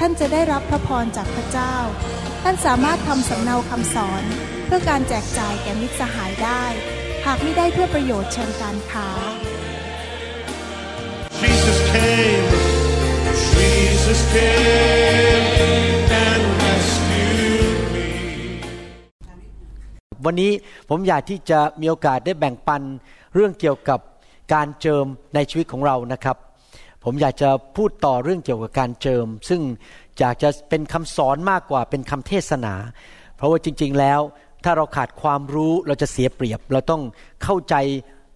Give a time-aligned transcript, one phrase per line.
[0.00, 1.74] ท่านจะได้รับพระพรจากพระเจ้า
[2.42, 4.22] ท่านสามารถทำสำเนาคำสอน
[4.66, 6.64] เพื่อการแจกจ่ายแก่มิตรสหายได้
[7.26, 9.08] หากไม่ได้เพื่อประโยชน์เชิงการค้า
[11.40, 12.48] Jesus came,
[13.52, 15.46] Jesus came
[16.24, 18.08] and rescued me.
[20.24, 20.52] วันนี้
[20.88, 22.82] ผมอยากที่จะมีโอกาสได้แบ่งปัน
[23.34, 24.00] เรื่องเกี่ยวกับ
[24.54, 26.36] การเจิมในชีวิตของเรานะครับ
[27.04, 29.60] ผมอยากจะพูดต่อเรื่องเกี่ยวกับการเจิม ซึ่ง
[30.18, 32.74] อยากจะเป็นคำสอนมากกว่าเป็นคำเทศนา
[33.36, 34.20] เพราะว่าจริง ๆ แล้ว
[34.64, 37.02] ถ้าเราขาดความรู้เราจะเสียเปรียบ เราต้อง
[37.42, 37.74] เข้าใจ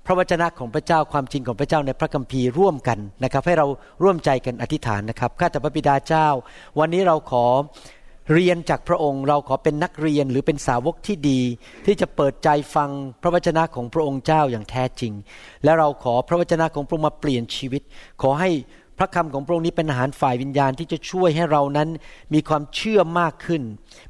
[0.06, 3.66] พระวจนะของพระเจ้าความจริงของพระเจ้าในพระคัมภีร์ร่วมกันนะครับ ให้เรา
[4.02, 6.28] ร่วมใจกันอธิษฐานนะครับข้าแต่พระบิดาเจ้า
[6.78, 7.46] วันนี้เราขอ
[8.32, 11.40] เรียนจากพระองค์ เราขอเป็นนักเรียนหรือเป็นสาวกที่ดี
[11.86, 12.90] ที่จะเปิดใจฟัง
[13.22, 15.12] พระวจนะของพระองค์เจ้าอย่างแท้จริง
[15.64, 17.82] และเราขอพระวจนะของพระองค์มาเปลี่ยนชีวิต
[18.22, 18.50] ขอให้
[18.98, 21.88] พระคำของพระองค์นี้เป็นอาหารฝ่ายวิญญาณที่จะช่วยให้เรานั้น
[22.34, 23.62] มีความเชื่อมากขึ้น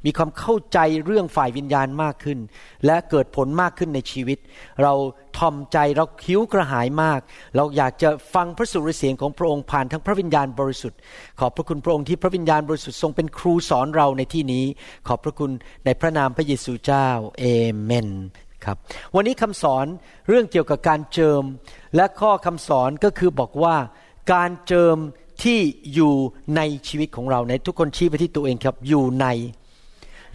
[0.05, 2.39] มีความเข้าใจเรื่องฝ่ายวิญญาณมากขึ้น
[2.85, 4.37] และเกิดผลมากขึ้นในชีวิต
[4.83, 4.93] เรา
[5.37, 7.19] ทอมใจเราคิ้วกระหายมาก
[7.55, 10.99] เราอยากจะฟังพระสุรเสียงของพระองค์ผ่านทั้งพระวิญญาณบริสุทธิ์
[11.39, 14.65] ขอบพระคุณพระองค์ที่พระวิญญาณบริสุทธิ์ทรงเป็นครูสอนเราในที่นี้
[15.07, 15.51] ขอบพระคุณ
[15.85, 17.07] ในพระนามพระเยซูเจ้า
[17.39, 17.43] เอ
[17.83, 18.09] เมน
[18.65, 18.77] ครับ
[19.15, 19.85] วันนี้คำสอน
[20.27, 21.43] เรื่องเกี่ยวกับการเจิม
[21.95, 23.75] และข้อคำสอนก็คือบอกว่า
[24.33, 24.97] การเจิม
[25.43, 25.59] ที่
[25.93, 26.13] อยู่
[26.55, 29.27] ในชีวิตของเราในทุกคนชี้ไปที่ตัวเองครับอยู่ใน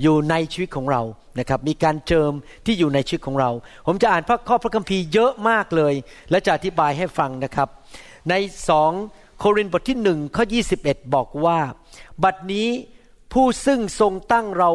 [0.03, 1.03] อยู่ในชีวิตของเรา
[1.39, 2.33] นะครับ มีการเจิม
[2.67, 3.51] ที่อยู่ในชีวิตของเรา
[3.87, 5.95] ผมจะอ่านพระข้อพระคัมภีร์เยอะมากเลย
[6.31, 7.69] และจะอธิบายให้ฟังนะครับ
[8.31, 8.35] ใน
[8.69, 8.93] สอง
[9.39, 10.45] โครินธ์บทที่หนึ่งข้อ
[10.81, 11.59] 21 บอกว่า
[12.25, 12.69] บัดนี้
[13.33, 14.71] ผู้ซึ่งทรงตั้งเรา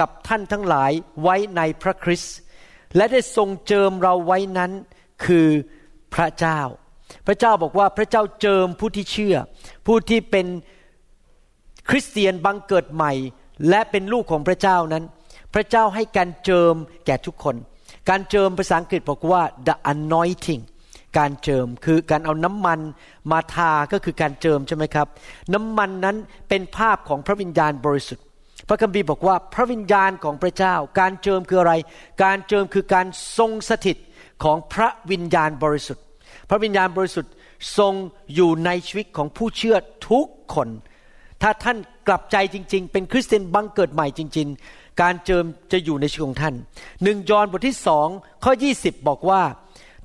[0.00, 2.36] กับท่านทั้งหลายไว้ในพระคริสต์
[2.96, 4.72] และได้ทรงเจิมเราไว้นั้น
[5.24, 5.48] คือ
[6.14, 6.60] พระเจ้า
[7.26, 9.36] พระเจ้าบอกว่าพระเจ้าเจิมผู้ที่เชื่อ
[9.86, 10.46] ผู้ที่เป็น
[11.90, 13.12] คริสเตียนบังเกิดใหม่
[13.68, 15.04] และเป็นลูกของพระเจ้านั้น
[15.54, 16.74] พระเจ้าให้การเจิม
[17.06, 17.56] แก่ทุกคน
[18.08, 20.62] การเจิมภาษาอังกฤษบอกว่า the anointing
[21.18, 22.80] การเจิมคือการเอาน้ำมัน
[23.30, 25.06] มาทาก็คือการเจิมใช่ไหมครับ
[25.54, 26.16] น้ำมันนั้น
[26.48, 28.24] เป็นภาพของพระวิญญาณบริสุทธิ์
[28.68, 31.74] พระคัมภีร์บอกว่าพระวิญญาณของพระเจ้า การเจิมคืออะไร
[32.22, 33.06] การเจิมคือการ
[33.38, 33.96] ทรงสถิต
[34.44, 36.04] ของพระวิญญาณบริสุทธิ์
[36.48, 37.32] พระวิญญาณบริสุทธิ์
[37.78, 37.94] ทรง
[38.34, 39.76] อยู่ในชีวิตของผู้เชื่อ
[40.10, 40.68] ทุกคน
[41.42, 41.76] ถ้าท่าน
[42.08, 46.54] กลับใจจริง ๆ เป็นคริสเตียนบังเกิดใหม่จริง ๆ การเจิมจะอยู่ในชีวิตของท่าน
[47.02, 48.08] หนึ่งยอห์นบทที่สอง
[48.44, 49.42] ข้อ 20 บอกว่า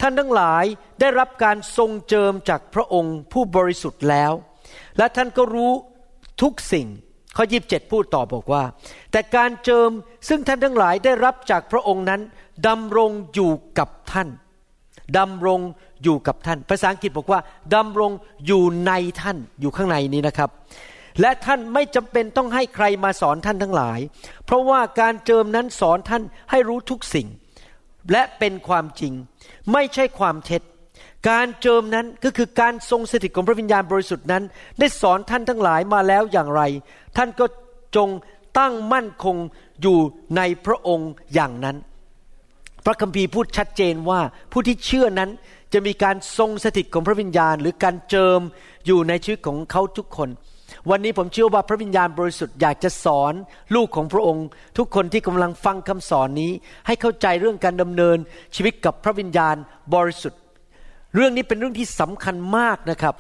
[0.02, 0.64] ท่านทั้งหลาย
[1.00, 4.32] ได้รับการทรงเจิมจากพระองค์ผู้บริสุทธิ์แล้ว
[4.98, 5.72] และท่านก็รู้
[6.42, 6.88] ทุกสิ่ง
[7.38, 8.64] ข้อ27พูดต่อบอกว่า
[9.12, 9.90] แต่การเจิม
[10.30, 12.22] ซึ่งท่านทั้งหลายได้รับจากพระองค์นั้น
[12.68, 14.30] ดำรงอยู่กับท่าน
[15.18, 15.60] ดำรง
[16.04, 17.40] อยู่กับท่าน ภาษาอังกฤษบอกว่า
[17.76, 18.12] ดำรง
[18.48, 18.92] อยู่ใน
[19.22, 20.50] ท่านอยู่ข้างในนี้นะครับ
[21.22, 24.00] และท่านไม่จำเป็นต้องให้ใครมาสอนท่านทั้งหลาย
[24.46, 27.28] เพราะว่าการเจิมนั้นสอนท่านให้รู้ทุกสิ่ง
[28.12, 29.14] และเป็นความจริง
[29.74, 30.62] ไม่ใช่ความเท็จ
[31.30, 34.44] การเจิมนั้นก็คือการทรงสถิตของพระวิญญาณบริสุทธิ์นั้น
[34.80, 36.62] ได้สอนท่านทั้งหลายมาแล้วอย่างไร
[37.18, 37.46] ท่านก็
[37.96, 38.10] จง
[38.60, 39.38] ตั้งมั่นคง
[39.82, 39.98] อยู่
[40.38, 41.78] ในพระองค์อย่างนั้น
[42.86, 44.22] พระคัมภีร์พูดชัดเจนว่า
[44.52, 45.30] ผู้ที่เชื่อนั้น
[45.74, 48.40] จะมีการทรงสถิตของพระวิญญาณ หรือการเจิม
[48.86, 50.30] อยู่ในชีวิตของเขาทุกคน
[50.90, 53.34] วันนี้ผมเชื่อว่าพระวิญญาณบริสุทธิ์อยากจะสอน
[53.76, 54.46] ลูกของพระองค์
[54.78, 56.52] ทุกคนที่กำลังฟังคำสอนนี้
[56.88, 58.18] ให้เข้าใจเรื่องการดำเนิน
[58.56, 59.56] ชีวิตกับพระวิญญาณ
[59.94, 60.40] บริสุทธิ์
[61.16, 63.16] เรื่องนี้เป็นเรื่องที่สำคัญมากนะครับ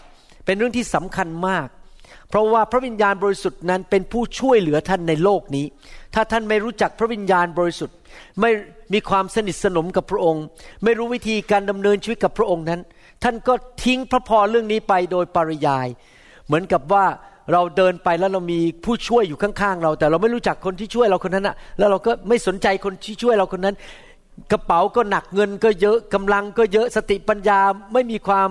[0.45, 1.67] เป็นเรื่องที่สำคัญมาก
[2.31, 5.66] เพราะว่าพระวิญญาณบริสุทธิ์นั้นเป็นผู้ช่วยเหลือท่านในโลกนี้
[6.16, 7.96] ถ้าท่านไม่รู้จักพระวิญญาณบริสุทธิ์
[8.41, 8.52] ไม่
[8.94, 10.44] มีความสนิทสนมกับพระองค์
[10.84, 12.82] ไม่รู้วิธีการดำเนินชีวิตกับพระองค์นั้น
[13.23, 13.53] ท่านก็
[13.84, 15.88] ทิ้งพระพรเรื่องนี้ไปโดยปริยาย
[16.47, 17.05] เหมือนกับว่า
[17.52, 23.76] เราเดินไปแล้วเรามีผู้ช่วยอยู่ข้างๆเรา แต่เราไม่รู้จักคนที่ช่วยเราคนนั้นอะแล้วเราก็ไม่สนใจคนที่ช่วยเราคนนั้น
[24.52, 27.59] กระเป๋าก็หนักเงินก็เยอะกำลังก็เยอะสติปัญญา
[27.93, 28.49] ไม่มีความ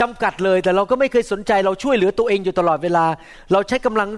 [0.00, 3.06] จำกัดเลย แต่เราก็ไม่เคยสนใจเราช่วยเหลือตัวเองอยู่ตลอดเวลา
[3.52, 4.08] เราใช้กำลัง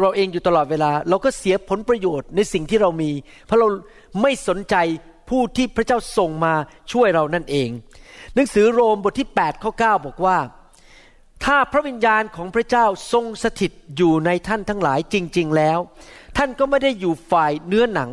[0.00, 3.10] เราเองอยู่ตลอดเวลา เราก็เสียผลประโยชน์ในสิ่งที่เรามี
[3.46, 3.68] เพราะเรา
[4.22, 4.76] ไม่สนใจ
[5.28, 6.54] ผู้ที่พระเจ้าส่งมา
[6.92, 7.68] ช่วยเรานั่นเอง
[8.34, 10.38] หนังสือโรมบทที่8ข้อ9บอกว่า
[11.44, 15.78] ถ้าพระวิญญาณของพระเจ้าทรงสถิตอยู่ในท่านทั้งหลายจริง ๆ แล้ว
[16.36, 18.10] ท่านก็ไม่ได้อยู่ฝ่ายเนื้อหนัง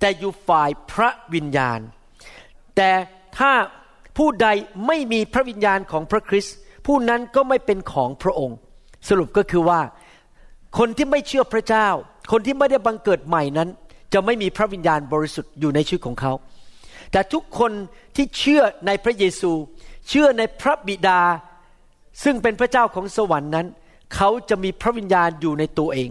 [0.00, 1.80] แต่อยู่ฝ่ายพระวิญญาณ
[2.76, 2.90] แต่
[3.38, 3.52] ถ้า
[4.18, 4.48] ผู้ใด
[4.86, 6.56] ไม่มีพระวิญญาณของพระคริสต์
[6.86, 8.56] ผู้นั้นก็ไม่เป็นของพระองค์
[9.08, 9.80] สรุปก็คือว่า
[10.78, 11.88] คนที่ไม่เชื่อพระเจ้า
[12.32, 13.68] คนที่ไม่ได้บังเกิดใหม่นั้น
[14.12, 16.32] จะไม่มีพระวิญญาณบริสุทธิ์อยู่ในชีวิตของเขา
[17.12, 17.72] แต่ทุกคน
[18.16, 19.52] ที่เชื่อในพระเยซู
[20.08, 21.20] เชื่อในพระบิดา
[22.24, 23.66] ซึ่งเป็นพระเจ้าของสวรรค์นั้น
[24.14, 26.08] เขาจะมีพระวิญญาณอยู่ในตัวเอง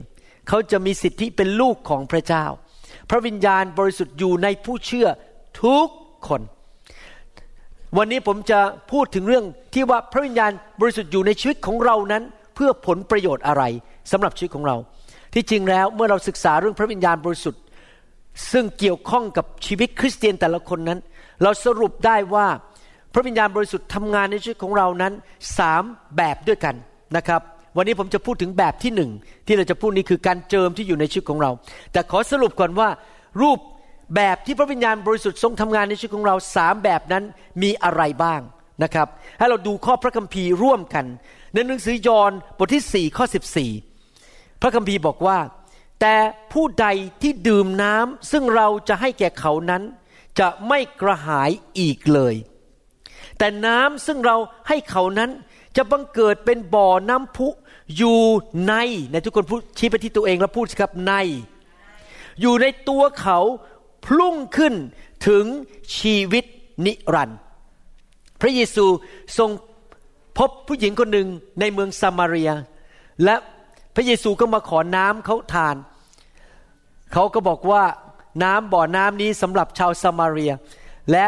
[0.47, 2.45] เขาจะมีสิทธิเป็นลูกของพระเจ้า
[3.09, 5.07] พระวิญญาณบริสุทธิ์อยู่ในผู้เชื่อ
[5.63, 5.87] ทุก
[6.27, 6.41] คน
[7.97, 8.59] วันนี้ผมจะ
[8.91, 10.51] พูดถึงเรื่องที่ว่าพระวิญญาณ
[10.81, 12.23] บริสุทธิ์อยู่ในชีวิตของเรานั้น
[12.55, 13.63] เพื่อผลประโยชน์อะไร
[14.11, 14.75] สำหรับชีวิตของเรา
[15.33, 17.61] ที่จริงแล้วเมื่อเราศึกษาเรื่องพระวิญญาณบริสุทธิ์
[18.51, 20.99] ซึ่งเกี่ยวข้องกับชีวิตคริสเตียนแต่ละคนนั้น
[21.43, 22.47] เราสรุปได้ว่า
[23.13, 25.13] พระวิญญาณบริสุทธิ์ทำงานในชีวิตของเรานั้น
[25.57, 25.83] สาม
[26.17, 26.75] แบบด้วยกัน
[27.17, 27.41] นะครับ
[27.77, 29.11] วันนี้ผมจะพูดถึงแบบที่หนึ่ง
[29.47, 31.51] ที่เราจะพูดนี้คือการเจิมที่อยู่ในชีวิตของเรา
[31.91, 32.89] แต่ขอสรุปก่อนว่า
[33.41, 33.59] รูป
[34.15, 37.23] แบบที่พระวิญญาณบริสุทธิ์ทรงทำงานในชีวิตของเราสามแบบนั้น
[37.61, 38.41] มีอะไรบ้าง
[38.83, 39.07] นะครับ
[39.39, 41.05] ให้เราดูข้อพระคัมภีร์ร่วมกัน
[41.53, 43.25] ในหนังสือยอห์นบทที่ 4 ข้อ
[43.93, 45.39] 14 พระคัมภีร์บอกว่า
[46.01, 46.15] แต่
[46.53, 46.87] ผู้ใด
[47.21, 49.83] ที่ดื่มน้ำซึ่งเราจะให้แก่เขานั้น
[50.39, 52.35] จะไม่กระหายอีกเลย
[53.37, 55.29] แต่น้ำซึ่งเราให้เขานั้น
[55.77, 57.47] จะบังเกิดเป็นบ่อน้ำพุ
[57.97, 58.21] อยู่
[58.67, 58.73] ใน
[59.11, 61.13] ในทุกคนพูดชี้ไปที่ตัวเองแล้วพูดสิครับใน
[62.41, 63.39] อยู่ในตัวเขา
[64.05, 64.73] พุ่งขึ้น
[65.27, 65.45] ถึง
[65.97, 66.45] ชีวิต
[66.85, 67.39] นิรันดร์
[68.41, 68.85] พระเยซู
[69.37, 69.49] ทรง
[70.37, 71.27] พบผู้หญิงคนหนึ่ง
[71.59, 72.51] ในเมืองซามารีย
[73.23, 73.35] และ
[73.95, 75.75] พระเยซูก็มาขอน้ำเขาทาน
[77.13, 77.83] เขาก็บอกว่า
[78.43, 80.53] น้ำบ่อน้ำนี้สำหรับชาวซามารีย
[81.11, 81.25] และ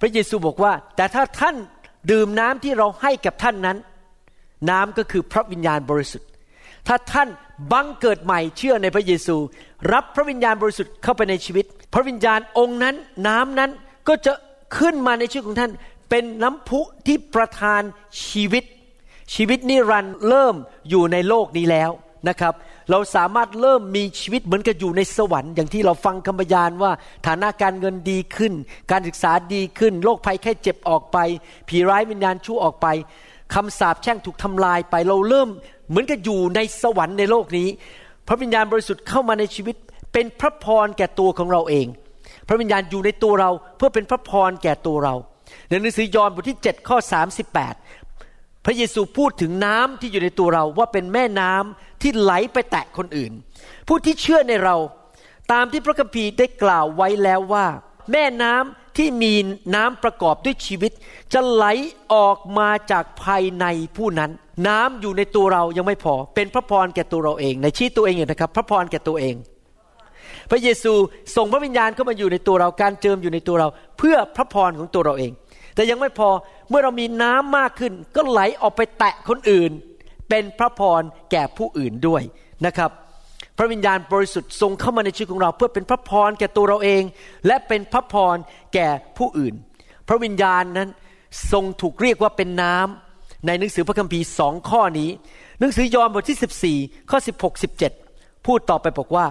[0.00, 1.56] พระเยซูบอกว่า แต่ถ้าท่าน
[2.10, 3.78] ดื่มน้ำที่เราให้กับท่านนั้น
[4.70, 6.28] น้ำก็คือพระวิญญาณบริสุทธิ์
[6.88, 7.28] ถ้าท่าน
[7.72, 9.36] บังเกิดใหม่เชื่อในพระเยซู
[9.92, 12.94] รับพระวิญญาณบริสุทธิ์เข้าไปในชีวิต พระวิญญาณองค์นั้น
[13.26, 13.70] น้ำนั้น
[14.08, 14.32] ก็จะ
[14.78, 15.72] ขึ้นมาในชีวิตของท่าน
[16.10, 17.82] เป็นน้ำพุที่ประทาน
[18.26, 18.64] ชีวิต
[19.34, 20.54] ชีวิตนิรันดร์เริ่ม
[20.88, 21.90] อยู่ในโลกนี้แล้ว
[22.28, 22.54] นะครับ
[22.90, 26.92] เราสามารถเริ่มมีชีวิตเหมือนกับอยู่ในสวรรค์อย่างที่เราฟังคำพยานว่า
[27.26, 28.52] ฐานะการเงินดีขึ้น
[28.90, 31.18] การศึกษาดีขึ้นโรคภัยแค่เจ็บออกไป
[31.68, 32.86] ผีร้ายวิญญาณชั่วออกไป
[33.54, 35.48] คำสาปแช่งถูกทำลายไป เราเริ่ม
[35.88, 37.68] เหมือนกับอยู่ในสวรรค์ในโลกนี้
[38.28, 39.76] พระวิญญาณบริสุทธิ์เข้ามาในชีวิต
[40.12, 41.86] เป็นพระพรแก่ตัวของเราเอง
[42.48, 45.14] พระวิญญาณอยู่ในตัวเราเพื่อเป็นพระพรแก่ตัวเรา
[45.68, 46.98] ในหนังสือยอห์นบทที่7ข้อ
[47.80, 53.32] 38 พระเยซูพูดถึงน้ำที่อยู่ในตัวเราว่าเป็นแม่น้ำที่ไหลไปแตะคนอื่น
[53.88, 54.76] ผู้ที่เชื่อในเรา
[55.52, 57.66] ตามที่พระคัมภีร์ได้กล่าวไว้แล้วว่า
[58.12, 59.32] แม่น้ำที่มี
[59.74, 60.92] น้ำประกอบด้วยชีวิต
[61.32, 61.64] จะไหล
[62.12, 63.64] ออกมาจากภายใน
[63.96, 64.30] ผู้นั้น
[64.66, 69.34] น้ำอยู่ในตัวเรายังไม่พอ เป็นพระพรแก่ตัวเราเองในชี้ตัวเองอยู่นะครับ พระพรแก่ตัวเอง
[70.50, 70.92] พระเยซู
[71.36, 73.68] ส่งพระวิญญาณเข้ามาอยู่ในตัวเราการเจิมอยู่ในตัวเรา
[73.98, 75.32] เพื่อพระพรของตัวเราเอง
[75.74, 76.28] แต่ยังไม่พอ
[76.68, 79.70] เมื่อเรามีน้ำมากขึ้น ก็ไหลออกไปแตะคนอื่น
[80.28, 82.22] เป็นพระพรแก่ผู้อื่นด้วย
[82.66, 82.90] นะครับ
[83.58, 87.02] พระวิญญาณบริสุทธิ์ทรงเข้ามาในชีวิตของเรา เพื่อเป็นพระพรแก่ตัวเราเอง
[87.46, 88.36] และเป็นพระพร
[88.74, 88.88] แก่
[89.18, 89.54] ผู้อื่น
[90.08, 90.88] พระวิญญาณนั้น
[91.52, 93.11] ทรงถูกเรียกว่าเป็นน้ำ
[93.46, 95.10] ในหนังสือพระคัมภีร์สองข้อนี้
[95.60, 99.26] หนังสือยอห์นบทที่ 14 ข้อ 16 17 พูดต่อไปบอกว่า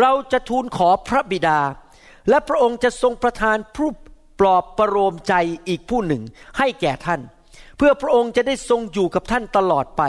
[0.00, 1.58] เราจะทูลขอพระบิดา
[2.28, 3.88] และพระองค์จะทรงประทานผู้
[4.40, 5.34] ปลอบประโลมใจ
[5.68, 6.22] อีกผู้หนึ่ง
[6.58, 7.20] ให้แก่ท่าน
[7.76, 10.02] เพื่อพระองค์จะได้ทรงอยู่กับท่านตลอดไป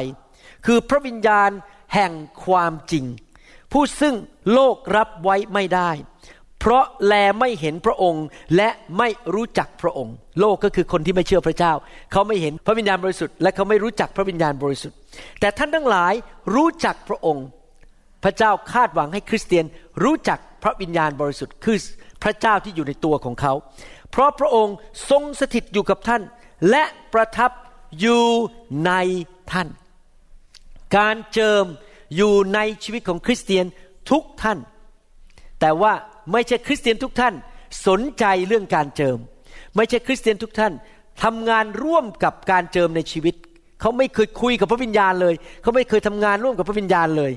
[0.65, 1.49] คือพระวิญญาณ
[1.93, 2.11] แห่ง
[2.45, 3.05] ความจริง
[3.71, 4.15] ผู้ซึ่ง
[4.53, 5.91] โลกรับไว้ไม่ได้
[6.61, 8.25] เพราะแลไม่เห็นพระองค์
[8.55, 11.73] และไม่รู้จักพระองค์ โลกก็คือคนที่ไม่เชื่อพระเจ้า
[12.11, 14.97] เขาไม่เห็นพระวิญญาณบริสุทธิ์และเขาไม่รู้จักพระวิญญาณบริสุทธิ์
[15.39, 16.13] แต่ท่านทั้งหลาย
[16.55, 17.45] รู้จักพระองค์
[18.23, 19.65] พระเจ้าคาดหวังให้คริสเตียน
[20.03, 21.77] รู้จักพระวิญญาณบริสุทธิ์ คือ
[22.23, 23.53] พระเจ้าที่อยู่ในตัวของเขา
[24.11, 24.75] เพราะพระองค์
[25.09, 26.21] ทรงสถิตอยู่กับท่าน
[26.69, 27.51] และประทับ
[27.99, 28.23] อยู่
[28.85, 28.91] ใน
[29.51, 29.67] ท่าน
[30.97, 31.65] การเจิม
[32.15, 33.65] อยู่ในชีวิตของคริสเตียน
[34.11, 34.59] ทุกท่าน
[35.59, 35.93] แต่ว่า
[36.31, 37.33] ไม่ใช่คริสเตียนทุกท่าน
[37.87, 39.17] สนใจเรื่องการเจิม
[39.75, 40.73] ไม่ใช่คริสเตียนทุกท่าน
[41.23, 43.35] ทำงานร่วมกับการเจิมในชีวิต
[43.81, 47.31] เขาไม่เคยคุยกับพระวิญญาณเลย เขาไม่เคยทำงานร่วมกับพระวิญญาณเลย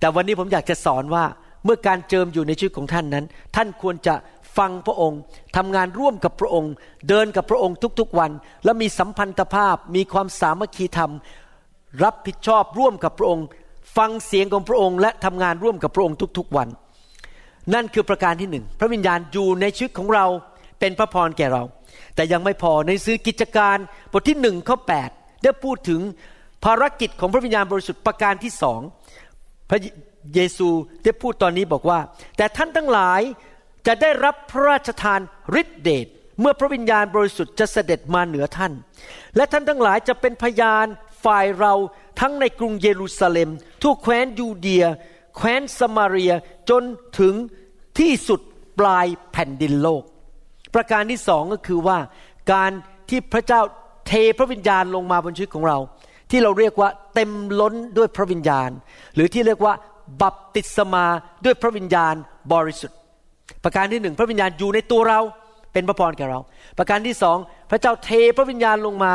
[0.00, 1.24] แต่วันนี้ผมอยากจะสอนว่า
[1.64, 3.24] เมื่อการเจิมอยู่ในชีวิตของท่านนั้น
[3.56, 4.14] ท่านควรจะ
[4.58, 5.18] ฟังพระองค์
[5.56, 6.72] ทำงานร่วมกับพระองค์
[7.08, 8.30] เดินกับพระองค์ทุกๆวัน
[8.64, 11.12] แล้วมีสัมพันธภาพมีความสามัคคีธรรม
[12.02, 13.46] รับผิดชอบร่วมกับพระองค์
[13.96, 16.68] ฟังเสียงของพระองค์ และทำงานร่วมกับพระองค์ทุกๆวัน
[17.74, 20.26] นั่นคือประการที่หนึ่งพระวิญญาณอยู่ในชีวิตของเรา
[20.80, 21.62] เป็นพระพรแก่เรา
[22.14, 23.76] แต่ยังไม่พอในซื้อกิจการ
[24.12, 24.76] บทที่หนึ่งข้อ
[25.10, 26.00] 8ได้พูดถึง
[26.64, 28.80] ภารกิจของพระวิญญาณบริสุทธิ์ประการที่สอง
[29.70, 29.80] พระ
[30.34, 30.68] เยซู
[31.04, 32.00] ได้พูดตอนนี้บอกว่า
[32.36, 33.20] แต่ท่านทั้งหลาย
[33.86, 35.20] จะได้รับพระราชทาน
[35.60, 36.06] ฤทธิเดช
[36.40, 38.72] เมื่อพระวิญญาณบริสุทธิ์จะเสด็จมาเหนือท่าน
[39.36, 40.86] และท่านทั้งหลายจะเป็นพยาน
[41.24, 41.74] ฝ่ายเรา
[42.20, 43.50] ทั้งในกรุงเยรูซาเล็ม
[43.82, 44.84] ทั่วแคว้นยูเดีย
[45.36, 46.32] แคว้นสมาเรีย
[46.70, 46.82] จน
[47.18, 47.34] ถึง
[47.98, 48.40] ที่สุด
[48.80, 50.02] ปลายแผ่นดินโลก
[50.74, 51.98] ประการที่สองก็คือว่า
[52.52, 52.70] การ
[53.08, 53.60] ที่พระเจ้า
[54.08, 55.78] เทพระวิญญาณลงมาบนชีวิตของเรา
[56.30, 58.70] ที่เราเรียกว่าเต็มล้นด้วยพระวิญญาณ
[59.14, 59.74] หรือที่เรียกว่า
[60.22, 61.06] บัพติศมา
[61.44, 62.14] ด้วยพระวิญญาณ
[62.52, 62.98] บริสุทธิ์
[63.64, 65.20] ประการที่หนึ่งพระวิญญาณอยู่ในตัวเรา
[65.72, 66.40] เป็นพระพรแก่เรา
[66.78, 67.36] ประการที่สอง
[67.70, 69.12] พระเจ้าเทพระวิญญาณลงมา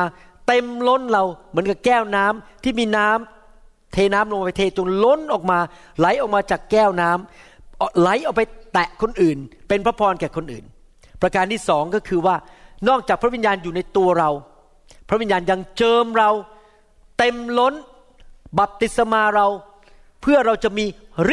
[0.47, 5.59] เต็มล้นเราเหมือนกับแก้วน้ำที่มีน้ำเทน้ำลงไปเทจนล้นออกมา
[5.99, 7.52] ไหลออกมาจากแก้วน้ำ
[7.99, 8.41] ไหลออกไป
[8.73, 9.37] แตะคนอื่น
[9.67, 10.65] เป็นพระพรแก่คนอื่น
[11.21, 12.35] ประการที่สองก็คือว่า
[12.89, 14.29] นอกจากพระวิญญาณอยู่ในตัวเรา
[15.09, 16.29] พระวิญญาณยังเจิมเรา
[17.17, 17.73] เต็มล้น
[18.59, 19.47] บัพติศมาเรา
[20.21, 20.85] เพื่อเราจะมี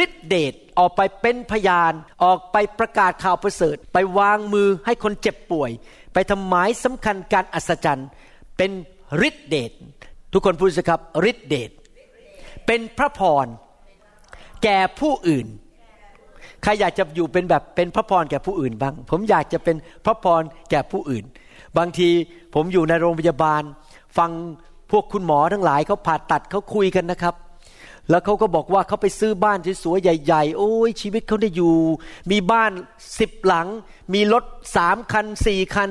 [0.03, 1.93] ฤทธิเดชออกไปเป็นพยาน
[2.23, 5.71] ออกไปประกาศข่าวประเสริฐ ไปวางมือให้คนเจ็บป่วย
[6.13, 8.09] ไปทำหมายสำคัญการอัศจรรย์
[8.57, 8.71] เป็น
[9.27, 9.71] ฤทธิเดช
[10.33, 11.71] ทุกคนพูดสิครับฤทธิเดช
[12.65, 13.47] เป็นพระพร
[14.63, 15.47] แก่ผู้อื่น
[16.63, 19.75] ใครอยากจะอยู่เป็นแบบเป็นพระพรแก่ผู้อื่นบ้าง ผมอยากจะเป็น
[20.05, 21.25] พระพรแก่ผู้อื่น
[21.77, 22.09] บางที
[22.53, 23.61] ผมอยู่ในโรงพยาบาล
[24.17, 24.31] ฟัง
[24.91, 27.35] พวกคุณหมอทั้งหลายเขาผ่าตัดเขาคุยกันนะครับ
[28.09, 31.75] แล้วเขาก็บอกว่าเขาไปซื้อบ้านสวยๆใหญ่ ๆ โอ้ยชีวิตเขาได้อยู่
[32.31, 32.71] มีบ้าน
[33.19, 33.67] สิบหลัง
[34.13, 34.43] มีรถ
[34.75, 35.89] สามคันสี่คัน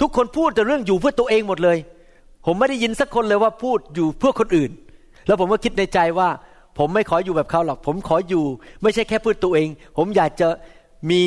[0.00, 1.78] ทุกคนพูดแต่เรื่องอยู่เพื่อตัวเองหมดเลย
[2.46, 4.70] ผมไม่ได้ยินสักคนเลยว่าพูดอยู่เพื่อคนอื่น
[5.26, 6.28] แล้วผมก็คิดในใจว่า
[6.78, 8.44] ผมไม่ขออยู่แบบเขาหรอก ผมขออยู่
[8.82, 10.48] ไม่ใช่แค่เพื่อตัวเอง ผมอยากจะ
[11.10, 11.20] มี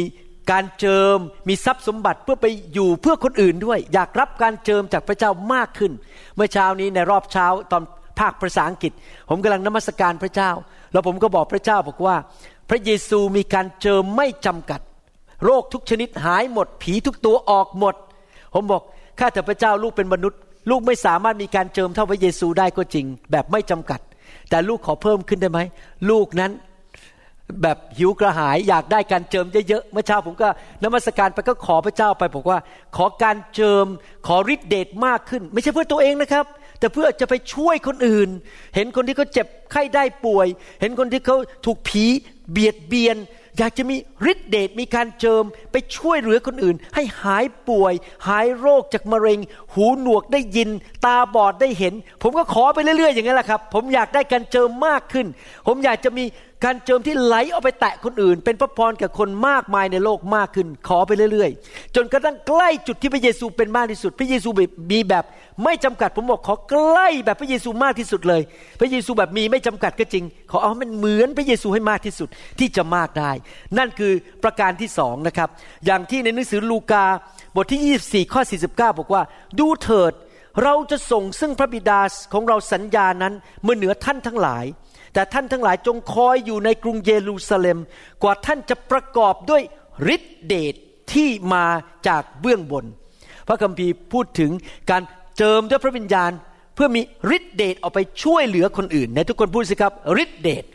[0.51, 1.17] การเจิม
[1.49, 5.91] มีทรัพย์สมบัติเพื่อไปอยู่เพื่อคนอื่นด้วย อยากรับการเจิมจากพระเจ้ามากขึ้น
[6.35, 7.83] เมื่อเช้านี้ในรอบเช้าตอน
[8.19, 8.91] ภาคภาษาอังกฤษ
[9.29, 10.51] ผมกำลังนมัสการพระเจ้า
[10.91, 12.15] แล้วผมก็บอกพระเจ้าบอกว่า
[12.69, 14.81] พระเยซูมีการเจิมไม่จำกัด
[15.45, 17.95] โรคทุกชนิดหายหมด ผีทุกตัวออกหมด
[18.53, 18.81] ผมบอก
[19.19, 20.39] ข้าแต่พระเจ้าลูกเป็นมนุษย์
[20.69, 23.99] ลูกไม่สามารถมีการเจิมเท่าพระเยซูได้ก็จริง แบบไม่จำกัด
[24.51, 25.59] แต่ลูกขอเพิ่มขึ้นได้ไหม
[26.09, 26.51] ลูกนั้น
[27.61, 30.47] แบบหิวกระหายอยากได้การเจิมเยอะๆ เมื่อเช้าผมก็
[30.83, 32.57] นมัสการไปก็ขอพระเจ้าไปบอกว่า
[32.95, 33.85] ขอการเจิม
[34.27, 36.45] ขอฤทธิเดชมากขึ้น ไม่ใช่เพื่อตัวเองนะครับ
[36.79, 38.29] แต่เพื่อจะไปช่วยคนอื่น
[38.75, 40.47] เห็นคนที่เขาเจ็บไข้ได้ป่วย
[40.81, 42.05] เห็นคนที่เขาถูกผี
[42.51, 43.17] เบียดเบียน
[43.61, 43.97] อยากจะมี
[44.31, 47.93] ฤทธิเดชมีการเจิมไปช่วยเหลือคนอื่น ให้หายป่วย
[48.27, 49.39] หายโรคจากมะเร็ง
[49.73, 50.69] หูหนวกได้ยิน
[51.05, 55.27] ตาบอดได้เห็น ผมก็ขอไปเรื่อยๆ อย่างนั้นแหละครับ ผมอยากได้การเจิมมากขึ้น
[55.67, 56.23] ผมอยากจะมี
[56.63, 64.49] การเจิมที่ไหลออกไปแตะคนอื่น เป็นพระพรแกับคนมากมายในโลกมากขึ้น ขอไปเรื่อยๆ จนกระทั่งใกล้จุดที่พระเยซูเป็นมากที่สุด พระเยซู
[64.91, 65.25] มีแบบ
[65.63, 68.41] ไม่จำกัดผมบอกขอใกล้แบบพระเยซูมากที่สุดเลย
[68.79, 73.31] พระเยซูแบบมีไม่จำกัดก็จริง ขอเอามันเหมือนพระเยซูให้มากที่สุดที่จะมากได้
[73.77, 74.13] นั่นคือ
[74.43, 75.49] ประการที่สองนะครับ
[75.85, 77.05] อย่างที่ในหนังสือลูกา
[77.55, 79.21] บทที่ 24 ข้อ 49 บอกว่า
[79.59, 80.13] ดูเถิด
[80.63, 81.99] เราจะส่งซึ่งพระบิดา
[82.33, 84.65] ของเราสัญญานั้นเมื่อเหนือท่านทั้งหลาย
[85.13, 87.77] แต่ท่านทั้งหลายจงคอยอยู่ในกรุงเยรูซาเล็ม
[88.23, 89.61] กว่าท่านจะประกอบด้วย
[90.15, 90.75] ฤทธิเดช
[91.13, 91.65] ที่มา
[92.07, 92.85] จากเบื้องบน
[93.47, 94.51] พระคัมภีร์พูดถึง
[94.89, 95.01] การ
[95.37, 96.31] เจิมด้วยพระวิญญาณ
[96.75, 97.01] เพื่อมี
[97.35, 100.65] ฤทธิเดชออกไปช่วยเหลือคนอื่นในทุกคนพูดสิครับฤทธิเดช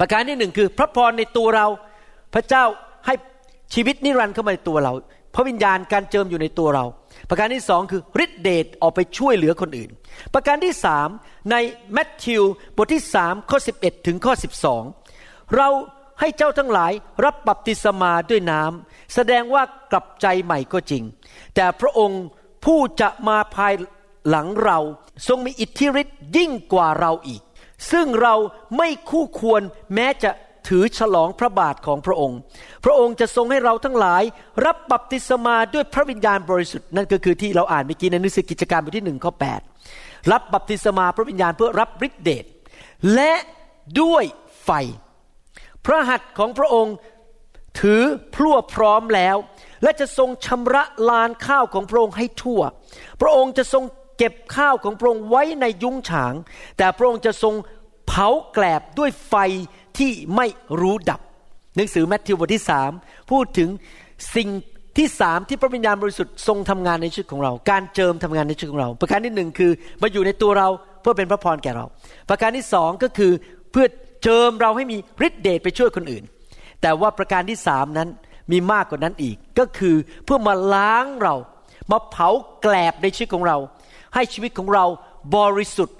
[0.00, 1.66] ประการที่หนึ่งคือ พระพรในตัวเรา
[2.34, 2.64] พระเจ้า
[3.06, 3.14] ให้
[3.74, 4.92] ชีวิตนิรันดร์เข้ามาในตัวเรา
[5.34, 6.84] พระวิญญาณการเจิมอยู่ในตัวเรา
[7.28, 9.90] ประการที่สองคือฤทธิเดชออกไปช่วยเหลือคนอื่น
[10.34, 11.08] ประการที่สาม
[11.50, 11.56] ใน
[11.92, 12.42] แมทธิว
[12.76, 14.82] บทที่สามข้อสิบเอ็ดถึงข้อสิบสอง
[15.56, 15.68] เรา
[16.20, 16.92] ให้เจ้าทั้งหลาย
[17.24, 21.02] รับบัพติศมาด้วยน้ำแสดงว่ากลับใจใหม่ก็จริง
[21.54, 22.22] แต่พระองค์
[22.64, 23.74] ผู้จะมาภาย
[24.28, 24.78] หลังเรา
[25.26, 27.42] ทรงมีอิทธิฤทธิ์ยิ่งกว่าเราอีก
[27.92, 28.34] ซึ่งเรา
[28.76, 29.62] ไม่คู่ควร
[29.94, 30.30] แม้จะ
[30.68, 32.38] ถือฉลองพระบาทของพระองค์
[32.84, 34.22] พระองค์จะทรงให้เราทั้งหลาย
[34.66, 39.32] รับบัพติศมาด้วยพระวิญญาณบริสุทธิ์นั่นก็คือที่เราอ่านเมื่อกี้ในหนังสือกิจการบทที่หนึ่งข้อ
[39.82, 42.44] 8รับบัพติศมาพระวิญญาณเพื่อรับฤทธิเดช
[43.14, 43.32] และ
[44.00, 44.24] ด้วย
[44.64, 44.70] ไฟ
[45.84, 46.94] พระหัตถ์ของพระองค์
[47.80, 48.02] ถือ
[48.34, 49.36] พลั่วพร้อมแล้ว
[49.82, 52.60] และจะทรงชำระลานข้าวของพระองค์ให้ทั่ว
[53.20, 53.84] พระองค์จะทรง
[54.18, 56.34] เก็บข้าวของพระองค์ไว้ในยุ้งฉาง
[56.78, 57.54] แต่พระองค์จะทรง
[58.08, 59.34] เผาแกลบด้วยไฟ
[59.98, 60.46] ที่ไม่
[60.80, 61.20] รู้ดับ
[61.76, 62.90] หนังสือแมทธิวบทที่สาม
[63.30, 63.68] พูดถึง
[64.36, 64.48] สิ่ง
[64.98, 69.72] ที่สามที่พระวิญญาณบริสุทธิ์ทรงทำงานในชีวิตของเรา การเจิมทำงานในชีวิตของเรา ประการที่หนึ่งคือ
[70.02, 70.68] มาอยู่ในตัวเรา
[71.00, 71.84] เพื่อเป็นพระพรแก่เรา
[72.28, 73.32] ประการที่สองก็คือ
[73.72, 73.86] เพื่อ
[74.22, 76.24] เจิมเราให้มีฤทธิเดชไปช่วยคนอื่น
[76.82, 78.08] แต่ว่าประการที่สามนั้น
[78.52, 81.34] มีมากกว่านั้นอีก ก็คือเพื่อมาล้างเรา
[81.90, 82.28] มาเผา
[82.62, 83.56] แกลบในชีวิตของเรา
[84.14, 84.84] ให้ชีวิตของเรา
[85.36, 85.98] บริสุทธิ์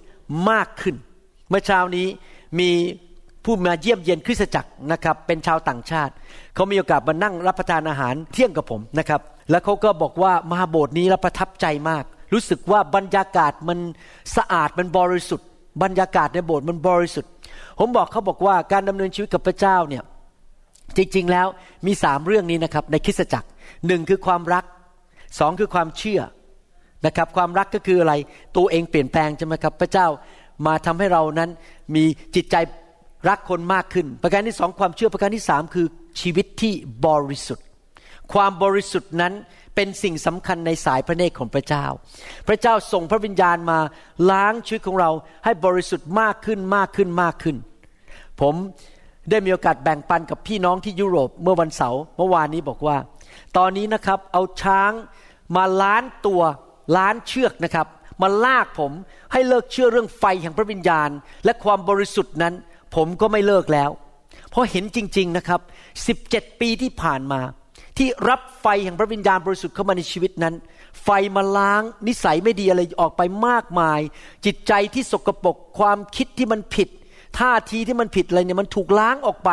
[0.50, 0.96] มากขึ้น
[1.48, 2.06] เมื่อเช้านี้
[2.60, 2.70] มี
[3.46, 6.12] ผู้มาเยี่ยมเยียนคริสตจักรนะครับเป็นชาวต่างชาติ
[6.54, 13.78] เขามีโอกาสมานั่งรับประทานอาหารเที่ยงกับผมนะครับ แล้วเขาก็บอกว่ามาโบสถ์นี้เราประทับใจมาก รู้สึกว่าบรรยากาศมัน
[14.36, 15.48] สะอาดมันบริสุทธิ์
[15.82, 17.30] บรรยากาศในโบสถ์มันบริสุทธิ์
[17.78, 20.02] ผมบอกเขาบอกว่าการดำเนินชีวิตกับพระเจ้าเนี่ย
[20.96, 21.46] จริงๆแล้ว
[21.86, 23.48] มีสามเรื่องนี้นะครับในคริสตจักร
[23.86, 24.64] หนึ่งคือความรัก
[25.38, 26.20] สองคือความเชื่อ
[27.06, 28.14] นะครับความรักก็คืออะไร
[28.56, 30.06] ตัวเองเปลี่ยนแปลงใช่ไหมครับพระเจ้า
[30.66, 31.50] มาทำให้เรานั้น
[31.94, 32.56] มีจิตใจ
[33.28, 35.87] รักคนมากขึ้น ประการที่สองความเชื่อประการที่สามคือ
[36.20, 36.73] ชีวิตที่
[37.06, 37.64] บริสุทธิ์
[38.32, 39.32] ความบริสุทธิ์นั้น
[39.75, 41.85] เป็นสิ่งสำคัญในสายพระเนตรของพระเจ้า
[42.49, 43.78] พระเจ้าส่งพระวิญญาณมา
[44.30, 45.11] ล้างชีวิตของเรา
[45.44, 47.56] ให้บริสุทธิ์มากขึ้นมากขึ้นมากขึ้น
[48.40, 48.54] ผม
[49.30, 52.96] ได้มีโอกาสแบ่งปันกับพี่น้องที่ยุโรปเมื่อวันเสาร์เมื่อวานนี้บอกว่า
[53.56, 54.92] ตอนนี้นะครับเอาช้าง
[55.56, 56.42] มาล้านตัว
[56.96, 57.87] ล้านเชือกนะครับ
[58.23, 58.92] มาลากผม
[59.32, 61.11] ให้เลิกเชื่อเรื่องไฟแห่งพระวิญญาณ
[61.44, 62.54] และความบริสุทธิ์นั้น
[62.95, 63.90] ผมก็ไม่เลิกแล้ว
[64.50, 65.61] เพราะเห็นจริง ๆนะครับ
[66.11, 67.40] 17 ปีที่ผ่านมา
[67.97, 70.55] ที่รับไฟแห่งพระวิญญาณบริสุทธิ์เข้ามาในชีวิตนั้น
[71.05, 74.00] ไฟมาล้างนิสัยไม่ดีอะไรออกไปมากมาย
[74.47, 76.88] จิตใจที่สกปรกความคิดที่มันผิด
[77.38, 79.50] ท่าทีที่มันผิดอะไรเนี่ยมันถูกล้างออกไป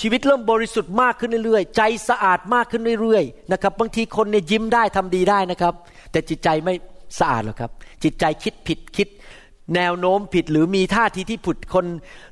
[0.00, 5.74] ชีวิตเริ่มบริสุทธิ์มากขึ้นเรื่อยๆ ใจสะอาดมากขึ้นเรื่อยๆนะครับบางทีคนเนี่ยยิ้มได้ทำดีได้นะครับ
[6.12, 6.74] แต่จิตใจไม่
[7.18, 7.70] สะอาดหรอกครับ
[8.04, 9.08] จิตใจคิดผิดคิด
[9.76, 11.84] แนวโน้มผิดหรือมีท่าทีที่ผุดคน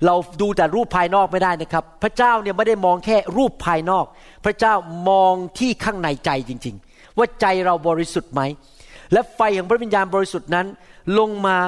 [0.06, 4.04] เราดูแต่รูปภายนอกไม่ได้นะครับ พระเจ้าเนี่ยไม่ได้มองแค่รูปภายนอก
[4.44, 4.74] พระเจ้า
[5.08, 8.42] มองที่ข้างในใจจริง ๆ ว่าใจเราบริสุทธิ์ไหม
[9.12, 10.66] และไฟของพระวิญญาณบริสุทธิ์นั้น
[11.18, 11.58] ลงมา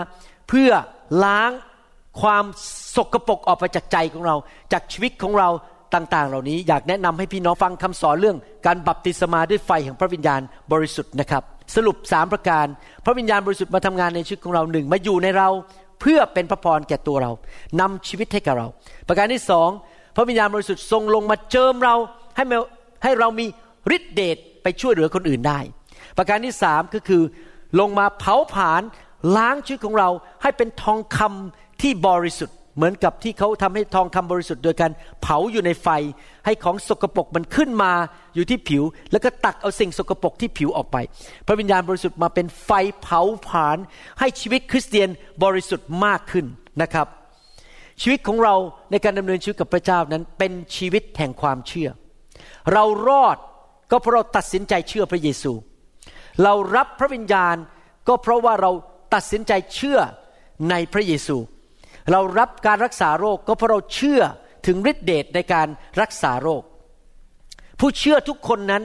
[0.48, 0.70] เพื่อ
[1.24, 1.50] ล้าง
[2.22, 2.44] ความ
[2.96, 4.36] สกปรกออกไปจากใจของเรา
[4.72, 5.48] จากชีวิตของเรา
[5.94, 8.36] ต่าง ๆ เหล่านี้อยากแนะนำให้พี่น้องฟังคำสอนเรื่อง
[8.66, 10.40] การบัพติศมาด้วยไฟแห่งพระวิญญาณ
[10.72, 11.42] บริสุทธิ์นะครับ
[11.75, 12.66] สรุปสามประการ
[13.04, 15.49] พระวิญญาณบริสุทธิ์มาทำงานในชีวิตของเราหนึ่งมาอยู่ในเรา
[16.00, 17.33] เพื่อเป็นพระพรแก่ตัวเรา
[17.81, 18.66] นำชีวิตให้กับเรา
[19.09, 19.69] ประการที่สอง
[20.16, 21.95] พระวิญญาณบริสุทธิ์ทรงลงมาเจิมเรา
[22.37, 22.45] ให้
[23.05, 23.46] ให้เรามี
[23.96, 25.59] ฤทธิเดชไปช่วยเหลือคนอื่นได้
[26.18, 27.22] ประการที่สามก็คือ
[27.81, 28.83] ลงมาเผาผลาญ
[29.37, 30.09] ล้างชีวิตของเรา
[30.42, 34.90] ให้เป็นทองคำที่บริสุทธิ์ เหมือนกับที่เขาทำให้ทองคำบริสุทธิ์โดยการ
[35.22, 35.88] เผาอยู่ในไฟ
[36.46, 37.92] ให้ของสกปรกมันขึ้นมา
[38.35, 38.82] อยู่ที่ผิว
[39.12, 40.96] แล้วก็ตักเอาสิ่งสกปรกที่ผิวออกไป
[41.46, 42.70] พระวิญญาณบริสุทธิ์มาเป็นไฟ
[43.02, 43.78] เผาผลาญ
[44.18, 45.08] ให้ชีวิตคริสเตียน
[45.44, 46.46] บริสุทธิ์มากขึ้น
[46.82, 47.06] นะครับ
[48.02, 48.54] ชีวิตของเรา
[48.90, 51.88] ในการดำเนินชีวิตกับพระเจ้านั้นเป็นชีวิตแห่งความเชื่อ
[52.72, 53.37] เรารอด
[53.90, 55.52] ก็เพราะเราตัดสินใจเชื่อพระเยซู
[56.42, 57.56] เรารับพระวิญญาณ
[58.08, 58.70] ก็เพราะว่าเรา
[59.14, 59.98] ตัดสินใจเชื่อ
[60.70, 61.37] ในพระเยซู
[62.10, 64.22] เรารับการรักษาโรคก็เพราะเราเชื่อ
[64.66, 65.68] ถึงฤทธิเดชในการ
[66.00, 66.62] รักษาโรค
[67.80, 68.82] ผู้เชื่อทุกคนนั้น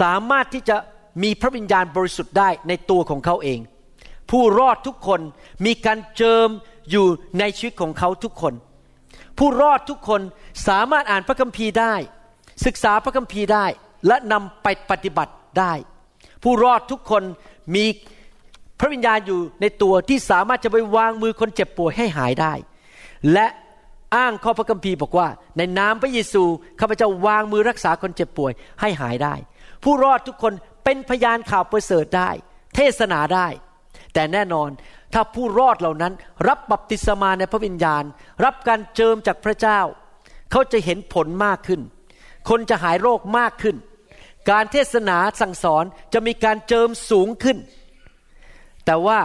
[0.00, 0.76] สามารถที่จะ
[1.22, 3.60] มีพระวิญญาณบริสุทธิ์ได้ในตัวของเขาเอง
[4.30, 5.20] ผู้รอดทุกคน
[5.66, 6.48] มีการเจิม
[6.90, 7.06] อยู่
[7.38, 8.54] ในชีวิตของเขาทุกคน
[9.38, 10.20] ผู้รอดทุกคน
[10.68, 11.94] สามารถอ่านพระคัมภีร์ได้
[12.66, 13.66] ศึกษาพระคัมภีร์ได้
[14.06, 15.72] และนำไปปฏิบัติได้
[16.42, 17.22] ผู้รอดทุกคน
[17.74, 17.84] มี
[18.78, 22.52] พระวิญญาณอยู่ในตัวที่สามารถจะไปวางมือคนเจ็บป่วยให้หายได้
[23.32, 23.46] และ
[24.16, 26.44] อ้างข้อพระคัมภีร์บอกว่า ในนามพระเยซู
[26.80, 29.34] ข้าพเจ้าวางมือรักษาคนเจ็บป่วยให้หายได้
[29.82, 30.52] ผู้รอดทุกคน
[30.84, 32.30] เป็นพยานข่าวประเสริฐได้
[32.74, 33.48] เทศนาได้
[34.14, 34.70] แต่แน่นอน
[35.14, 36.12] ถ้าผู้รอดเหล่านั้น
[36.48, 38.04] รับบัพติศมาในพระวิญญาณ
[38.44, 39.80] รับการเจิมจากพระเจ้า
[40.50, 41.80] เขาจะเห็นผลมากขึ้น
[42.48, 43.76] คนจะหายโรคมากขึ้น
[44.50, 47.56] การเทศนาสั่งสอนจะมีการเจิมสูงขึ้น
[48.88, 49.18] แต่ว่า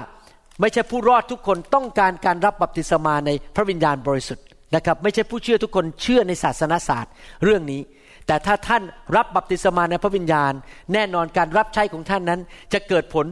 [0.60, 4.46] ไม่ใช่ผู้รอดทุกคนต้องการการรับบัพติศมาในพระวิญญาณบริสุทธิ์
[4.76, 7.12] นะครับ ไม่ใช่ผู้เชื่อทุกคนเชื่อในศาสนาศาสตร์
[7.44, 7.82] เรื่องนี้
[8.28, 8.84] แต่ถ้าท่าน
[9.16, 10.52] รับบัพติศมาในพระวิญญาณ
[10.94, 12.42] แน่นอนการรับใช้ของท่านนั้น
[12.74, 13.26] จะเกิดผล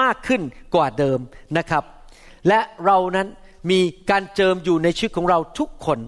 [0.00, 0.42] มากขึ้น
[0.74, 1.18] กว่าเดิม
[1.58, 1.84] นะครับ
[2.48, 3.28] และเรานั้น
[3.70, 5.98] มีการเจิมอยู่ในชีวิตของเราทุกคน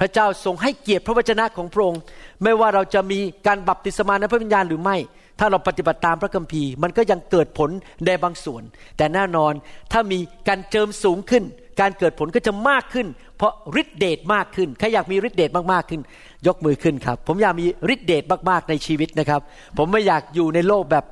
[0.00, 2.00] พระเจ้าทรงให้เกียรติพระวจนะของพระองค์
[2.42, 4.96] ไม่ว่าเราจะมีการบัพติศมาในพระวิญญาณหรือไม่
[5.40, 7.70] ถ้าเราปฏิบัติตามพระคัมภีร์ มันก็ยังเกิดผล
[8.06, 8.62] ในบางส่วน
[8.96, 9.52] แต่แน่นอน
[9.92, 11.44] ถ้ามีการเจิมสูงขึ้น
[11.80, 16.00] การเกิดผลก็จะมากขึ้น เพราะฤทธิเดชมากขึ้นใครอยากมีฤทธิเดชมากๆขึ้น
[16.46, 19.40] ยกมือขึ้นครับ ผมอยากมีฤทธิเดชมากๆในชีวิตนะครับ
[19.78, 21.04] ผมไม่อยากอยู่ในโลกแบบ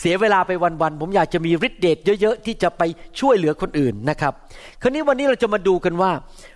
[0.00, 2.82] เสียเวลาไปวันๆผมอยากจะมีฤทธิเดชเยอะๆที่จะไป
[3.20, 4.32] ช่วยเหลือคนอื่นนะครับ
[4.82, 6.12] คราวนี้วันนี้เราจะมาดูกันว่า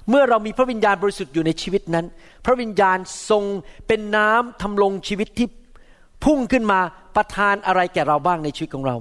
[0.08, 2.06] เมื่อเรามีพระวิญญาณบริสุทธิ์อยู่ในชีวิตนั้น
[2.44, 2.98] พระวิญญาณ
[3.30, 3.44] ทรง
[3.86, 5.48] เป็นน้ำทำลงชีวิตที่
[6.24, 6.80] พุ่งขึ้นมา
[7.18, 8.96] ประทานอะไรแก่เราบ้างในชีวิตของเรา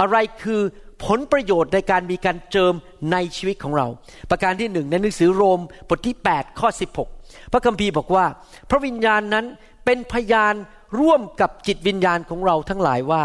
[0.00, 0.60] อะไรคือ
[1.04, 2.74] ผลประโยชน์ในการมีการเจิม
[3.12, 3.86] ในชีวิตของเรา
[4.30, 6.68] ประการที่หนึ่งในหนังสือโรมบทที่ 8 ข้อ
[7.10, 8.24] 16 พระคัมภีร์บอกว่า
[8.70, 9.44] พระวิญญาณนั้น
[9.84, 10.54] เป็นพยาน
[11.00, 13.22] ร่วมกับจิตวิญญาณของเราทั้งหลายว่า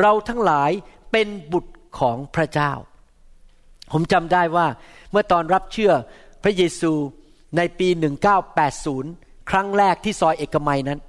[0.00, 0.70] เราทั้งหลาย
[1.12, 2.72] เป็นบุตรของพระเจ้า
[3.92, 4.66] ผมจำได้ว่า
[5.10, 5.92] เมื่อตอนรับเชื่อ
[6.42, 6.92] พระเยซู
[7.56, 7.88] ในปี
[8.68, 11.00] 1980 ครั้งแรกที่ซอยเอกมัยนั้น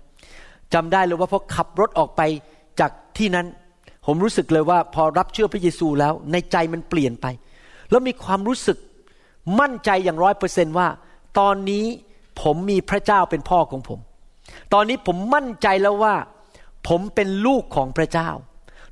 [0.74, 2.22] จำได้เลยว่าพอขับรถออกไป
[2.80, 3.48] จากที่นั้น
[4.06, 7.26] ผมรู้สึกเลยว่าพอรับเชื่อพระเยซูแล้ว ในใจมันเปลี่ยนไป
[7.90, 8.78] แล้วมีความรู้สึก
[9.60, 10.88] มั่นใจอย่างร้อยเปอร์เซนว่า
[11.40, 11.86] ตอนนี้
[12.42, 14.00] ผมมีพระเจ้าเป็นพ่อของผม
[14.74, 16.16] ตอนนี้ผมมั่นใจแล้วว่า
[16.88, 18.30] ผมเป็นลูกของพระเจ้า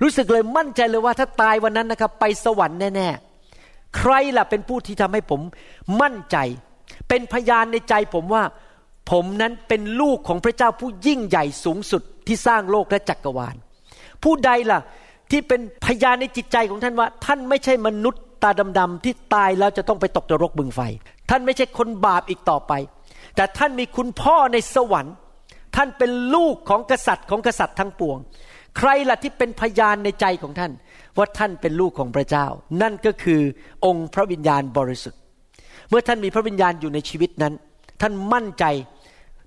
[0.02, 5.41] รู้สึกเลยมั่นใจเลยว่าถ้าตายวันนั้นนะครับ ไปสวรรค์แน่ๆใครล่ะเป็นผู้ที่ทำให้ผม
[6.02, 6.38] มั่นใจ
[7.10, 8.43] เป็นพยานในใจผมว่า
[9.12, 13.56] ผมนั้นเป็นลูกของพระเจ้าผู้ยิ่งใหญ่สูงสุดที่สร้างโลกและจักกรวาล
[14.24, 14.80] ผู้ใดล่ะ
[15.32, 20.82] ที่เป็นพยานในจิตใจของท่านว่า ท่านไม่ใช่มนุษย์ตาดำๆที่ตายแล้วจะต้องไปตกนรกบึงไฟ
[21.30, 22.74] ท่านไม่ใช่คนบาปอีกต่อไป
[23.36, 25.16] แต่ท่านมีคุณพ่อในสวรรค์
[25.76, 28.18] ท่านเป็นลูกของกษัตริย์ของกษัตริย์ทั้งปวง
[28.78, 30.72] ใครล่ะที่เป็นพยานในใจของท่าน
[31.18, 32.46] ว่าท่านเป็นลูกของพระเจ้า
[32.82, 33.42] นั่นก็คือ
[33.86, 35.20] องค์พระวิญญาณบริสุทธิ์
[35.90, 37.54] เมื่อท่านมีพระวิญญาณอยู่ในชีวิตนั้น
[38.02, 38.66] ท่านมั่นใจ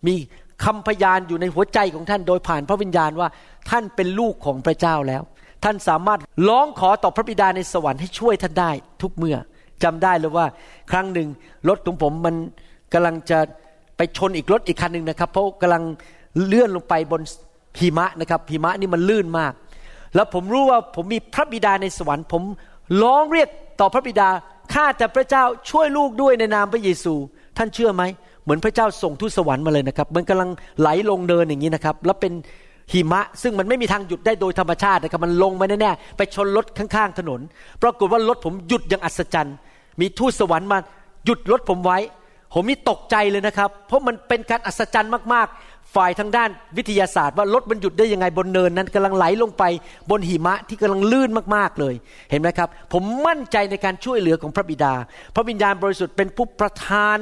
[0.07, 0.15] มี
[0.65, 3.29] คำพยานอยู่ในหัวใจของท่านโดยผ่านพระวิญญาณว่า
[3.71, 5.23] ท่านเป็นลูกของพระเจ้าแล้ว
[5.65, 8.71] ท่านสามารถร้องขอต่อพระบิดาในสวรรค์ให้ช่วยท่านได้
[9.03, 9.37] ทุกเมื่อ
[9.83, 10.47] จำได้เลยว่า
[10.91, 11.29] ครั้งหนึ่ง
[11.69, 12.35] รถของผมมัน
[12.93, 13.39] กำลังจะ
[13.97, 15.83] ไปชนอีกรถอีกคันหนึ่งนะครับ เพราะกำลัง
[16.47, 17.23] เลื่อนลงไปบน
[17.81, 19.53] หิมะนะครับหิมะนี่มันลื่นมาก
[20.15, 22.43] แล้วผมรู้ว่าผมมีพระบิดาในสวรรค์ ผม
[23.03, 23.49] ร้องเรียก
[23.81, 24.29] ต่อพระบิดา
[24.75, 27.15] ข้าแต่พระเจ้าช่วยลูกด้วยในนามพระเยซู
[27.57, 28.03] ท่านเชื่อไหม
[28.47, 30.49] เหมือนพระเจ้าส่งทูตสวรรค์มาเลยนะครับ มันกำลัง
[30.81, 32.33] ไหลลงเดินอย่างนี้นะครับ แล้วเป็น
[32.93, 37.41] หิมะ ซึ่งมันไม่มีทางหยุดได้โดยธรรมชาตินะครับมันลงมาแน่ๆไปชนรถข้างๆถนน
[37.83, 39.57] ปรากฏว่ารถผมหยุดอย่างอัศจรรย์
[40.01, 40.79] มีทูตสวรรค์มา
[41.25, 41.99] หยุดรถผมไว้
[42.55, 49.65] ผมนี่ตกใจเลยนะครับ เพราะมันเป็นการอัศจรรย์มากๆ ฝ่ายทางด้านวิทยาศาสตร์ว่ารถมันหยุดได้ยังไงบนเนินนั้นกำลังไหลลงไป
[50.11, 51.95] บนหิมะที่กำลังลื่นมากๆเลย
[52.31, 54.95] เห็นไหมครับ ผมมั่นใจในการช่วยเหลือของพระบิดา
[55.35, 57.19] พระวิญญาณบริสุทธิ์เป็นผู้ประทาน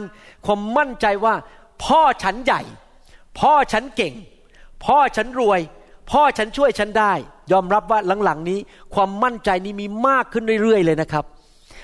[0.46, 1.34] ความมั่นใจว่า
[1.84, 2.62] พ่อฉันใหญ่
[3.40, 4.14] พ่อฉันเก่ง
[4.84, 5.60] พ่อฉันรวย
[6.10, 7.12] พ่อฉันช่วยฉันได้
[7.52, 8.58] ยอมรับว่าหลังๆนี้
[8.94, 11.24] ความมั่นใจนี้มีมากขึ้นเรื่อยๆเลยนะครับ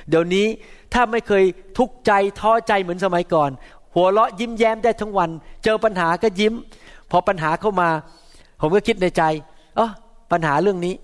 [0.08, 0.46] เดี๋ยวนี้
[0.94, 1.44] ถ้าไม่เคย
[1.78, 3.50] ทุกข์ใจท้อใจเหมือนสมัยก่อน
[3.94, 5.30] หัวเราะยิ้มแย้มได้ทั้งวัน
[5.64, 6.54] เจอปัญหาก็ยิ้ม
[7.10, 7.88] พอปัญหาเข้ามา
[8.60, 9.22] ผมก็คิดในใจ
[9.78, 9.88] อ๋อ
[10.32, 10.94] ปัญหาเรื่องนี้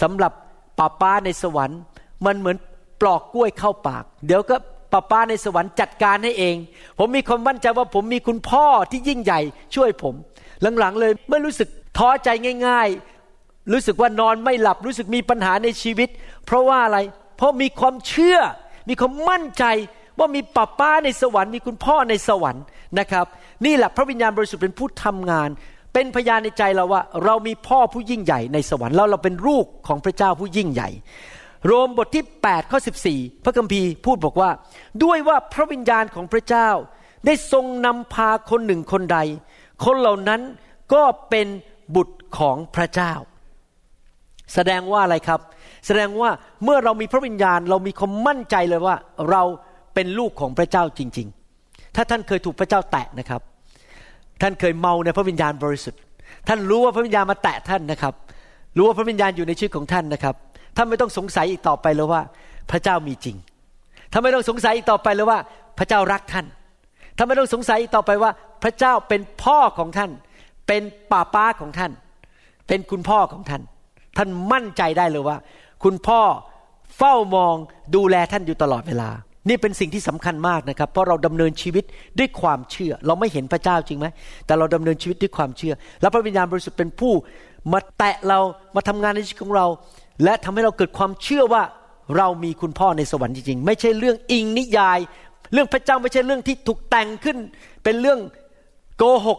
[0.00, 0.32] สำหรับ
[0.78, 1.80] ป้าป้าในสวรรค์
[2.26, 2.56] มันเหมือน
[3.00, 4.56] ปลอกกล้วยเข้าปาก เดี๋ยวก็
[4.92, 6.56] ป้าป้าในสวรรค์จัดการให้เอง
[6.98, 9.40] ผมมีความมั่นใจว่าผมมีคุณพ่อที่ยิ่งใหญ่
[9.74, 10.14] ช่วยผม
[10.78, 12.28] หลังๆเลยไม่รู้สึกท้อใจ
[12.66, 12.88] ง่าย
[13.30, 16.08] ๆ รู้สึกว่านอนไม่หลับรู้สึกมีปัญหาในชีวิต
[16.46, 16.98] เพราะว่าอะไร
[17.36, 18.38] เพราะมีความเชื่อ
[18.88, 19.64] มีความมั่นใจ
[20.20, 22.64] ว่ามีป้าป้าในสวรรค์มีคุณพ่อในสวรรค์
[22.98, 23.26] นะครับ
[23.64, 25.48] นี่แหละพระวิญญาณบริสุทธิ์เป็นผู้ทำงาน
[25.94, 30.90] เป็นพยานในใจเราว่า เรามีพ่อผู้ยิ่งใหญ่ในสวรรค์แล้วเราเป็นลูกของพระเจ้าผู้ยิ่งใหญ่
[31.66, 32.78] โรมบทที่8ข้อ
[33.12, 34.50] 14 พระคัมภีร์พูดบอกว่า
[35.04, 36.68] ด้วยว่าพระวิญญาณของพระเจ้า
[37.26, 39.18] ได้ทรงนำพาคนหนึ่งคนใด
[39.84, 40.40] คนเหล่านั้น
[40.94, 41.46] ก็เป็น
[41.94, 43.12] บุตรของพระเจ้า
[44.54, 45.40] แสดงว่าอะไรครับ
[45.86, 46.30] แสดงว่า
[46.64, 48.96] เมื่อเรามีพระวิญญาณเรามีความมั่นใจเลยว่า
[49.30, 49.42] เรา
[50.00, 51.28] เป็นลูกของพระเจ้าจริง
[51.60, 53.40] ๆ ถ้าท่านเคยถูกพระเจ้าแตะนะครับ
[54.42, 56.00] ท่านเคยเมาในพระวิญญาณบริสุทธิ์
[56.48, 58.14] ท่านรู้ว่าพระวิญญาณมาแตะท่านนะครับ
[58.76, 60.34] รู้ว่าพระวิญญาณอยู่ในชีวิตของท่านนะครับ
[60.76, 62.22] ท่านไม่ต้องสงสัยอีกต่อไปเลยว่า
[62.70, 63.36] พระเจ้ามีจริง
[64.12, 65.38] ท่านไม่ต้องสงสัยอีกต่อไปเลยว่า
[65.78, 66.46] พระเจ้ารักท่าน
[67.16, 68.30] ท่านไม่ต้องสงสัยอีกต่อไปว่า
[68.62, 70.10] พระเจ้าเป็นพ่อของท่าน
[70.66, 71.92] เป็นป้าป้าของท่าน
[72.66, 73.62] เป็นคุณพ่อของท่าน
[74.16, 75.36] ท่านมั่นใจได้เลยว่า
[75.84, 76.20] คุณพ่อ
[76.98, 77.54] เฝ้ามอง
[77.94, 79.10] ดูแลท่านอยู่ตลอดเวลา
[79.48, 81.84] นี่เป็นสิ่งที่สำคัญมากนะครับ เพราะเราดำเนินชีวิต
[82.18, 84.06] ด้วยความเชื่อ เราไม่เห็นพระเจ้าจริงไหม
[84.46, 87.12] แต่เราดำเนินชีวิตด้วยความเชื่อ แล้วพระวิญญาณบริสุทธิ์เป็นผู้
[87.72, 88.38] มาแตะเรา
[88.76, 89.66] มาทำงานในชีวิตของเรา
[90.24, 91.62] และทำให้เราเกิดความเชื่อว่า
[92.16, 94.98] เรามีคุณพ่อในสวรรค์จริงๆ ไม่ใช่เรื่องอิงนิยาย
[95.52, 97.36] เรื่องพระเจ้าไม่ใช่เรื่องที่ถูกแต่งขึ้น
[97.84, 98.20] เป็นเรื่อง
[98.96, 99.38] โกหก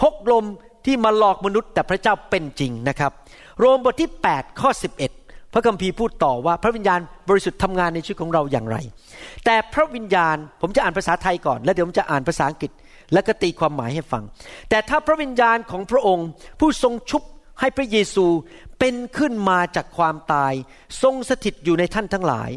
[0.00, 0.44] พกลม
[0.86, 3.12] ที่มาหลอกมนุษย์ แต่พระเจ้าเป็นจริงนะครับ
[3.58, 5.19] โรมบทที่ 8 ข้อ 11
[5.52, 8.76] พระคัมภีร์พูดต่อว่าพระวิญญาณบริสุทธิ์ทำงานในชีวิตของเราอย่างไร
[9.44, 12.70] แต่พระวิญญาณผมจะอ่านภาษาไทยก่อน แล้วเดี๋ยวผมจะอ่านภาษาอังกฤษ
[13.12, 14.22] และก็ตีความหมายให้ฟัง
[14.70, 16.28] แต่ถ้าพระวิญญาณของพระองค์
[16.60, 17.22] ผู้ทรงชุบ
[17.60, 18.26] ให้พระเยซู
[18.78, 20.52] เป็นขึ้นมาจากความตาย
[21.02, 22.50] ทรงสถิตอยู่ในท่านทั้งหลาย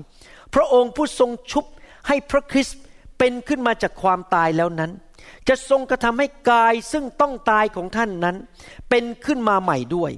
[0.56, 1.66] พระองค์ผู้ทรงชุบ
[2.08, 2.80] ให้พระคริสต์
[3.20, 4.92] เป็นขึ้นมาจากความตายแล้วนั้น
[5.48, 8.36] จะทรงกระทำให้กายซึ่งต้องตายของท่านนั้น
[8.90, 10.12] เป็นขึ้นมาใหม่ด้วย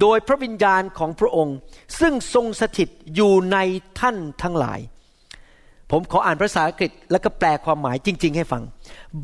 [0.00, 1.56] โดยพระวิญญาณของพระองค์
[2.00, 3.58] ซึ่งทรงสถิตอยู่ใน
[4.00, 4.80] ท่านทั้งหลาย
[5.90, 8.62] ผมขออ่านภาษาอังกฤษแล้วก็แปลความหมายจริง ๆ ให้ฟัง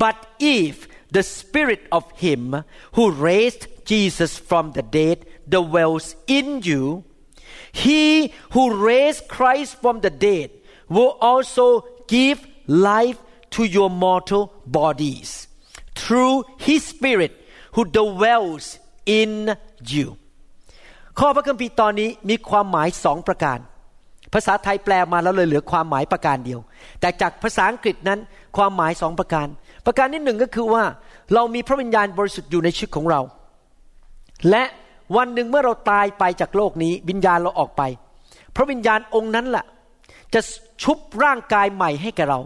[0.03, 0.17] but
[0.57, 0.73] if
[1.15, 2.41] the spirit of him
[2.95, 6.83] who raised Jesus from the dead dwells in you,
[7.71, 10.49] he who raised Christ from the dead
[10.89, 13.19] will also give life
[13.51, 15.47] to your mortal bodies
[15.93, 17.33] through His Spirit
[17.73, 20.17] who dwells in you
[21.19, 23.59] ข้อพระคัมภีร์ตอนนี้มีความหมายสองประการ
[24.33, 26.59] ภาษาไทยแปลมาแล้วเลยเหลือความหมายประการเดียว
[26.99, 28.19] แต่จากภาษาอังกฤษนั้น
[28.57, 29.47] ความหมายสองประการ
[29.85, 30.83] ประการที่หนึ่งก็คือว่า
[31.33, 33.21] เรามีพระวิญญาณบริสุทธิ์อยู่ในชีวิตของเรา
[34.49, 34.63] และ
[35.17, 37.81] วันหนึ่งเมื่อเราตายไปจากโลกนี้ วิญญาณเราออกไป
[38.55, 39.65] พระวิญญาณองค์นั้นแหละ
[40.33, 40.41] จะ
[40.83, 42.39] ชุบร่างกายใหม่ให้แก่เรา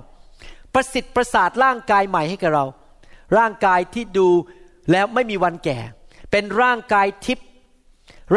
[0.73, 2.65] ประสิทธิ์ประสาทร่างกายใหม่ให้แก่เรา
[3.37, 4.29] ร่างกายที่ดู
[4.91, 5.77] แล้วไม่มีวันแก่
[6.31, 7.48] เป็นร่างกายทิพย์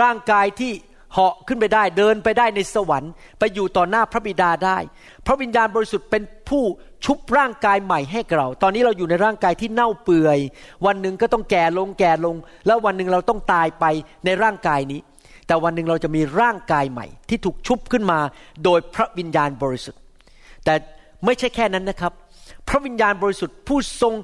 [0.00, 0.72] ร่างกายที่
[1.12, 4.78] เหาะขึ้นไปได้เดินไปได้ในสวรรค์ ไปอยู่ต่อหน้าพระบิดาได้
[5.26, 6.64] พระวิญญาณบริสุทธิ์เป็นผู้
[7.04, 10.38] ชุบร่างกายใหม่ให้เรา ตอนนี้เราอยู่ในร่างกายที่เน่าเปื่อย
[10.86, 13.84] วันหนึ่งก็ต้องแก่ลงแก่ลง แล้ววันหนึ่งเราต้องตายไป
[14.24, 15.00] ในร่างกายนี้
[15.46, 18.18] แต่วันหนึ่งเราจะมีร่างกายใหม่ ที่ถูกชุบขึ้นมา
[18.64, 20.00] โดยพระวิญญาณบริสุทธิ์
[20.64, 20.74] แต่
[21.24, 22.12] ไม่ใช่แค่นั้นนะครับ
[22.68, 24.14] พระวิญญาณบริสุทธิ์ผู้ทรง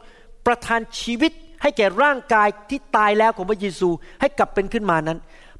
[0.47, 3.89] ประทานชีวิตให้แก่ร่างกายที่ตายแล้วของพระเยซู
[4.21, 5.19] ให้กลับเป็นขึ้นมานั้น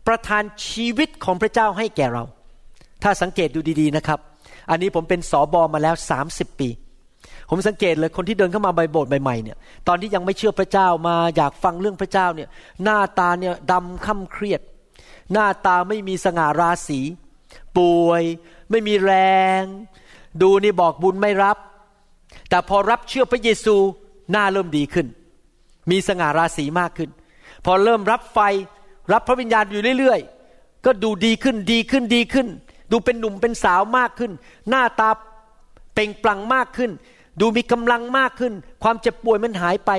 [0.09, 2.25] ประทานชีวิตของพระเจ้าให้แก่เรา
[3.03, 4.19] ถ้าสังเกตดูดีๆนะครับ
[4.71, 5.95] อันนี้ผมเป็นสอบอมาแล้ว
[6.27, 6.69] 30 ปี
[7.51, 9.57] ผมสังเกตเลยคนที่เดินเข้ามาใบโบสถ์ใหม่ๆเนี่ย
[9.89, 12.49] ตอนที่ยังไม่เชื่อพระเจ้ามาอยากฟังเรื่องพระเจ้าเนี่ย
[12.83, 14.61] หน้าตาเนี่ยดำค่ำเครียด
[15.33, 17.01] หน้าตาไม่มีสง่าราศี
[17.79, 18.23] ป่วย
[18.71, 19.13] ไม่มีแร
[19.61, 19.63] ง
[20.43, 21.57] ดูนี่บอกบุญไม่รับ
[22.49, 23.77] แต่พอรับเชื่อพระเยซู
[24.33, 25.07] หน้าเริ่มดีขึ้น
[25.91, 27.11] มีสง่าราศีมากขึ้น
[27.65, 28.39] พอเริ่มรับไฟ
[29.13, 32.49] รับพระวิญญาณอยู่เรื่อยๆ ก็ดูดีขึ้นดีขึ้นดีขึ้น
[32.93, 34.33] ดูเป็นหนุ่มเป็นสาวมากขึ้น
[34.69, 35.11] หน้าตา
[35.95, 36.91] เปล่งปลั่งมากขึ้น
[37.41, 39.91] ดูมีกำลังมากขึ้น ความเจ็บป่วยมันหายไป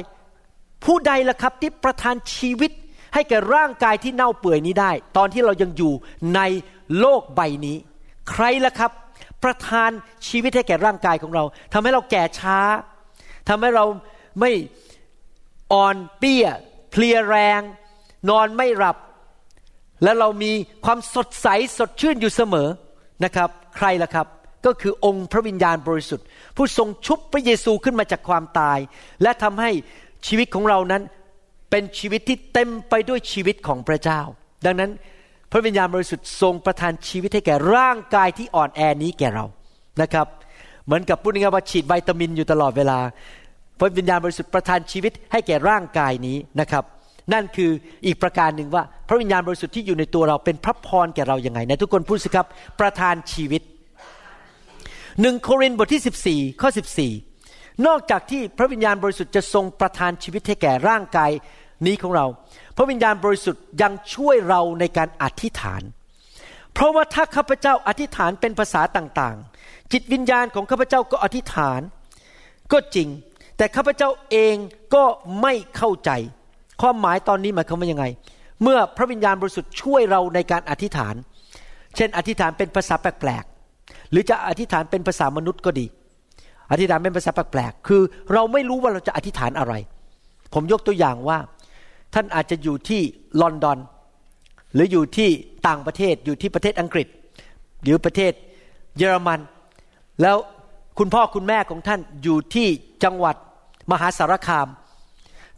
[0.86, 2.72] ผู้ใดล่ะครับที่ประทานชีวิต
[3.14, 5.94] ให้แก่ร่างกายที่เน่าเปื่อยนี้ได้ ตอนที่เรายังอยู่
[6.36, 6.42] ใน
[7.00, 7.78] โลกใบนี้
[8.30, 8.92] ใครล่ะครับ
[9.44, 9.92] ประทาน
[10.28, 11.44] ชีวิตให้แก่ร่างกายของเรา
[11.74, 12.60] ทำให้เราแก่ช้า
[13.50, 13.86] ทำให้เรา
[14.40, 14.52] ไม่
[15.74, 16.48] อ่อนเปี้ย
[16.92, 17.62] เพลียแรง
[18.30, 18.98] นอนไม่หลับ
[20.04, 20.52] และเรามี
[20.86, 22.68] ความสดใสสดชื่นอยู่เสมอ
[23.24, 24.28] นะครับ ใครล่ะครับ
[24.66, 28.80] ก็คือองค์พระวิญญาณบริสุทธิ์ ผู้ทรงชุบพระเยซูขึ้นมาจากความตาย
[29.22, 29.72] และทำให้
[30.28, 31.04] ชีวิตของเรานั้น
[31.70, 34.22] เป็นชีวิตที่เต็มไปด้วยชีวิตของพระเจ้า
[34.66, 34.92] ดังนั้น
[35.52, 39.46] พระวิญญาณบริสุทธิ์ทรงประทานชีวิตให้แก่ร่างกายที่อ่อนแอนี้แก่เรา
[40.02, 40.28] นะครับ
[40.86, 43.00] เหมือนกับพูดง่ายว่าฉีดวิตามินอยู่ตลอดเวลา
[43.80, 46.84] พระวิญญาณบริสุทธิ์ประทานชีวิตให้แก่ร่างกายนี้นะครับ
[47.34, 47.72] นั่นคือ
[48.06, 52.48] อีกประการหนึ่งว่า พระวิญญาณบริสุทธิ์ที่อยู่ในตัวเราเป็นพระพรแก่เราอย่างไงในทุกคนพูดสิครับ
[52.80, 53.62] ประทานชีวิต
[55.22, 56.70] หนึ่งโครินธ์บทที่ 14ข้อ
[57.28, 61.32] 14 นอกจากที่พระวิญญาณบริสุทธิ์จะทรงประทานชีวิตให้แก่ร่างกาย
[61.86, 62.26] นี้ของเรา
[62.78, 65.82] พระวิญญาณบริสุทธิ์ยังช่วยเราในการอธิษฐาน
[66.74, 71.82] เพราะว่าถ้าข้าพเจ้าอธิษฐานเป็นภาษาต่างๆ จิตวิญญาณของข้าพเจ้าก็อธิษฐาน
[72.72, 73.08] ก็จริง
[73.58, 74.56] แต่ข้าพเจ้าเอง
[74.96, 75.04] ก็
[75.42, 76.12] ไม่เข้าใจ
[76.82, 78.06] ความหมายตอนนี้หมายความว่ายังไง
[78.64, 81.16] เมื่อพระวิญญาณบริสุทธิ์ช่วยเราในการอธิษฐาน
[81.96, 85.86] เช่น อธิษฐานเป็นภาษาแปลกๆหรือจะอธิษฐานเป็นภาษามนุษย์ก็ดี
[86.72, 88.02] อธิษฐานเป็นภาษาแปลกๆคือ
[88.34, 89.74] เราไม่รู้ว่าเราจะอธิษฐานอะไร
[90.54, 91.38] ผมยกตัวอย่างว่า
[92.14, 93.02] ท่านอาจจะอยู่ที่
[93.42, 93.80] ลอนดอน
[94.74, 95.30] หรืออยู่ที่
[95.68, 97.08] ต่างประเทศอยู่ที่ประเทศอังกฤษ
[97.84, 98.32] หรือประเทศ
[98.98, 99.40] เยอรมัน
[100.22, 100.38] แล้ว
[101.00, 102.68] คุณพ่อคุณแม่ของท่านอยู่ที่
[103.04, 103.36] จังหวัด
[103.92, 104.68] มหาสารคาม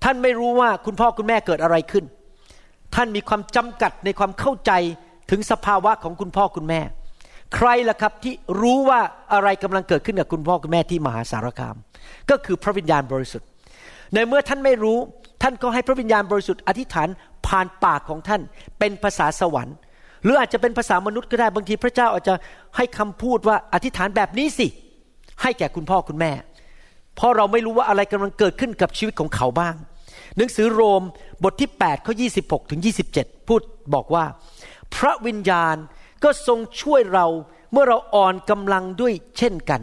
[0.04, 2.06] ท่านไม่รู้ว่าคุณพ่อคุณแม่เกิดอะไรขึ้น
[2.96, 4.72] ท่านมีความจำกัดในความเข้าใจ
[5.32, 6.82] ถึงสภาวะของคุณพ่อคุณแม่
[7.56, 9.02] ใครล่ะครับที่รู้ว่า
[9.34, 11.76] อะไรกำลังเกิดขึ้นกับคุณพ่อคุณแม่ที่มหาสารคาม
[12.30, 13.48] ก็คือพระวิญญาณบริสุทธิ์
[14.14, 14.98] ในเมื่อท่านไม่รู้
[15.42, 17.08] ท่านก็ให้พระวิญญาณบริสุทธิ์อธิษฐาน
[17.48, 18.42] ผ่านปากของท่าน
[18.80, 19.76] เป็นภาษาสวรรค์
[20.24, 22.34] หรืออาจจะเป็นภาษามนุษย์ก็ได้บางทีพระเจ้าอาจจะ
[22.78, 24.68] ให้คำพูดว่าอธิษฐานแบบนี้สิ
[25.42, 26.32] ให้แก่คุณพ่อคุณแม่
[27.16, 29.76] เพราะเราไม่รู้ว่าอะไรกำลังเกิดขึ้นกับชีวิตของเขาบ้าง
[30.38, 31.04] หนังสือโรม
[31.44, 32.14] บทที่8ข้อ
[32.44, 32.82] 26ถึง
[33.16, 33.62] 27 พูด
[33.94, 34.26] บอกว่า
[34.96, 35.76] พระวิญญาณ
[36.24, 37.26] ก็ทรงช่วยเรา
[37.72, 39.82] เมื่อเราอ่อนกำลังด้วยเช่นกัน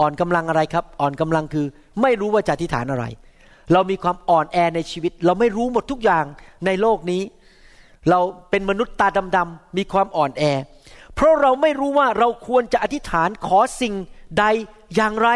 [0.00, 1.66] อ่อนกำลังอะไรครับ อ่อนกำลังคือ
[2.02, 3.04] ไม่รู้ว่าจะอธิษฐานอะไร
[3.72, 6.24] เรามีความอ่อนแอในชีวิต เราไม่รู้หมดทุกอย่าง
[6.66, 7.22] ในโลกนี้
[8.10, 10.42] เราเป็นมนุษย์ตาดำๆมีความอ่อนแอ
[11.14, 13.94] เพราะเราไม่รู้ว่าเราควรจะอธิษฐานขอสิ่ง
[14.38, 14.44] ใด
[14.96, 15.28] อย่างไร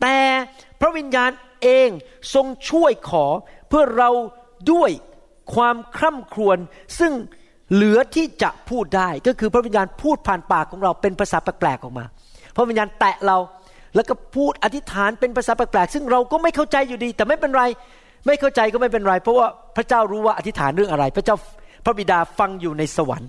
[0.00, 0.16] แต่
[0.80, 1.30] พระวิญญาณ
[1.64, 1.88] เอง
[2.34, 3.26] ทรงช่วยขอ
[3.68, 4.10] เพื่อเรา
[4.72, 4.90] ด้วย
[5.54, 6.58] ความคร่ำครวญ
[6.98, 7.12] ซึ่ง
[7.72, 12.04] เหลือที่จะพูดได้ก็คือพระวิญญาณพูดผ่านปากของเราเป็นภาษาแปลกๆออกมา
[12.56, 13.36] พระวิญญาณแตะเรา
[13.94, 17.64] แล้วก็พูดอธิษฐานเป็นภาษาแปลกๆซึ่งเราก็ไม่เข้าใจอยู่ดี แต่ไม่เป็นไร
[18.26, 19.46] ไม่เข้าใจก็ไม่เป็นไร เพราะว่า
[19.76, 21.36] พระเจ้ารู้ว่าอธิษฐานเรื่องอะไร พระเจ้า
[21.84, 23.28] พระบิดาฟังอยู่ในสวรรค์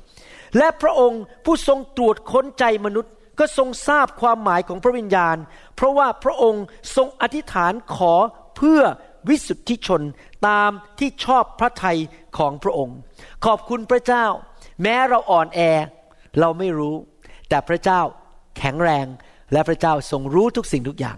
[0.57, 5.37] และพระองค์ผู้ทรงตรวจค้นใจมนุษย์ ก็ทรงทราบความหมายของพระวิญญาณ
[5.75, 8.13] เพราะว่าพระองค์ทรงอธิษฐานขอ
[8.57, 8.81] เพื่อ
[9.29, 10.01] วิสุทธิชน
[10.47, 10.69] ตาม
[10.99, 11.99] ที่ชอบพระทัย
[12.37, 12.97] ของพระองค์
[13.45, 14.25] ขอบคุณพระเจ้า
[14.83, 15.59] แม้เราอ่อนแอ
[16.39, 16.95] เราไม่รู้
[17.49, 18.01] แต่พระเจ้า
[18.57, 19.05] แข็งแรง
[19.53, 21.17] และพระเจ้าทรงรู้ทุกสิ่งทุกอย่าง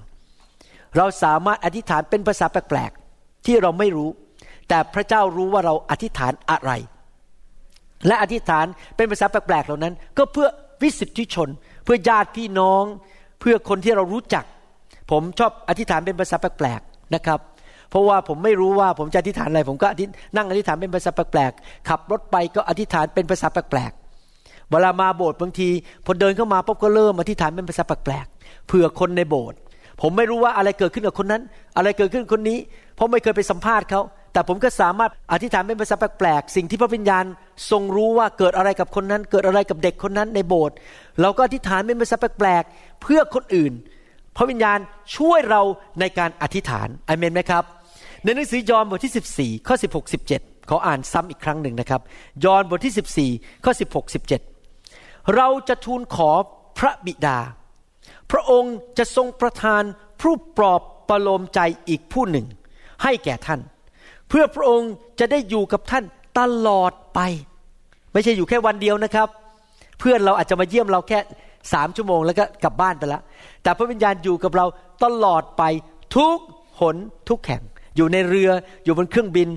[0.97, 4.10] เราสามารถอธิษฐานเป็นภาษาแปลกๆที่เราไม่รู้
[4.69, 6.71] แต่พระเจ้ารู้ว่าเราอธิษฐานอะไร
[8.08, 10.47] และอธิษฐานเป็นภาษาแปลกๆเหล่านั้น ก็เพื่อ
[10.82, 11.49] วิสุทธิชน
[11.88, 12.84] พื่อญาติพี่น้อง
[13.39, 14.43] เพื่อคนที่เรารู้จัก
[15.12, 17.39] ผมชอบอธิษฐานเป็นภาษาแปลกๆนะครับ
[17.89, 19.88] เพราะว่าผมไม่รู้ว่าผมจะอธิษฐานอะไร ผมก็
[20.36, 25.69] นั่งอธิษฐานเป็นภาษาแปลกๆขับรถไปก็อธิษฐานเป็นภาษาแปลกๆเวลามาโบสถ์บางที
[26.06, 29.58] พอเดินเข้ามาปุ๊บก็เริ่มอธิษฐานเป็นภาษาแปลกๆเผื่อคนในโบสถ์
[30.02, 31.41] ผมไม่รู้ว่าอะไรเกิดขึ้นกับคนนั้น
[31.78, 32.58] อะไรเกิดขึ้นคนนี้
[32.95, 34.02] เพราะไม่เคยไปสัมภาษณ์เขา
[34.34, 37.26] แต่ผมก็สามารถอธิษฐานเป็นภาษาแปลกๆสิ่งที่พระวิญญาณ
[37.72, 40.76] ทรงรู้ว่าเกิดอะไรกับคนนั้น เกิดอะไรกับเด็กคนนั้นในโบสถ์
[41.22, 43.74] เราก็อธิษฐานเป็นภาษาแปลกๆเพื่อคนอื่น
[44.36, 44.80] พระวิญญาณ
[45.15, 45.62] ช่วยเรา
[46.00, 47.63] ในการอธิษฐานอเมนไหมครับ
[48.24, 52.02] ในหนังสือยอห์นบทที่ 14 ข้อ 16 17ขออ่านซ้ำอีกครั้งหนึ่งนะครับ
[52.46, 54.15] ยอห์นบทที่ 14 ข้อ 16
[54.74, 56.32] 17 เราจะทูลขอ
[56.80, 57.39] พระบิดา
[58.32, 59.84] พระองค์จะทรงประทาน
[60.22, 62.46] ผู้ปลอบประโลมใจอีกผู้หนึ่ง
[63.04, 63.62] ให้แก่ท่าน
[64.30, 66.06] เพื่อพระองค์จะได้อยู่กับท่าน
[66.39, 67.19] ตลอดไป
[68.13, 69.28] ไม่ใช่อยู่แค่วันเดียวนะครับ
[70.00, 71.19] เพื่อนเราอาจจะมาเยี่ยมเราแค่
[71.73, 73.21] สามชั่วโมงแล้วก็กลับบ้านไปแล้ว
[73.63, 74.65] แต่พระวิญญาณอยู่กับเรา
[75.04, 75.63] ตลอดไป
[76.15, 76.38] ทุก
[76.80, 76.95] หน
[77.30, 77.63] ทุกแห่ง
[77.95, 78.50] อยู่ในเรือ
[78.84, 79.50] อยู่บนเครื่องบิน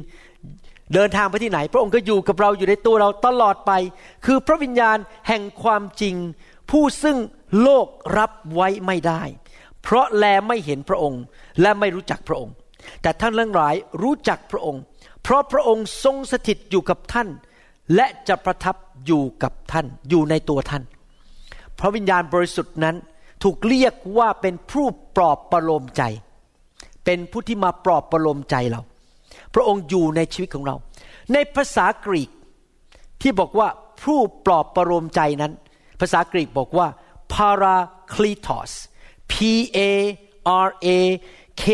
[0.95, 3.73] เดินทางไปที่ไหน พระองค์ก็อยู่กับเราอยู่ในตัวเราตลอดไป
[4.27, 6.15] คือพระวิญญาณแห่งความจริง
[6.71, 7.19] ผู้ซึ่ง
[7.63, 7.87] โลก
[8.19, 9.23] รับไว้ไม่ได้
[9.83, 11.23] เพราะแลไม่เห็นพระองค์
[11.61, 12.55] และไม่รู้จักพระองค์
[13.03, 14.83] แต่ท่านทั้งหลายรู้จักพระองค์
[15.23, 17.29] เพราะพระองค์ทรงสถิตอยู่กับท่าน
[17.95, 20.83] และจะประทับอยู่กับท่าน อยู่ในตัวท่าน
[21.79, 22.97] พระวิญญาณบริสุทธิ์นั้น
[23.43, 26.03] ถูกเรียกว่าเป็นผู้ปลอบประโลมใจ
[27.05, 28.81] เป็นผู้ที่มาปลอบประโลมใจเรา
[29.55, 30.75] พระองค์อยู่ในชีวิตของเรา
[31.33, 32.31] ในภาษากรีก
[33.23, 33.69] ที่บอกว่า
[34.03, 35.53] ผู้ปลอบประโลมใจนั้น
[36.01, 36.87] ภาษากรีกบอกว่า
[37.35, 38.73] paracletos
[39.33, 39.35] P
[39.77, 39.81] A
[40.67, 40.89] R A
[41.63, 41.65] K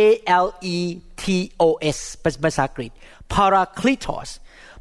[0.45, 0.77] L E
[1.23, 1.25] T
[1.63, 1.65] O
[1.97, 2.93] S เป็นภาษากรีก
[3.35, 4.29] paracletos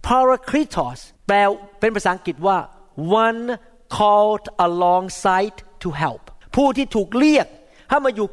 [0.07, 1.37] paracletos แปล
[1.79, 2.57] เป็นภาษาอังกฤษว่า
[3.27, 3.43] one
[3.97, 6.23] called alongside to help
[6.55, 7.47] ผู้ที่ถูกเรียก
[7.89, 8.27] ให้มาอยู่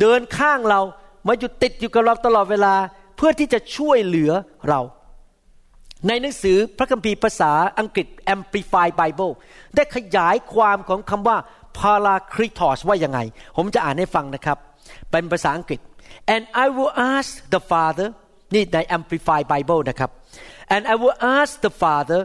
[0.00, 0.80] เดินข้างเรา
[1.28, 2.74] มาอยู่ติดอยู่กับเราตลอดเวลา
[3.16, 4.32] เพื่อที่จะช่วยเหลือ
[4.68, 4.80] เรา
[6.08, 9.32] ในหนังสือพระคัมภีร์ภาษาอังกฤษ Amplified Bible
[9.76, 11.36] ได้ขยายความของคำว่า
[11.78, 13.18] paracletos ว่ายังไง
[13.56, 14.58] ผมจะอ่านให้ฟังนะครับ
[15.10, 15.80] เป็นภาษาอังกฤษ
[16.34, 18.08] and I will ask the Father
[18.54, 20.10] นี่ใน Amplified Bible นะครับ
[20.74, 22.20] and I will ask the Father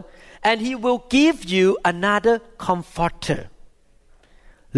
[0.48, 2.36] and he will give you another
[2.66, 3.40] comforter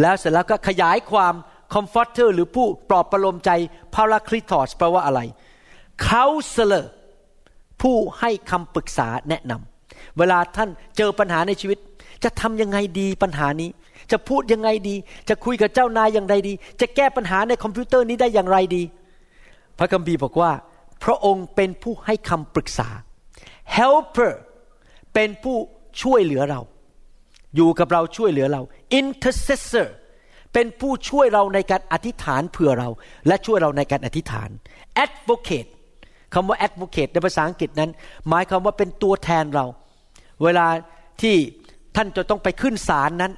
[0.00, 1.34] แล้วเสร็จแล้วก็ขยายความ
[1.74, 3.50] comforter หรือผู้ปลอบประโลมใจ
[3.94, 5.20] paracletos แปลว่าอะไร
[6.08, 6.84] counselor
[7.82, 11.78] ผู้ให้คำปรึกษาแนะนำเวลาท่านเจอปัญหาในชีวิต
[12.24, 13.70] จะทำยังไงดีปัญหานี้
[14.12, 14.96] จะพูดยังไงดี
[15.28, 18.82] จะคุยกับเจ้านายอย่างไรดี จะแก้ปัญหาในคอมพิวเตอร์นี้ได้อย่างไรดี
[19.78, 20.50] พระคัมภีร์บอกว่า
[21.04, 22.88] พระองค์เป็นผู้ให้คำปรึกษา
[23.76, 24.32] helper
[25.14, 25.56] เป็นผู้
[26.02, 26.60] ช่วยเหลือเรา
[27.56, 28.62] อยู่กับเราช่วยเหลือเรา
[29.00, 29.88] intercessor
[30.52, 32.88] เป็นผู้ช่วยเราในการอธิษฐานเผื่อเรา
[33.26, 34.48] และช่วยเราในการอธิษฐาน
[35.04, 35.70] advocate
[36.34, 37.90] คำว่า advocate ในภาษาอังกฤษนั้น
[38.28, 39.66] หมายความว่าเป็นตัวแทนเรา
[40.42, 40.66] เวลา
[41.22, 41.36] ที่
[41.96, 43.32] ท่านจะต้องไปขึ้นศาลนั้น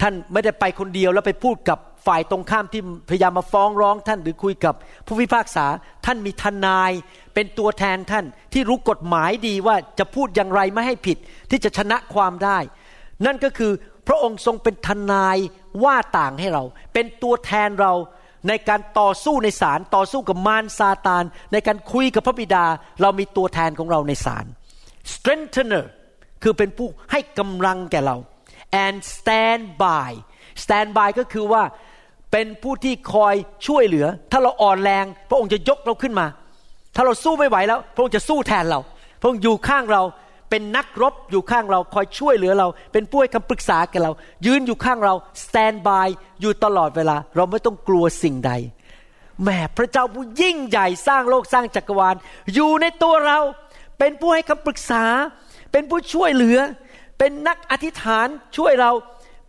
[0.00, 4.74] ท่านไม่ได้ไปคนเดียวแล้วไปพูดกับฝ่ายตรงข้ามที่พยายามมาฟ้องร้องท่านหรือคุยกับ
[5.06, 5.66] ผู้พิพากษา
[6.06, 6.90] ท่านมีทนาย
[7.34, 11.18] เป็นตัวแทนท่านที่รู้กฎหมายดีว่าจะพูดอย่างไรไม่ให้ผิด
[11.50, 12.58] ที่จะชนะความได้
[13.26, 13.72] นั่นก็คือ
[14.08, 15.36] พระองค์ทรงเป็นทนาย
[15.84, 17.92] ว่าต่างให้เรา เป็นตัวแทนเรา
[18.48, 22.64] ในการต่อสู้ในศาลต่อสู้กับมารซาตาน ในการคุยกับพระบิดา
[23.02, 24.44] เรามีตัวแทนของเราในศาล
[25.12, 25.84] strengthener
[26.42, 28.16] คือเป็นผู้ให้กำลังแก่เรา
[28.84, 30.10] and stand by
[30.64, 31.62] stand by ก็คือว่า
[32.32, 33.34] เป็นผู้ที่คอย
[33.66, 36.26] ช่วยเหลือ ถ้าเราอ่อนแรง พระองค์จะยกเราขึ้นมา
[36.96, 38.80] ถ้าเราสู้ไม่ไหวแล้ว พระองค์จะสู้แทนเรา
[39.20, 40.02] พระองค์อยู่ข้างเรา
[40.50, 44.12] เป็นนักรบอยู่ข้างเรา คอยช่วยเหลือเรา เป็นผู้ให้คำปรึกษาแกเรา
[44.46, 45.14] ยืนอยู่ข้างเรา
[45.44, 46.08] stand by
[46.40, 48.52] อยู่ตลอดเวลา เราไม่ต้องกลัวสิ่งใด
[49.44, 52.14] แม่พระเจ้าผู้ยิ่งใหญ่สร้างโลกสร้างจักรวาล
[52.54, 53.38] อยู่ในตัวเรา
[53.98, 55.04] เป็นผู้ให้คำปรึกษา
[55.72, 56.58] เป็นผู้ช่วยเหลือ
[57.20, 58.92] เป็นนักอธิษฐานช่วยเรา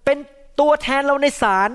[0.06, 0.18] เป็น
[0.60, 1.70] ตัวแทนเราในศาล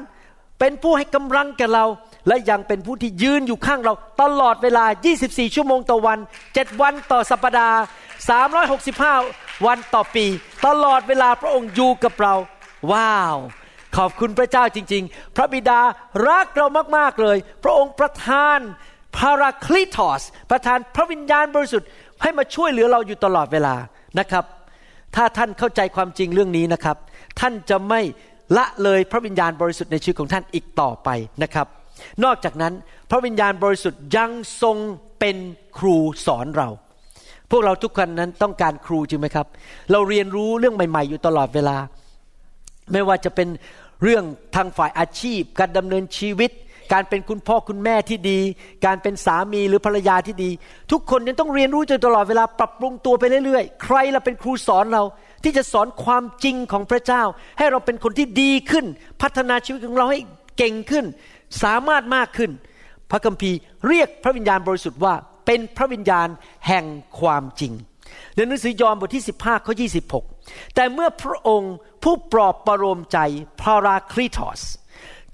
[0.61, 1.84] เป็นผู้ให้กำลังแก่เรา
[2.28, 4.84] และยังเป็นผู้ที่ยืนอยู่ข้างเรา ตลอดเวลา
[5.20, 6.18] 24 ชั่วโมงต่อวัน
[6.51, 7.78] 7 วันต่อสัปดาห์
[9.09, 10.26] 365 วันต่อปี
[10.66, 12.34] ตลอดเวลาพระองค์อยู่กับเรา
[12.92, 13.36] ว้าว
[13.97, 15.80] ขอบคุณพระเจ้าจริง ๆ พระบิดา
[16.28, 16.66] รักเรา
[16.97, 18.59] มาก ๆ เลย พระองค์ประทาน
[19.16, 21.88] พาราคลิทอส ประทานพระวิญญาณบริสุทธิ์
[22.22, 23.74] ให้มาช่วยเหลือเราอยู่ตลอดเวลา
[24.18, 24.44] นะครับ
[25.17, 26.97] ถ้าท่านเข้าใจความจริงเรื่องนี้นะครับ
[27.41, 28.01] ท่านจะไม่
[28.57, 31.09] ละเลยพระวิญญาณบริสุทธิ์ในชีวิตของท่านอีกต่อไป
[31.43, 31.67] นะครับ
[32.25, 32.73] นอกจากนั้น
[33.11, 34.31] พระวิญญาณบริสุทธิ์ยัง
[34.62, 34.77] ทรง
[35.19, 35.37] เป็น
[35.79, 35.97] ครู
[36.27, 36.69] สอนเรา
[37.51, 39.47] พวกเราทุกคนนั้นต้องการครูจริงไหมครับ
[39.93, 41.77] เราเรียนรู้เรื่องใหม่ ๆ อยู่ตลอดเวลา
[42.93, 43.49] ไม่ว่าจะเป็น
[44.03, 44.25] เรื่อง
[44.57, 46.51] ทางฝ่ายอาชีพ การดำเนินชีวิต
[46.93, 48.41] การเป็นคุณพ่อคุณแม่ที่ดี
[48.87, 50.51] การเป็นสามีหรือภรรยาที่ดี
[50.93, 55.03] ทุกคนยังต้องเรียนรู้จนตลอดเวลาปรับปรุงตัวไปเรื่อยๆ ใครเราเป็นครูสอนเรา
[55.45, 57.22] ที่จะสอนความจริงของพระเจ้า
[57.59, 58.87] ให้เราเป็นคนที่ดีขึ้น
[59.22, 60.20] พัฒนาชีวิตของเราให้
[60.59, 61.05] เก่งขึ้น
[61.62, 62.51] สามารถมากขึ้น
[63.11, 63.59] พระคัมภีร์
[63.89, 65.14] เรียกพระวิญญาณบริสุทธิ์ว่า
[65.47, 66.28] เป็นพระวิญญาณ
[66.68, 66.84] แห่ง
[67.20, 67.72] ความจริง
[68.34, 69.74] ในหนังสือยอห์นบทที่ 15ข้อ
[70.18, 73.18] 26 แต่เมื่อพระองค์ผู้ปลอบประโลมใจ
[73.61, 74.61] พาราคลิทอส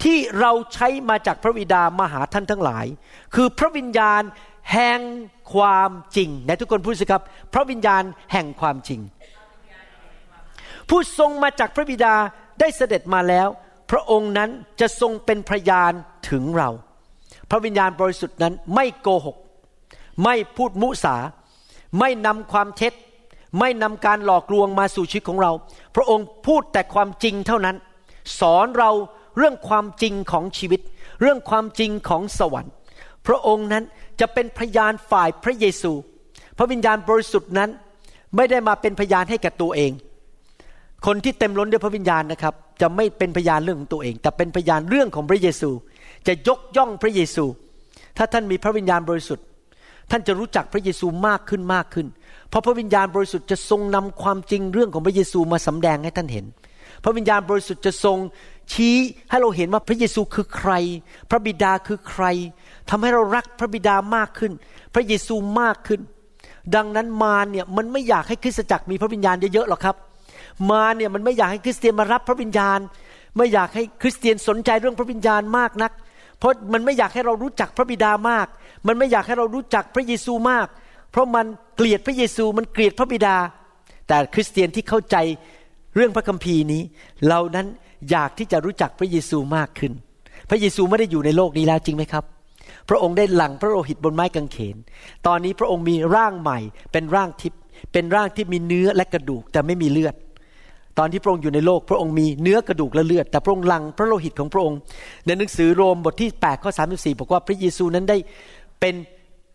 [0.03, 2.85] ที่เราใช้มาจากพระบิดามาหาท่านทั้งหลาย
[3.35, 4.21] คือพระวิญญาณ
[4.73, 4.99] แห่ง
[5.53, 7.23] ความจริงในทุกคนพูดสิครับ
[7.53, 8.99] พระวิญญาณแห่งความจริง
[10.89, 12.15] ผู้ทรงมาจากพระบิดา
[12.59, 13.47] ได้เสด็จมาแล้ว
[13.91, 14.49] พระองค์นั้น
[14.79, 15.93] จะทรงเป็นพยาน
[16.29, 16.69] ถึงเรา
[17.49, 19.37] พระวิญญาณบริสุทธิ์นั้นไม่โกหก
[20.23, 21.15] ไม่พูดมุสา
[21.99, 22.93] ไม่นำความเท็จ
[23.59, 25.51] ไม่นำการหลอกลวงมาสู่ชีวิตของเรา
[25.95, 27.75] พระองค์พูดแต่ความจริงเท่านั้น
[28.39, 28.91] สอนเรา
[29.37, 30.81] เรื่องความจริงของชีวิต
[31.21, 32.73] เรื่องความจริงของสวรรค์
[33.27, 33.83] พระองค์นั้น
[34.19, 35.91] จะเป็นพยานฝ่ายพระเยซู
[36.57, 37.69] พระวิญญาณบริสุทธิ์นั้น
[38.35, 39.91] ไม่ได้มาเป็นพยานให้กับตัวเอง
[41.05, 45.69] คนที่เต็มล้นด้วยพระวิญญาณนะครับ จะไม่เป็นพยานเรื่องของตัวเอง แต่เป็นพยานเรื่องของพระเยซู
[46.27, 47.45] จะยกย่องพระเยซู
[48.17, 49.45] ถ้าท่านมีพระวิญญาณบริสุทธิ์
[50.11, 52.07] ท่านจะรู้จักพระเยซูมากขึ้นมากขึ้น
[52.49, 56.45] เพราะพระวิญญาณบริสุทธิ์จะทรงนำความจริงเรื่องของพระเยซูมาสำแดงให้ท่านเห็น
[57.03, 58.17] พระวิญญาณบริสุทธิ์จะทรง
[58.71, 58.95] ชี้
[59.29, 60.71] ให้เราเห็นว่าพระเยซูคือใคร
[61.29, 62.23] พระบิดาคือใคร
[62.89, 64.51] ทำให้เรารักพระบิดามากขึ้น
[64.93, 66.01] พระเยซูมากขึ้น
[66.75, 69.95] ดังนั้นมารเนี่ยมันไม่อยากให้คริสตจักรมีพระวิญญาณเยอะๆหรอกครับ
[70.71, 72.79] มาเนี่ยมันไม่อยากให้คริสเตียนมารับพระวิญญาณ
[73.37, 75.91] ไม่อยากให้คริสเตียนสนใจเรื่องพระวิญญาณมากนัก
[76.39, 78.47] เพราะมันไม่อยากให้เรารู้จักพระบิดามาก
[78.87, 80.67] มันไม่อยากให้เรารู้จักพระเยซูมาก
[81.11, 81.45] เพราะมัน
[81.75, 83.35] เกลียดพระเยซูมันเกลียดพระบิดา
[84.07, 85.17] แต่คริสเตียนที่เข้าใจ
[85.95, 86.81] เรื่องพระคัมภีร์นี้
[87.27, 87.67] เรานั้น
[88.09, 89.93] อยากที่จะรู้จักพระเยซูมากขึ้น
[90.49, 92.23] พระเยซูไม่ได้อยู่ในโลกนี้แล้วจริงไหมครับ
[92.89, 94.75] พระองค์ได้หลั่งพระโลหิตบนไม้กางเขน
[95.27, 96.59] ตอนนี้พระองค์มีร่างใหม่
[96.91, 97.59] เป็นร่างทิพย์
[97.93, 100.15] เป็นร่างที่มีเนื้อและกระดูกแต่ไม่มีเลือด
[100.97, 104.77] ตอนที่พระองค์อยู่ในโลก พระองค์มีเนื้อกระดูกและเลือด แต่พระองค์หลั่งพระโลหิตของพระองค์
[105.25, 108.17] ในหนังสือโรมบทที่8ข้อ34บอกว่าพระเยซูนั้นได้
[108.79, 108.95] เป็น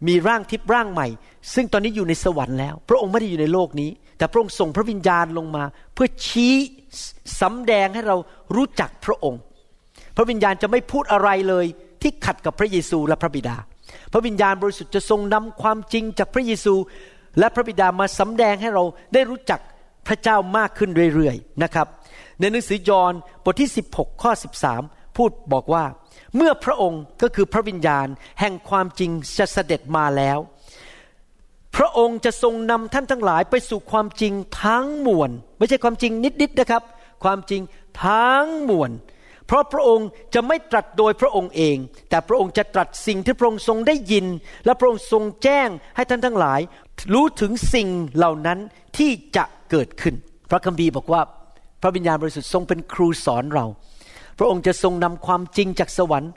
[0.06, 1.08] มีร่างทิพย์ร่างใหม่
[1.54, 6.54] ซึ่งตอนนี้อยู่ในสวรรค์แล้ว พระองค์ไม่ได้อยู่ในโลกนี้ แต่พระองค์ส่งพระวิญญาณลงมา เพื่อชี้
[7.40, 8.16] สำแดงให้เรา
[8.56, 9.40] รู้จักพระองค์
[10.16, 11.66] พระวิญญาณจะไม่พูดอะไรเลย
[12.02, 13.56] ที่ขัดกับพระเยซูและพระบิดา
[14.12, 16.74] พระวิญญาณบริสุทธิ์จะทรงนำความจริงจากพระเยซู
[17.38, 18.84] และพระบิดามาสำแดงให้เรา
[19.14, 19.60] ได้รู้จัก
[20.06, 21.86] พระเจ้ามากขึ้นเรื่อยๆนะครับ
[22.40, 23.12] ในหนังสือยอห์น
[23.44, 24.32] บทที่ 16 ข้อ
[24.68, 25.84] 13 พูดบอกว่า
[26.36, 28.06] เมื่อพระองค์ก็คือพระวิญญาณ
[28.40, 30.38] แห่งความจริงจะเสด็จมาแล้ว
[31.76, 34.32] พระองค์จะทรงนำท่านทั้งหลายไปสู่ความจริง
[34.64, 36.12] ทั้งมวล ไม่ใช่ความจริง
[36.42, 36.82] นิดๆนะครับ
[37.24, 37.62] ความจริง
[38.04, 38.90] ทั้งมวล
[39.46, 41.76] เพราะพระองค์จะไม่ตรัสโดยพระองค์เอง
[42.10, 44.26] แต่พระองค์จะตรัสสิ่งที่พระองค์ทรงได้ยิน
[44.64, 46.60] และพระองค์ทรงแจ้งให้ท่านทั้งหลาย
[47.14, 48.58] รู้ถึงสิ่งเหล่านั้น
[48.98, 50.14] ที่จะเกิดขึ้น
[50.50, 51.22] พระคัมภีร์บอกว่า
[51.82, 53.66] พระวิญญาณบริสุทธิ์ทรงเป็นครูสอนเรา
[54.38, 56.32] พระองค์จะทรงนำความจริงจากสวรรค์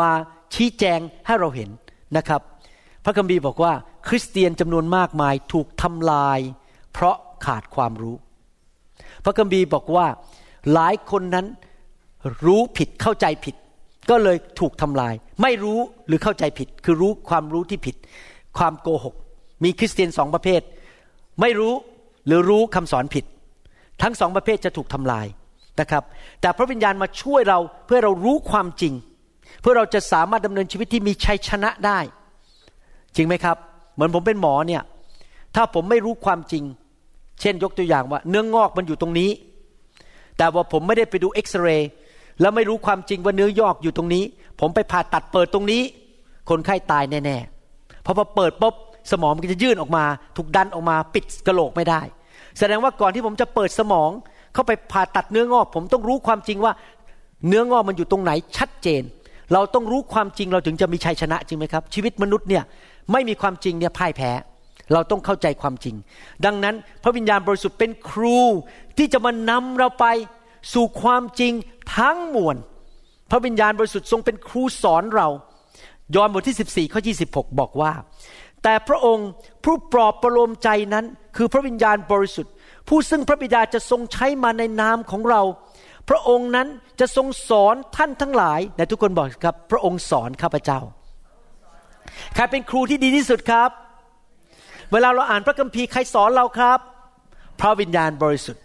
[0.00, 0.10] มา
[0.54, 1.70] ชี้แจงให้เราเห็น
[2.16, 2.40] นะครับ
[3.04, 3.72] พระคัมภีร์บอกว่า
[4.08, 6.38] คริสเตียนจำนวนมากมายถูกทำลาย
[6.92, 7.16] เพราะ
[7.46, 8.16] ขาดความรู้
[9.24, 10.06] พระคัมภีร์บอกว่า
[10.72, 11.46] หลายคนนั้น
[12.44, 13.54] รู้ผิดเข้าใจผิด
[14.10, 17.96] ก็เลยถูกทำลาย ไม่รู้หรือเข้าใจผิด คือรู้ความรู้ที่ผิด
[18.58, 19.14] ความโกหก
[19.64, 20.60] มีคริสเตียนสองประเภท
[21.40, 21.74] ไม่รู้
[22.26, 23.24] หรือรู้คำสอนผิด
[24.02, 25.26] ทั้งสองประเภทจะถูกทำลาย
[25.80, 26.02] นะครับ
[26.40, 28.94] แต่พระวิญญาณมาช่วยเราเพื่อเรารู้ความจริง
[29.60, 31.98] เพื่อเราจะสามารถดำเนินชีวิตที่มีชัยชนะได้
[33.16, 33.56] จริงไหมครับ
[33.94, 34.82] เหมือนผมเป็นหมอเนี่ย
[35.54, 36.64] ถ้าผมไม่รู้ความจริง
[37.40, 39.30] เช่นยกตัวอย่างว่า เนื้องอกมันอยู่ตรงนี้
[40.36, 41.90] แต่ว่าผมไม่ได้ไปดูเอ็กซเรย์
[42.40, 44.24] แล้วไม่รู้ความจริงว่าเนื้อยอกอยู่ตรงนี้
[44.60, 45.82] ผมไปผ่าตัดเปิดตรงนี้
[46.50, 48.74] คนไข้ตายแน่ๆเพราะพอเปิดปุ๊บ
[49.12, 50.04] สมองมันจะยื่นออกมา
[50.36, 52.00] ถูกดันออกมาปิดกระโหลกไม่ได้
[52.58, 54.10] แสดงว่าก่อนที่ผมจะเปิดสมอง
[54.58, 56.72] เข้าไปผ่าตัดเนื้องอก ผมต้องรู้ความจริงว่า
[57.48, 59.02] เนื้องอกมันอยู่ตรงไหนชัดเจน
[59.52, 62.64] เราต้องรู้ความจริงเราถึงจะมีชัยชนะจริงไหมครับ ชีวิตมนุษย์เนี่ย
[63.12, 64.30] ไม่มีความจริงเนี่ยพ่ายแพ้
[64.92, 65.94] เราต้องเข้าใจความจริง
[66.44, 68.38] ดังนั้นพระวิญญาณบริสุทธิ์เป็นครู
[68.98, 70.06] ที่จะมานำเราไป
[70.74, 71.52] สู่ความจริง
[71.96, 72.56] ทั้งมวล
[73.30, 75.28] พระวิญญาณบริสุทธิ์ทรงเป็นครูสอนเรา
[76.14, 77.00] ยอห์นบทที่ 14ข้อ
[77.30, 77.92] 26 บอกว่า
[78.62, 79.28] แต่พระองค์
[79.64, 81.04] ผู้ปลอบประโลมใจนั้น
[81.36, 82.52] คือพระวิญญาณบริสุทธิ์
[82.88, 85.42] ผู้ซึ่งพระบิดาจะทรงใช้มาในนามของเรา
[86.08, 86.68] พระองค์นั้น
[87.00, 90.80] จะทรงสอนท่านทั้งหลายแต่ทุกคนบอกครับ พระองค์สอนข้าพเจ้า
[92.34, 93.70] ใครเป็นครูที่ดีที่สุดครับ
[94.92, 96.78] เวลาเราอ่านพระคัมภีร์ใครสอนเราครับ
[97.60, 98.62] พระวิญญาณบริสุทธิ์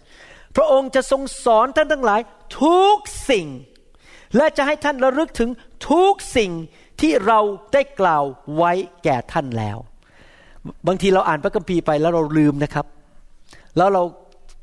[0.56, 2.20] พระองค์จะทรงสอนท่านทั้งหลาย
[2.62, 2.96] ทุก
[3.30, 3.46] สิ่ง
[4.36, 5.50] และจะให้ท่านระลึกถึง
[5.90, 6.50] ทุกสิ่ง
[7.00, 7.40] ที่เรา
[7.72, 8.24] ได้กล่าว
[8.56, 8.72] ไว้
[9.04, 9.78] แก่ท่านแล้ว
[10.86, 12.86] บางทีเราอ่านพระคัมภีร์ไปแล้วเราลืมนะครับ
[13.76, 14.02] แล้วเรา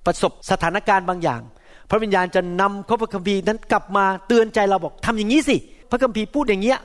[0.05, 1.41] ประสบสถานการณ์บางอย่าง
[1.89, 5.55] พระวิญญาณจะนำข้อพระคัมภีร์นั้นกลับมาเตือนใจเราบอกทำอย่างนี้สิ
[5.89, 6.80] พระคัมภีร์พูดอย่างเงี้ย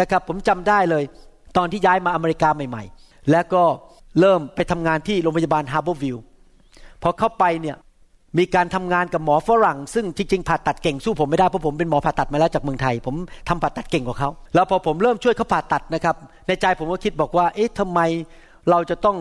[0.00, 1.04] นะครับผมจำได้เลย
[1.56, 3.62] ตอนที่ย้ายมาอเมริกาใหม่ ๆ แล้วก็
[4.20, 6.16] เริ่มไปทำงานที่โรงพยาบาลฮาร์เบอร์วิล
[7.02, 7.76] พอเข้าไปเนี่ย
[8.38, 13.14] มีการทำงานกับหมอฝรั่ง ซึ่งจริงๆผ่าตัดเก่งสู้ผมไม่ได้เพราะผมเป็นหมอผ่าตัดมาแล้วจากเมืองไทย ผม
[13.48, 18.00] ทำผ่าตัดเก่งกว่าเขาแล้วพอผมเริ่มช่วยเขาผ่าตัดนะครับ ในใจผมก็คิดบอกว่า เอ๊ะทำไม
[18.70, 19.16] เราจะต้อง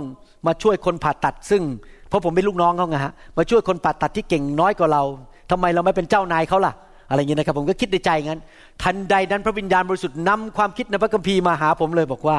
[0.47, 1.63] มาช่วยคนผ่าตัดซึ่ง
[2.09, 5.03] เพราะผมเป็นลูกน้องเขาไงฮะมาช่วยคนผ่าตัดที่เก่งน้อยกว่าเรา
[5.51, 6.73] ทำไมเราไม่เป็นเจ้านายเขาล่ะ
[7.09, 8.41] อะไรอย่างนี้นะครับ ผมก็คิดในใจงั้น
[8.83, 12.37] ทันใดนั้นพระวิญญาณบริสุทธิ์นำความคิดในพระคัมภีร์มาหาผมเลยบอกว่า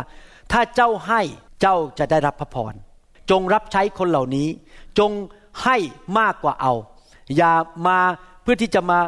[0.53, 1.21] ถ้าเจ้าให้
[1.61, 2.75] เจ้าจะได้รับพระพร
[3.31, 4.49] จงรับใช้คนเหล่านี้
[4.99, 5.11] จง
[5.63, 5.77] ให้
[6.19, 6.73] มากกว่าเอา
[7.37, 7.53] อย่า
[7.87, 7.99] มา
[8.43, 8.99] เพื่อที่จะมา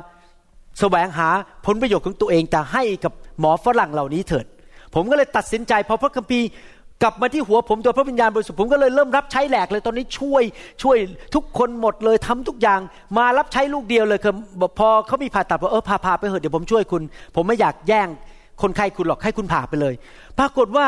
[0.81, 1.29] แสวงหา
[1.67, 4.47] ผลประโยชน์ของตัวเองแต่ให้กับหมอฝรั่งเหล่านี้เถิด
[4.95, 6.47] ผมก็เลยตัดสินใจพอพระคัมภีร์
[7.03, 10.43] กลับมาที่หัวผมโดยพระวิญญาณบริสุทธิ์ผมก็เลยเริ่มรับใช้แหลกเลยตอนนี้ช่วย
[10.83, 10.97] ช่วย
[11.35, 12.81] ทุกคนหมดเลยทำทุกอย่าง
[13.19, 14.35] มารับใช้ลูกเดียวเลยคือ
[14.79, 17.03] พอเขามีผ่าตัดบอกเออพาพาไปเถอะเดี๋ยวผมช่วยคุณ
[17.37, 18.09] ผมไม่อยากแย่ง
[18.63, 19.95] คนไข้คุณหรอกให้คุณผ่าไปเลย
[20.39, 20.87] ปรากฏว่า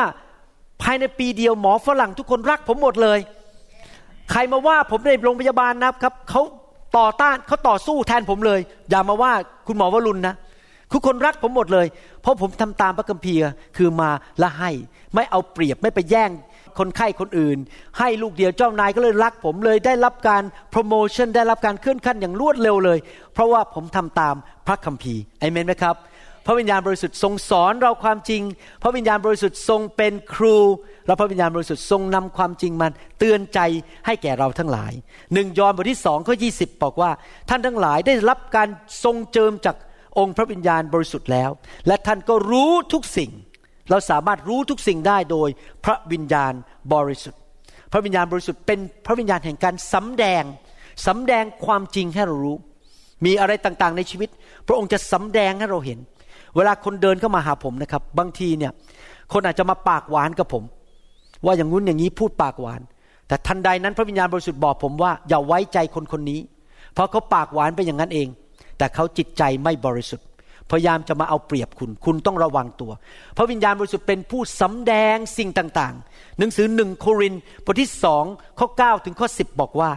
[0.81, 3.19] ภายในปีเดียวหมอฝรั่งทุกคนรักผมหมดเลย
[4.31, 6.41] ใครมาว่าผมในโรงพยาบาลนะครับเขา
[6.97, 8.59] ต่อต้านเขาต่อสู้แทนผมเลย
[8.89, 9.31] อย่ามาว่า
[9.67, 10.35] คุณหมอวรุณนะ
[10.93, 11.87] ทุกคนรักผมหมดเลย
[12.21, 13.41] เพราะผมทำตามพระคัมภีร์
[13.77, 14.09] คือมา
[14.41, 14.71] ละให้
[15.15, 16.31] ไม่เอาเปรียบไม่ไปแย่ง
[16.79, 17.57] คนไข้คนอื่น
[17.99, 22.99] ให้ลูกเดียวเจ้านายก็เลยรักผมเลยได้รับการโปรโมชั่นได้รับการเคลื่อนขั้นอย่างรวดเร็วเลย
[23.33, 24.35] เพราะว่าผมทำตาม
[24.67, 25.95] พระคัมภีร์อเมนไหมครับ
[26.45, 28.41] พระวิญญาณบริสุทธิ์ทรงสอนเราความจริง
[28.83, 30.57] พระวิญญาณบริสุทธิ์ทรงเป็นครู
[31.07, 32.87] และพระวิญญาณบริสุทธิ์ทรงนำความจริงมา
[33.19, 33.59] เตือนใจ
[34.05, 34.93] ให้แก่เราทั้งหลาย
[35.33, 36.49] หนึ่งยอห์นบทที่สองข้อยี
[36.83, 37.11] บอกว่า
[37.49, 38.67] ท่านทั้งหลายได้รับการ
[39.03, 39.75] ทรงเจิมจาก
[40.17, 41.49] องค์พระวิญญาณบริสุทธิ์แล้ว
[41.87, 43.31] และท่านก็รู้ทุกสิ่ง
[43.89, 45.49] เราสามารถรู้ทุกสิ่งได้โดย
[45.85, 46.53] พระวิญญาณ
[46.93, 47.39] บริสุทธิ์
[47.91, 50.43] พระวิญญาณบริสุทธิ์เป็นพระวิญญาณแห่งการสำแดง
[51.07, 52.57] สำแดงความจริงให้เรารู้
[53.25, 54.29] มีอะไรต่างๆในชีวิต
[54.67, 55.99] พระองค์จะสำแดงให้เราเห็น
[56.55, 58.71] เวลาคนเดินเข้ามาหาผมนะครับ บางทีเนี่ย
[59.33, 60.63] คนอาจจะมาปากหวานกับผม
[61.45, 62.81] ว่าอย่างงู้นอย่างนี้พูดปากหวาน
[63.27, 66.39] แต่ทันใดนั้นพระวิญญาณบริสุทธิ์บอกผมว่าอย่าไว้ใจคนคนนี้
[66.93, 68.27] เพราะเขาปากหวานไปอย่างนั้นเอง
[68.81, 70.27] แต่เขาจิตใจไม่บริสุทธิ์
[70.69, 72.91] พยายามจะมาเอาเปรียบคุณ คุณต้องระวังตัว
[73.37, 77.33] พระวิญญาณบริสุทธิ์เป็นผู้สำแดงสิ่งต่างๆ หนังสือหนึ่งโคริน
[77.65, 78.23] บทที่สอง
[78.59, 79.91] ข้อ 9 ถึงข้อ 10 บอกว่า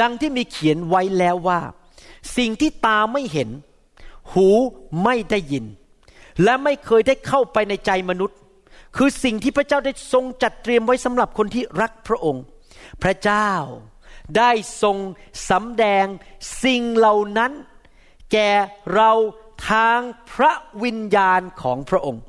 [0.00, 1.60] ดังที่มีเขียนไว้แล้วว่า
[2.36, 3.48] สิ่งที่ตาไม่เห็น
[4.32, 4.48] หู
[5.04, 5.64] ไม่ได้ยิน
[6.42, 8.36] และไม่เคยได้เข้าไปในใจมนุษย์
[8.96, 12.42] คือสิ่งที่พระเจ้าได้ทรงจัดเตรียมไว้สำหรับคนที่รักพระองค์
[13.02, 13.50] พระเจ้า
[14.38, 14.50] ได้
[14.82, 14.96] ทรง
[15.50, 16.06] สำแดง
[16.64, 17.52] สิ่งเหล่านั้น
[18.32, 18.50] แก่
[18.94, 19.10] เรา
[19.70, 20.00] ทาง
[20.32, 20.52] พระ
[20.84, 22.22] วิญญาณของพระองค์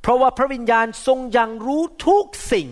[0.00, 2.68] เพราะว่าพระวิญญาณทรงยังรู้ทุกสิ่ง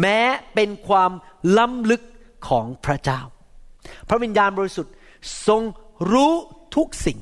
[0.00, 0.20] แม้
[0.54, 1.12] เป็นความ
[1.58, 2.02] ล้ำลึก
[2.48, 3.20] ของพระเจ้า
[4.08, 4.94] พระวิญญาณบริสุทธิ์
[5.48, 5.62] ทรง
[6.12, 6.32] รู้
[6.76, 7.18] ทุกสิ่ง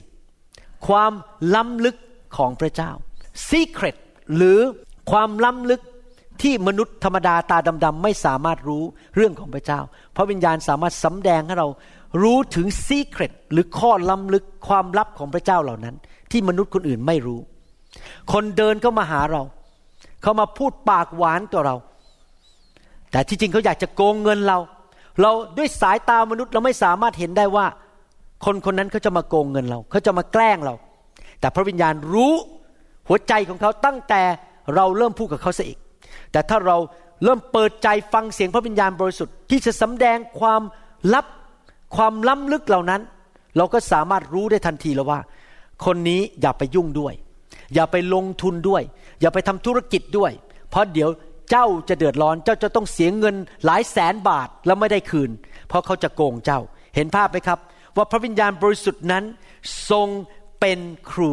[0.88, 1.12] ความ
[1.54, 1.96] ล้ำลึก
[2.36, 2.90] ของพระเจ้า
[3.50, 3.96] secret
[4.36, 4.58] หรือ
[5.10, 5.82] ความล้ำลึก
[6.42, 8.84] ที่มนุษย์ธรรมดาตาดำๆไม่สามารถรู้
[9.14, 9.80] เรื่องของพระเจ้า
[10.16, 11.68] พระวิญญาณสามารถสำแดงให้เรา
[12.22, 15.94] รู้ถึงซีเครตหรือข้อล้ำลึกความลับของพระเจ้าเหล่านั้น
[16.30, 17.40] ที่มนุษย์คนอื่นไม่รู้
[18.32, 19.42] คนเดินเข้ามาหาเรา
[20.22, 21.76] เขามาพูดปากหวานต่อเรา
[23.10, 24.58] แต่ที่จริงเขาอยากจะโกงเงินเรา
[25.20, 27.66] เราด้วยสายตามนุษย์เราไม่สามารถเห็นได้ว่า
[28.44, 30.74] คนคนนั้นเขาจะมาโกงเงินเราเขาจะมาแกล้งเรา
[31.40, 32.34] แต่พระวิญญาณรู้
[33.08, 34.22] หัวใจของเขาตั้งแต่
[34.74, 35.78] เราเริ่มพูดกับเขาซะอีก
[36.32, 36.76] แต่ถ้าเรา
[37.24, 40.62] เริ่มเปิดใจฟังเสียงพระวิญญาณบริสุทธิ์ที่จะสำแดงความ
[41.14, 41.26] ลับ
[41.96, 43.00] ความล้ำลึกเหล่านั้น
[43.56, 45.20] เราก็สามารถรู้ได้ทันทีแล้วว่า
[45.84, 47.14] คนนี้อย่าไปยุ่งด้วย
[47.74, 48.82] อย่าไปลงทุนด้วย
[49.20, 50.32] อย่าไปทำธุรกิจด้วย
[50.70, 51.08] เพราะเดี๋ยว
[51.50, 55.30] เจ้าจะเดือดร้อน เจ้าจะต้องเสียเงินหลายแสนบาทแล้วไม่ได้คืน
[55.68, 56.60] เพราะเขาจะโกงเจ้า
[56.94, 57.58] เห็นภาพไหมครับ
[57.96, 59.24] ว่าพระวิญญาณบริสุทธิ์นั้น
[59.90, 60.08] ทรง
[60.60, 60.78] เป็น
[61.10, 61.32] ครู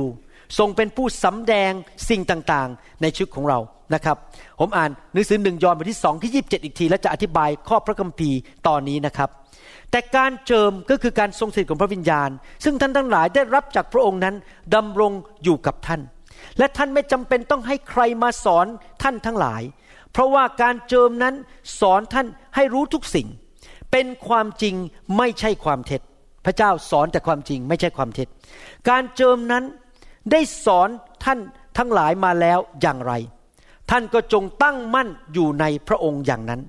[0.57, 1.71] ทรงเป็นผู้สำแดง
[2.09, 3.59] สิ่งต่างๆ ในชีวิตของเรา
[3.93, 4.17] นะครับ
[4.59, 8.37] ผมอ่านหนังสือหนึ่งยอห์นบทที่สองที่ยีิบเจ็ดอีกที และจะอธิบายข้อพระคัมภีร์
[8.67, 9.29] ตอนนี้นะครับ
[9.91, 12.29] แต่การเจิมก็คือการทรงสถิตของพระวิญญาณ
[12.63, 14.35] ซึ่งท่านทั้งหลายได้รับจากพระองค์นั้น
[14.75, 15.11] ดำรง
[15.43, 16.01] อยู่กับท่าน
[16.57, 18.65] และท่านไม่จำเป็นต้องให้ใครมาสอน
[19.03, 19.61] ท่านทั้งหลาย
[20.11, 21.35] เพราะว่าการเจิมนั้น
[21.79, 23.27] สอนท่านให้รู้ทุกสิ่ง
[23.91, 24.75] เป็นความจริง
[25.17, 26.01] ไม่ใช่ความเท็จ
[26.45, 28.27] พระเจ้าสอนแต่ความจริงไม่ใช่ความเท็จ
[28.89, 29.63] การเจิมนั้น
[30.31, 30.89] ได้สอน
[31.25, 31.39] ท่าน
[31.77, 33.13] ทั้งหลายมาแล้วอย่างไร
[33.89, 36.61] ท่านก็จงตั้งมั่นอยู่ในพระองค์อย่างนั้น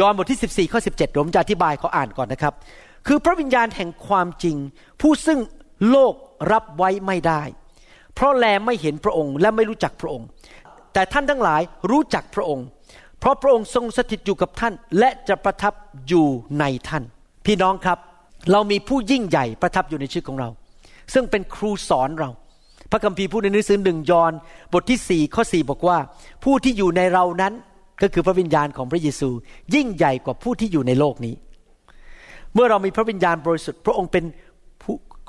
[0.00, 2.54] ยอห์นบทที่ 14ข้อ17ผมจะอธิบายเขาอ่านก่อนนะครับ
[3.06, 4.56] คือพระวิญญาณแห่งความจริง
[5.00, 5.40] ผู้ซึ่ง
[5.90, 6.14] โลก
[6.52, 7.42] รับไว้ไม่ได้
[8.14, 10.26] เพราะแลไม่เห็นพระองค์และไม่รู้จักพระองค์
[10.92, 12.66] แต่ท่านทั้งหลายรู้จักพระองค์
[13.20, 15.74] เพราะพระองค์ทรงสถิตอยู่กับท่าน และจะประทับ
[16.08, 16.26] อยู่
[16.60, 17.02] ในท่าน
[17.46, 17.98] พี่น้องครับ
[18.52, 20.48] เรามีผู้ยิ่งใหญ่ประทับอยู่ในชีวิตของเรา
[21.14, 22.30] ซึ่งเป็นครูสอนเรา
[22.90, 24.32] พระคัมภีร์พูดในหนังสือหนึ่งยอห์น
[24.72, 25.98] บทที่สี่ข้อสี่บอกว่า
[26.44, 27.52] ผู้ที่อยู่ในเรานั้น
[28.02, 29.28] ก็คือพระวิญญาณของพระเยซู
[29.74, 31.34] ยิ่งใหญ่กว่าผู้ที่อยู่ในโลกนี้
[32.54, 34.24] เมื่อเรามีพระวิญญาณบริสุทธิ์พระองค์เป็น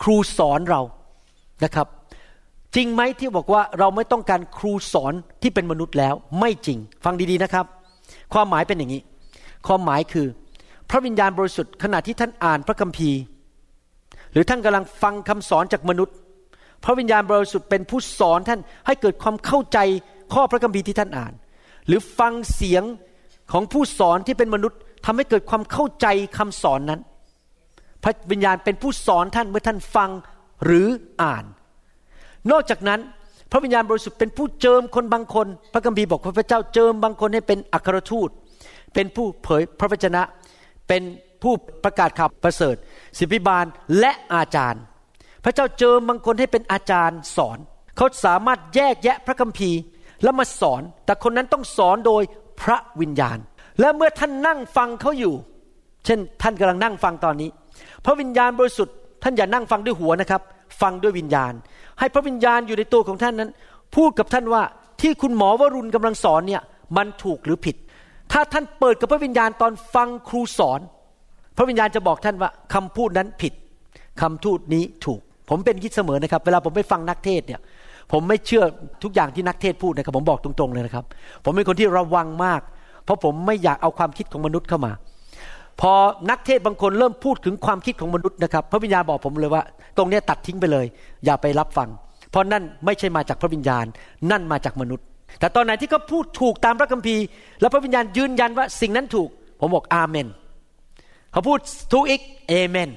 [0.01, 0.81] ครูสอนเรา
[1.63, 1.87] นะครับ
[2.75, 7.65] จริงไหมที่บอกว่าเราไม่ต้องการครูสอนที่เป็นมนุษย์แล้ว ไม่จริง ฟังดีๆนะครับ
[8.33, 9.01] ความหมายเป็นอย่างนี้
[9.67, 10.27] ความหมายคือ
[10.89, 13.19] พระวิญญาณบริสุทธิ์ขณะที่ท่านอ่านพระคัมภีร์
[14.31, 16.15] หรือท่านกำลังฟังคำสอนจากมนุษย์
[16.83, 19.77] พระวิญญาณบริสุทธิ์เป็นผู้สอนท่านให้เกิดความเข้าใจ
[20.33, 21.33] ข้อพระคัมภีร์ที่ท่านอ่าน
[21.87, 22.83] หรือฟังเสียง
[23.51, 26.07] ของผู้สอนที่เป็นมนุษย์ทำให้เกิดความเข้าใจ
[26.37, 27.01] คำสอนนั้น
[28.03, 30.09] พระวิญญาณเป็นผู้สอนท่านเมื่อท่านฟัง
[30.65, 30.87] หรือ
[31.21, 31.45] อ่าน
[32.51, 32.99] นอกจากนั้น
[33.51, 38.29] พระวิญญาณบริสุทธิ์เป็นผู้เจิมคนบางคน พระคัมภีร์บอกพระเจ้าเจิมบางคนให้เป็นอัครทูต
[38.93, 40.21] เป็นผู้เผยพระวจนะ
[40.87, 41.01] เป็น
[41.43, 42.75] ผู้ประกาศข่าวประเสริฐ
[43.17, 43.65] ศิบิบาล
[43.99, 44.81] และอาจารย์
[45.43, 47.57] พระเจ้าเจิมบางคนให้เป็นอาจารย์สอน
[47.97, 49.79] เขาสามารถแยกแยะพระคัมภีร์
[50.23, 52.23] แล้วมาสอน แต่คนนั้นต้องสอนโดย
[52.61, 53.37] พระวิญญาณ
[53.79, 55.33] และเมื่อท่านนั่งฟังเขาอยู่
[56.05, 57.49] เช่น ท่านกำลังนั่งฟังตอนนี้
[58.05, 60.41] พระวิญญาณบริสุทธิ์ ท่านอย่านั่งฟังด้วยหัวนะครับ
[60.81, 61.53] ฟังด้วยวิญญาณ
[61.99, 63.49] ให้พระวิญญาณอยู่ในตัวของท่านนั้น
[63.95, 64.63] พูดกับท่านว่า
[65.01, 66.61] ที่คุณหมอวรุณกำลังสอนเนี่ย
[66.97, 67.75] มันถูกหรือผิด
[68.31, 70.79] ถ้าท่านเปิดกับพระวิญญาณตอนฟังครูสอน
[71.57, 73.53] พระวิญญาณจะบอกท่านว่าคำพูดนั้นผิด
[74.21, 77.59] คำพูดนี้ถูก ผมเป็นคิดเสมอนะครับ เวลาผมไปฟังนักเทศเนี่ย
[78.11, 78.63] ผมไม่เชื่อ
[79.03, 81.05] ทุกอย่างที่นักเทศพูดนะครับ ผมบอกตรงๆเลยนะครับ
[81.43, 82.61] ผมเป็นคนที่ระวังมาก
[83.05, 84.91] เพราะผมไม่อยากเอาความคิดของมนุษย์เข้ามา
[85.81, 85.93] พอ
[86.29, 89.63] นักเทศบางคนเริ่มพูดถึงความคิดของมนุษย์นะครับ พระวิญญาณบอกผมเลยว่า
[89.97, 90.85] ตรงนี้ตัดทิ้งไปเลย
[91.25, 91.89] อย่าไปรับฟัง
[92.31, 93.85] เพราะนั่นไม่ใช่มาจากพระวิญญาณ
[94.31, 95.05] นั่นมาจากมนุษย์
[95.39, 97.23] แต่ตอนไหนที่เขาพูดถูกตามพระคัมภีร์
[97.61, 99.29] แล้วพระวิญญาณยืนยันว่าสิ่งนั้นถูก
[99.59, 100.27] ผมบอกอาเมน
[101.31, 101.59] เขาพูด
[101.93, 102.89] ถูกอีกเอเมน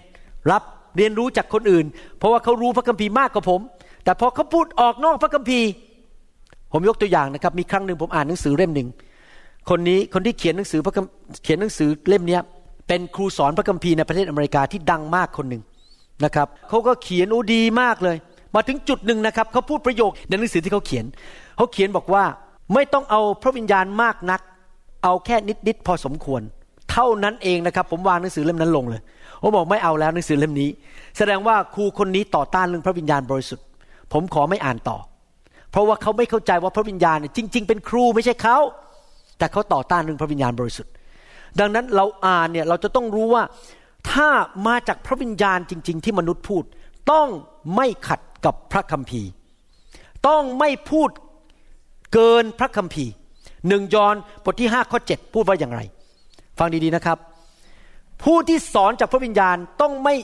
[0.50, 0.62] รับ
[0.96, 1.86] เรียนรู้จากคนอื่น
[2.18, 3.61] เพราะว่าเขารู้พระคัมภีร์มากกว่าผม
[4.09, 5.68] แต่พอเขาพูดออกนอกพระคัมภีร์
[6.72, 8.88] ผมยกตัวอย่างนะครับ มีครั้งหนึ่งผมอ่านหนังสือเล่มหนึ่ง
[9.70, 10.94] คนนี้คนที่เขียนหนังสือพระ
[11.44, 12.38] เขียนหนังสือเล่มนี้
[12.88, 15.62] เป็นครูสอนพระคัมภีร์ในประเทศอเมริกาที่ดังมากคนหนึ่ง
[16.24, 18.16] นะครับเขาก็เขียนโอ้ดีมากเลย
[18.54, 21.04] มาถึงจุดหนึ่งนะครับเขาพูดประโยคในหนังสือที่เขาเขียน
[21.56, 22.24] เขาเขียนบอกว่า
[22.74, 24.40] ไม่ต้องเอาพระวิญญาณมากนัก
[25.04, 25.36] เอาแค่
[25.66, 26.42] นิดๆพอสมควร
[26.90, 29.00] เท่านั้นเองนะครับ ผมวางหนังสือเล่มนั้นลงเลย
[29.42, 30.68] ผมบอกไม่เอาแล้วหนังสือเล่มนี้
[31.18, 33.64] แสดงว่าครูคนนี้ต่อต้านเรื่องพระวิญญาณบริสุทธิ์
[34.12, 34.98] ผมขอไม่อ่านต่อ
[35.70, 38.59] เพราะว่าเขาไม่เข้าใจว่าพระวิญญาณจริง ๆ เป็นครูไม่ใช่เขา
[39.38, 40.92] แต่เขาต่อต้านเรื่องพระวิญญาณบริสุทธิ์
[41.61, 43.42] ดังนั้นเราอ่านเนี่ยเราจะต้องรู้ว่า
[44.12, 44.28] ถ้า
[44.66, 46.64] มาจากพระวิญญาณจริง ๆ ที่มนุษย์พูด
[47.12, 47.28] ต้อง
[47.76, 49.30] ไม่ขัดกับพระคัมภีร์
[50.28, 51.11] ต้องไม่พูด
[52.12, 53.12] เกินพระคัมภีร์
[53.68, 55.80] หนึ่งยอห์นบทที่ห้าข้อเจ็ดพูดว่าอย่างไร
[56.59, 57.18] ฟังดีๆนะครับ
[58.24, 60.14] ผู้ที่สอนจากพระวิญญาณต้องไม่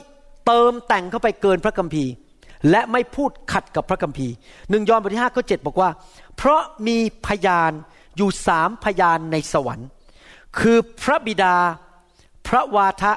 [0.45, 2.11] เติมแต่งเข้าไปเกินพระคัมภีร์
[2.69, 4.33] และไม่พูดขัดกับพระคัมภีร์
[4.69, 5.89] หนึ่งยอห์นบทที่ห้าข้อเจ็ดบอกว่า
[6.37, 6.97] เพราะมี
[7.27, 7.71] พยาน
[8.17, 9.87] อยู่สามพยานในสวรรค์
[10.59, 11.55] คือพระบิดา
[12.47, 13.13] พระวาทะ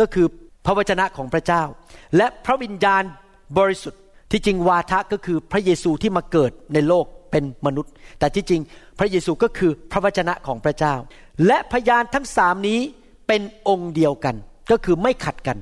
[0.00, 0.26] ก็คือ
[0.64, 1.62] พระวจนะของพระเจ้า
[2.16, 3.02] และพระวิญญาณ
[3.58, 8.62] บริสุทธิ์ ที่จริงวาทะก็คือพระเยซูที่มาเกิดในโลกเป็นมนุษย์ แต่ที่จริง
[8.98, 10.94] พระเยซูก็คือพระวจนะของพระเจ้า
[11.46, 12.80] และพยานทั้งสามนี้
[13.28, 14.36] เป็นองค์เดียวกัน
[14.70, 15.58] ก็คือไม่ขัดกัน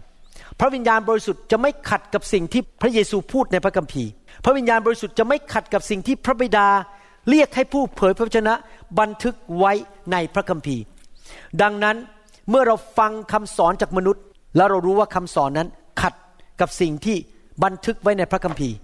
[0.61, 4.11] พระวิญญาณบริสุทธิ์จะไม่ขัดกับสิ่งที่พระเยซูพูดในพระคัมภีร์
[4.45, 6.69] พระวิญญาณบริสุทธิ์จะไม่ขัดกับสิ่งที่พระบิดา
[7.29, 8.55] เรียกให้ผู้เผยพระวจนะ
[9.01, 9.73] บันทึกไว้
[10.13, 10.83] ในพระคัมภีร์
[11.63, 11.97] ดังนั้น
[12.51, 14.23] เมื่อเราฟังคำสอนจากมนุษย์
[14.57, 15.69] แล้วเรารู้ว่าคำสอนนั้น
[16.01, 16.15] ขัด
[16.61, 17.17] กับสิ่งที่
[17.65, 18.77] บันทึกไว้ในพระคัมภีร์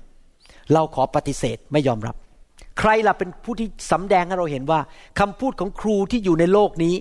[0.72, 2.14] เราขอปฏิเสธไม่ยอมรับ
[2.78, 4.80] ใครล่ะเป็นผู้ที่สำแดงให้เราเห็นว่า
[5.20, 6.94] คำพูดของครูที่อยู่ในโลกนี้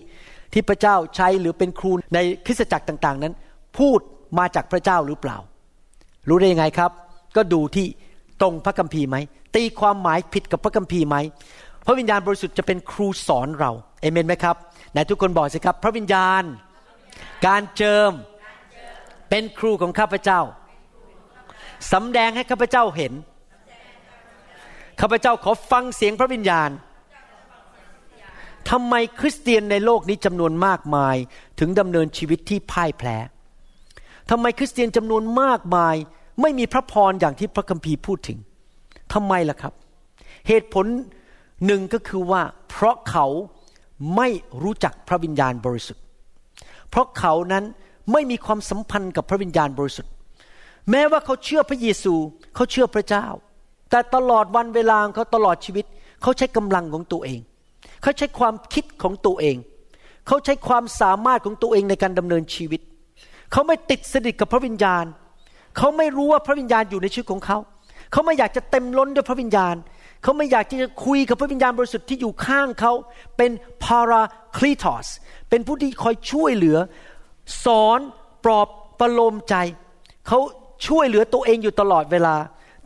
[0.54, 3.34] ที่พระเจ้าใช้หรือเป็นครูในคริสตจักรต่าง ๆ นั้น
[3.78, 4.00] พูด
[4.38, 5.38] มาจากพระเจ้าหรือเปล่า
[6.30, 6.92] รู้ได้ยังไงครับ
[7.36, 7.86] ก็ดูที่
[8.42, 9.18] ตรงพระคัมภีร์ไหม
[9.56, 11.16] ตีความหมายผิดกับพระคัมภีร์ไหม
[11.86, 13.72] พระวิญญาณบริสุทธิ์จะเป็นครูสอนเรา
[14.02, 14.56] เอเมนไหมครับ
[14.92, 16.44] ไหนทุกคนบอกสิครับ พระวิญญาณ
[17.48, 18.12] การเจิม
[19.30, 20.42] เป็นครูของข้าพเจ้า
[21.92, 23.14] สำแดงให้ข้าพเจ้าเห็น
[25.02, 26.70] ข้าพเจ้าขอฟังเสียงพระวิญญาณ
[28.70, 31.16] ทำไมคริสเตียนในโลกนี้จำนวนมากมาย
[31.60, 33.18] ถึงดำเนินชีวิตที่พ่ายแพ้
[34.30, 35.96] ทำไมคริสเตียนจำนวนมากมาย
[36.42, 38.38] ไม่มีพระพรอย่างที่พระคัมภีร์พูดถึง
[39.14, 39.74] ทำไมล่ะครับ
[40.48, 40.86] เหตุผล
[41.66, 43.26] หนึ่งก็คือว่า เพราะเขา
[44.16, 44.28] ไม่
[44.64, 46.04] รู้จักพระวิญญาณบริสุทธิ์
[46.90, 47.64] เพราะเขานั้น
[48.12, 50.12] ไม่มีความสัมพันธ์กับพระวิญญาณบริสุทธิ์
[50.90, 52.14] แม้ว่าเขาเชื่อพระเยซู
[52.56, 53.26] เขาเชื่อพระเจ้า
[53.90, 55.86] แต่ตลอดวันเวลาเขาตลอดชีวิต
[56.22, 57.40] เขาใช้กำลังของตัวเอง
[58.02, 59.58] เขาใช้ความคิดของตัวเอง
[60.28, 62.82] เขาใช้ความสามารถของตัวเองในการดำเนินชีวิต
[63.52, 65.06] เขาไม่ติดสนิทกับพระวิญญาณ
[65.78, 67.58] เขาไม่รู้ว่าพระวิญญาณอยู่ในชีวิตของเขา
[68.12, 69.76] เขาไม่อยากจะเต็มล้นด้วยพระวิญญาณ
[70.24, 72.94] เขาไม่อยากที่จะคุยกับพระวิญญาณบริสุทธิ์ที่อยู่ข้างเขา
[73.38, 73.52] เป็น
[73.84, 74.22] พารา
[74.58, 75.08] คลีทอส
[75.50, 76.78] เป็นผู้ที่คอยช่วยเหลือ
[77.66, 78.00] สอน
[78.46, 78.68] ปลอบ
[79.00, 79.56] ประโลมใจ
[80.28, 80.40] เขา
[80.88, 82.36] ช่วยเหลือตัวเองอยู่ตลอดเวลา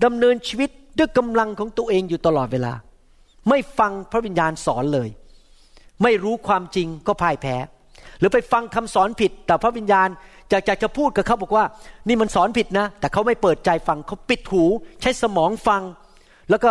[0.04, 2.74] ดำเนินชีวิตด้วยกำลังของตัวเองอยู่ตลอดเวลา
[3.50, 5.10] ไม่ฟังพระวิญญาณสอนเลย
[6.04, 7.56] ไม่รู้ความจริงก็พ่ายแพ้
[8.20, 10.10] หรือไปฟังคำสอนผิด แต่พระวิญญาณ
[10.66, 11.66] อยากจะพูดกับเขาบอกว่า
[12.08, 14.64] นี่มันสอนผิดนะ แต่เขาไม่เปิดใจฟังเขาปิดหู
[15.02, 15.82] ใช้สมองฟัง
[16.50, 16.70] แล้วก็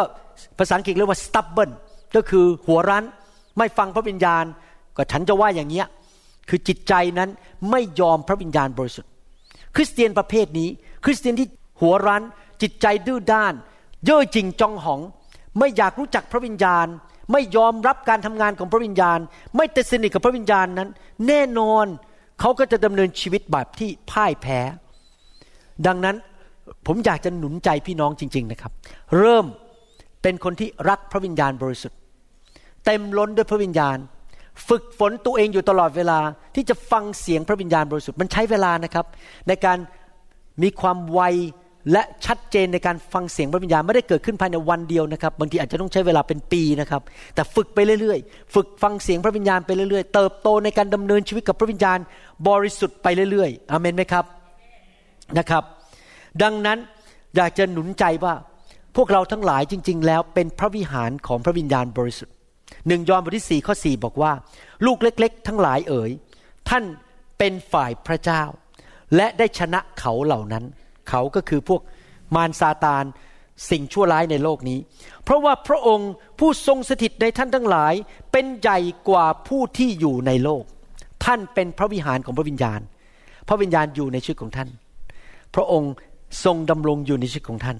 [0.58, 1.70] ภาษาอังกฤษเรียกว่า stubborn
[2.16, 3.04] ก็คือหัวรั้น
[3.58, 4.44] ไม่ฟังพระวิญญาณ
[4.96, 5.86] ก็ฉันจะว่าอย่างเงี้ย
[6.48, 7.30] คือจิตใจนั้น
[7.70, 9.10] ไม่ยอมพระวิญญาณบริสุทธิ์
[9.76, 10.68] คริสเตียนประเภทนี้
[11.04, 11.48] คริสเตียนที่
[11.80, 12.22] หัวรั้น
[12.62, 13.54] จิตใจดื้อด้าน
[14.04, 15.00] เย่อจริงจองหอง
[15.58, 16.86] ไม่อยากรู้จักพระวิญญาณ
[17.32, 19.18] ไม่ยอมรับการทำงานของพระวิญญาณ
[19.56, 20.88] ไม่ติดสนิทกับพระวิญญาณนั้น
[21.26, 21.86] แน่นอน
[22.44, 24.60] เขาก็จะดำเนินชีวิตแบบที่พ่ายแพ้
[25.86, 26.16] ดังนั้น
[26.86, 28.72] ผมอยากจะหนุนใจพี่น้องจริง ๆนะครับ
[29.18, 29.46] เริ่ม
[30.22, 31.98] เป็นคนที่รักพระวิญญาณบริสุทธิ์
[32.84, 33.96] เต็มล้นด้วยพระวิญญาณ
[34.68, 36.18] ฝึกฝนตัวเองอยู่ตลอดเวลา
[36.54, 39.06] ที่จะฟังเสียงพระวิญญาณบริสุทธิ์มันใช้เวลานะครับ
[39.48, 39.78] ในการ
[40.62, 41.20] มีความไว
[41.92, 47.02] และชัดเจนในการฟังเสียงพระวิญญาณไม่ได้เกิดขึ้นภายในวันเดียวนะครับ บางทีอาจจะต้องใช้เวลาเป็นปีนะครับ
[47.34, 51.98] แต่ฝึกไปเรื่อยๆ ฝึกฟังเสียงพระวิญญาณไปเรื่อยๆ เติบโตในการดำเนินชีวิตกับพระวิญญาณ
[52.48, 54.24] บริสุทธิ์ไปเรื่อยๆอเมนไหมครับ
[55.38, 55.64] นะครับ
[56.42, 56.78] ดังนั้น
[57.36, 58.34] อยากจะหนุนใจว่า
[58.96, 62.34] พวกเราทั้งหลายจริง ๆ แล้วเป็นพระวิหารของพระวิญญาณบริสุทธิ์
[62.88, 64.32] หนึ่งยอห์นบทที่สี่ข้อสี่บอกว่า
[64.86, 66.10] ลูกเล็ก ๆ ทั้งหลายเอ๋ย
[66.68, 66.84] ท่าน
[67.38, 68.42] เป็นฝ่ายพระเจ้า
[69.16, 70.64] และได้ชนะเขาเหล่านั้น
[71.08, 71.80] เขาก็คือพวก
[72.34, 73.04] มารซาตาน
[73.70, 74.78] สิ่งชั่วร้ายในโลกนี้
[75.24, 77.94] เพราะว่าพระองค์ผู้ทรงสถิตในท่านทั้งหลาย
[78.32, 78.78] เป็นใหญ่
[79.08, 80.64] กว่าผู้ที่อยู่ในโลก
[81.24, 82.80] ท่านเป็นพระวิหารของพระวิญญาณ
[83.48, 84.68] พระวิญญาณอยู่ในชีวิตของท่าน
[85.54, 85.92] พระองค์
[86.44, 87.78] ทรงดำรงอยู่ในชีวิตของท่าน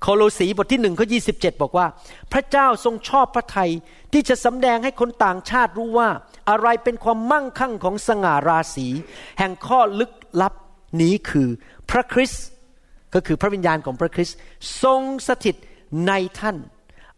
[0.00, 1.18] โคโลสีบทที่หนึ่งข้อยี
[1.62, 1.86] บอกว่า
[2.32, 3.70] พระเจ้าทรงชอบพระทัย
[4.12, 6.08] ที่จะสำแดงให้คนต่างชาติรู้ว่า
[6.50, 8.86] อะไรเป็นความมั่งคั่งของสง่าราศี
[9.38, 10.54] แห่งข้อลึกลับ
[11.02, 11.48] นี้คือ
[11.90, 12.44] พระคริสต์
[13.14, 14.36] ก็คือพระวิญญาณของพระคริสต์
[14.82, 15.56] ทรงสถิต
[16.08, 16.56] ในท่าน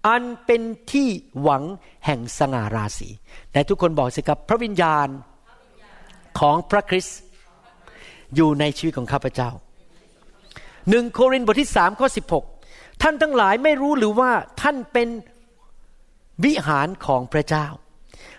[0.09, 0.63] อันเป็น
[0.93, 1.09] ที่
[1.41, 1.63] หวัง
[2.07, 3.09] แห่งสง่าราศี
[3.53, 5.09] แต่ทุกคนบอกสิครับพระวิญญาณ
[6.41, 7.19] ของพระคริสต์
[8.35, 9.51] อยู่ในชีวิตของข้าพเจ้า
[10.91, 12.45] หนึ่งโครินธ์บทที่สามข้อสิบหก
[13.03, 14.31] ท่านทั้งหลายไม่รู้หรือว่า
[14.63, 15.09] ท่านเป็น
[16.45, 17.67] วิหารของพระเจ้า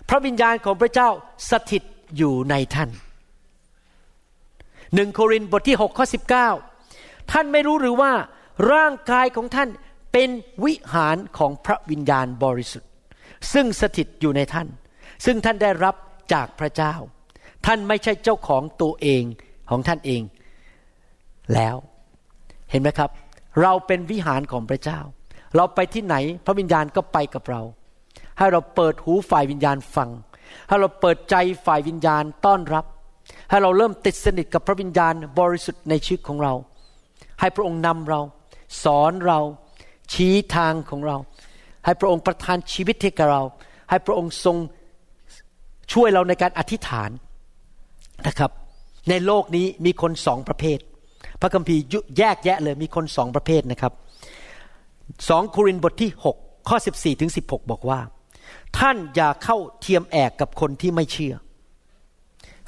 [0.09, 1.09] พระวิญญาณของพระเจ้า
[1.49, 1.83] สถิต
[2.17, 2.89] อยู่ในท่าน
[4.95, 6.05] หนึ่งโครินธ์บทที่6ข้อ
[6.67, 8.11] 19 ท่านไม่รู้หรือว่า
[8.73, 9.69] ร่างกายของท่าน
[10.13, 10.29] เป็น
[10.65, 12.89] วิหารของพระวิญญาณบริสุทธิ์
[13.53, 14.67] ซึ่งสถิตอยู่ในท่าน
[15.25, 15.95] ซึ่งท่านได้รับ
[16.33, 16.93] จากพระเจ้า
[17.65, 19.23] ท่านไม่ใช่เจ้าของตัวเอง
[19.69, 20.21] ของท่านเอง
[21.55, 21.75] แล้ว
[22.69, 23.09] เห็นไหมครับ
[23.61, 24.99] เราเป็นวิหารของพระเจ้า
[25.55, 26.15] เราไปที่ไหน
[26.45, 27.61] พระวิญญาณก็ไปกับเรา
[28.37, 30.09] ให้เราเปิดหูฝ่ายวิญญาณฟัง
[30.67, 31.35] ให้เราเปิดใจ
[31.65, 32.85] ฝ่ายวิญญาณต้อนรับ
[33.51, 36.53] ให้เราเริ่มติดสนิทกับพระวิญญาณบริสุทธิ์ในชีวิตของเรา
[37.39, 38.21] ให้พระองค์นำเรา
[38.83, 39.39] สอนเรา
[40.13, 41.17] ชี้ทางของเรา
[41.85, 43.43] ให้พระองค์ประทานชีวิตให้กับเรา
[43.89, 44.57] ให้พระองค์ทรง
[45.93, 47.09] ช่วยเราในการอธิษฐาน
[48.27, 48.51] นะครับ
[49.09, 50.79] ในโลกนี้มีคนสองประเภท
[51.41, 51.81] พระคัมภีร์
[52.17, 53.93] แยกแยะเลยมีคนสองประเภทนะครับ
[55.29, 57.99] สองโครินบทที่ 6 ข้อ 14 ถึง 16 บอกว่า
[58.77, 61.35] ท่านอย่าเข้าเทียมแอกกับคนที่ไม่เชื่อ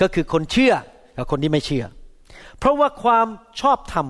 [0.03, 0.73] ก็คือคนเชื่อ
[1.17, 1.85] กับคนที่ไม่เชื่อ
[2.59, 3.27] เพราะว่าความ
[3.61, 4.07] ชอบธรรม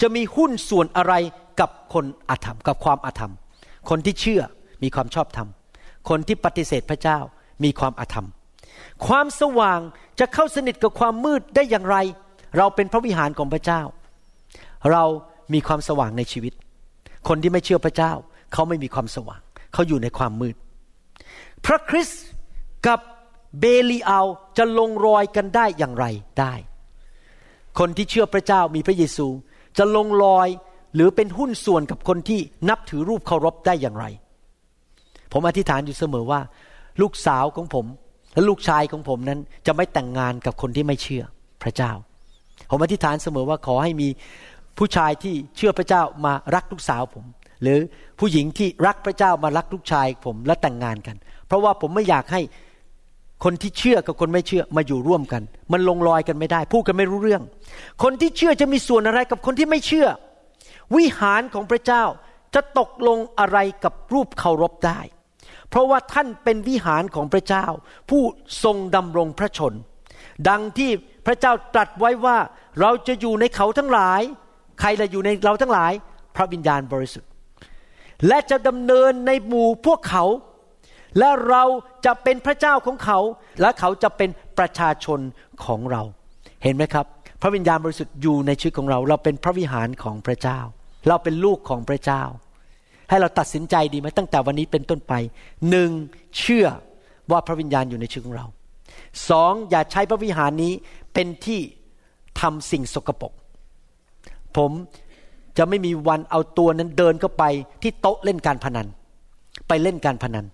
[0.00, 1.14] จะมีหุ้นส่วนอะไร
[1.60, 3.32] กับคนอาธรรม กับความอาธรรม
[3.90, 4.42] คนที่เชื่อ
[4.82, 5.48] มีความชอบธรรม
[6.08, 7.18] คนที่ปฏิเสธพระเจ้า
[7.64, 8.26] มีความอาธรรม
[9.06, 9.80] ความสว่าง
[10.20, 11.96] จะเข้าสนิทกับความมืดได้อย่างไร
[12.56, 13.82] เราเป็นพระวิหารของพระเจ้า
[14.90, 15.04] เรา
[15.52, 16.52] มีความสว่างในชีวิต
[17.28, 18.12] คนที่ไม่เชื่อพระเจ้า
[18.52, 19.40] เขาไม่มีความสว่าง
[19.72, 20.56] เขาอยู่ในความมืด
[21.66, 22.22] พระคริสต์
[22.86, 23.00] กับ
[23.60, 24.26] เบลีอาล
[24.58, 26.06] จะลงรอยกันได้อย่างไร
[26.40, 26.54] ได้
[27.78, 29.26] คนที่เชื่อพระเจ้ามีพระเยซู
[29.78, 30.48] จะลงรอย
[30.94, 34.04] หรือเป็นหุ้นส่วนกับคนที่นับถือรูปเคารพได้อย่างไร
[35.32, 36.40] ผมอธิษฐานอยู่เสมอว่า
[37.02, 37.86] ลูกสาวของผม
[38.34, 41.24] และลูกชายของผมนั้นจะไม่แต่งงานกับคนที่ไม่เชื่อ
[41.62, 41.92] พระเจ้า
[42.70, 44.08] ผมอธิษฐานเสมอว่าขอให้มี
[44.78, 47.24] ผู้ชายที่เชื่อพระเจ้ามารักลูกสาวผม
[47.62, 47.78] หรือ
[48.18, 52.40] ผู้หญิงที่รักพระเจ้ามารักลูกชายผมและแต่งงานกัน เพราะว่าผมไม่อยากให้
[53.44, 57.42] คนที่เชื่อกับคนไม่เชื่อมาอยู่ร่วมกัน มันลงรอยกันไม่ได้ พูดกันไม่รู้เรื่อง
[58.02, 60.08] คนที่เชื่อจะมีส่วนอะไรกับคนที่ไม่เชื่อ
[60.96, 62.04] วิหารของพระเจ้า
[62.54, 65.00] จะตกลงอะไรกับรูปเคารพได้
[65.70, 67.66] เพราะว่าท่านเป็นวิหารของพระเจ้า
[68.10, 68.22] ผู้
[68.64, 69.74] ทรงดำรงพระชน
[70.48, 70.90] ดังที่
[71.26, 72.38] พระเจ้าตรัสไว้ว่า
[72.80, 74.20] เราจะอยู่ในเขาทั้งหลาย
[74.80, 75.92] ใครละอยู่ในเราทั้งหลาย
[76.36, 77.30] พระวิญญาณบริสุทธิ์
[78.28, 80.24] และจะดำเนินในหมู่พวกเขา
[81.18, 81.64] และเรา
[82.06, 83.18] จะเป็นพระเจ้าของเขา
[83.60, 85.20] และเขาจะเป็นประชาชน
[85.64, 86.02] ของเรา
[86.62, 87.06] เห็นไหมครับ
[87.42, 90.58] พระวิญญาณบริสุทธิ์อยู่ในชีวิตของเรา เราเป็นพระวิหารของพระเจ้า
[91.08, 92.22] เราเป็นลูกของพระเจ้า
[93.08, 95.12] ให้เราตัดสินใจดีไหมตั้งแต่วันนี้เป็นต้นไป
[95.70, 95.90] หนึ่ง
[96.38, 96.66] เชื่อ
[97.30, 98.46] ว่าพระวิญญาณอยู่ในชีวิตของเรา
[99.30, 100.72] สองอย่าใช้พระวิหารนี้
[101.14, 101.60] เป็นที่
[102.40, 103.32] ทำสิ่งสกปรก
[104.56, 104.70] ผม
[105.58, 107.44] จะไม่มีวันเอาตัวนั้นเดินเข้าไป
[107.82, 108.86] ที่โต๊ะเล่นการพนัน
[109.68, 110.46] ไปเล่นการพนัน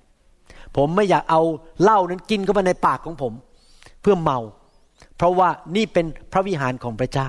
[0.77, 1.43] ผมไม่อยากเอา
[1.83, 3.33] เหล้านั้นกินเข้าไปในปากของผม
[4.01, 4.39] เพื่อเมา
[5.17, 7.29] เพราะว่านี่เป็นพระวิหารของพระเจ้า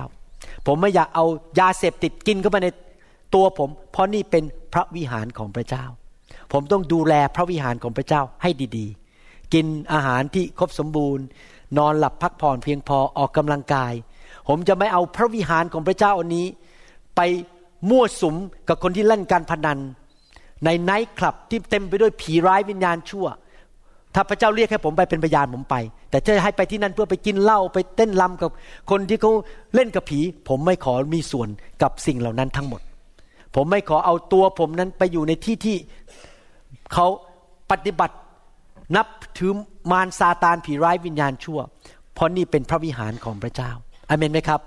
[0.66, 1.24] ผมไม่อยากเอา
[1.58, 2.68] ยาเสพติดกินเข้าไปใน
[3.34, 5.84] ตัวผม เพราะนี่เป็นพระวิหารของพระเจ้า
[6.52, 11.24] ผมต้องดูแลพระวิหารของพระเจ้าให้ดีๆ กินอาหารที่ครบสมบูรณ์
[11.78, 13.92] นอนหลับพักผ่อนเพียงพอออกกำลังกาย
[14.48, 16.46] ผมจะไม่เอาพระวิหารของพระเจ้าอันนี้
[17.16, 17.20] ไป
[17.90, 18.36] มั่วสุม
[18.68, 19.78] กับคนที่เล่นการพนัน
[20.64, 23.26] ในไนท์คลับที่เต็มไปด้วยผีร้ายวิญญาณชั่ว
[24.14, 25.76] ถ้าพระเจ้าเรียกให้ผมไปเป็นพยานผมไป
[26.10, 28.50] แต่จะให้ไปที่นั่นเพื่อไปกินเหล้าไปเต้นลำกับ
[28.90, 29.32] คนที่เขา
[29.74, 31.48] เล่นกับผี ผมไม่ขอมีส่วน
[31.82, 32.80] กับสิ่งเหล่านั้นทั้งหมด
[33.54, 35.76] ผมไม่ขอเอาตัวผมนั้นไปอยู่ในที่ที่
[36.92, 37.06] เขา
[37.70, 38.16] ปฏิบัติ
[38.96, 39.06] นับ
[39.38, 39.52] ถือ
[39.90, 41.58] มารซาตานผีร้ายวิญญาณชั่ว
[42.14, 43.70] เพราะนี่เป็นพระวิหารของพระเจ้า
[44.08, 44.60] อเมนไหมครับ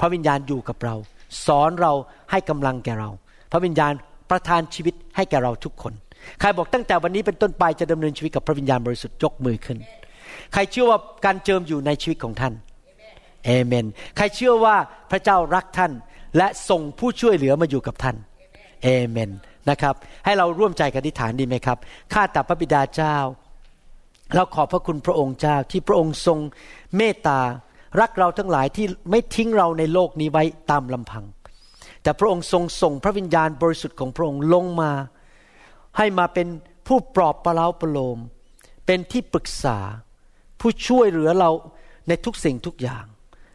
[0.00, 0.94] พระวิญญาณอยู่กับเรา
[1.46, 1.92] สอนเรา
[2.30, 3.10] ให้กำลังแก่เรา
[3.52, 3.92] พระวิญญาณ
[4.32, 5.92] ประทานชีวิตให้แก่เราทุกคน
[6.40, 9.78] ใครบอกตั้งแต่วันนี้เป็นต้นไปจะดำเนินชีวิตกับพระวิญญาณบริสุทธิ์ยกมือขึ้น
[10.52, 12.54] ใครเชื่อว่าการเจิมอยู่ในชีวิตของท่าน
[13.44, 14.76] เอเมน ใครเชื่อว่า
[15.10, 15.92] พระเจ้ารักท่าน
[16.36, 18.16] และส่งผู้ช่วยเหลือมาอยู่กับท่าน
[18.82, 19.30] เอเมน
[19.70, 21.78] นะครับ ให้เราร่วมใจกันอธิษฐานดีไหมครับ
[22.12, 23.16] ข้าแต่พระบิดาเจ้า
[24.34, 26.38] เราขอบพระคุณพระองค์เจ้าที่พระองค์ทรง
[26.96, 27.40] เมตตา
[28.00, 31.24] รักเราทั้งหลายที่ไม่ทิ้งเราในโลกนี้ไว้ตามลำพัง
[32.02, 34.92] แต่พระองค์ทรงส่งพระวิญญาณบริสุทธิ์ของพระองค์ลงมา
[35.98, 36.48] ให้มาเป็น
[36.86, 38.18] ผู้ปลอบประเลาประโลม
[38.86, 39.78] เป็นที่ปรึกษา
[40.60, 41.50] ผู้ช่วยเหลือเรา
[42.08, 43.04] ในทุกสิ่งทุกอย่าง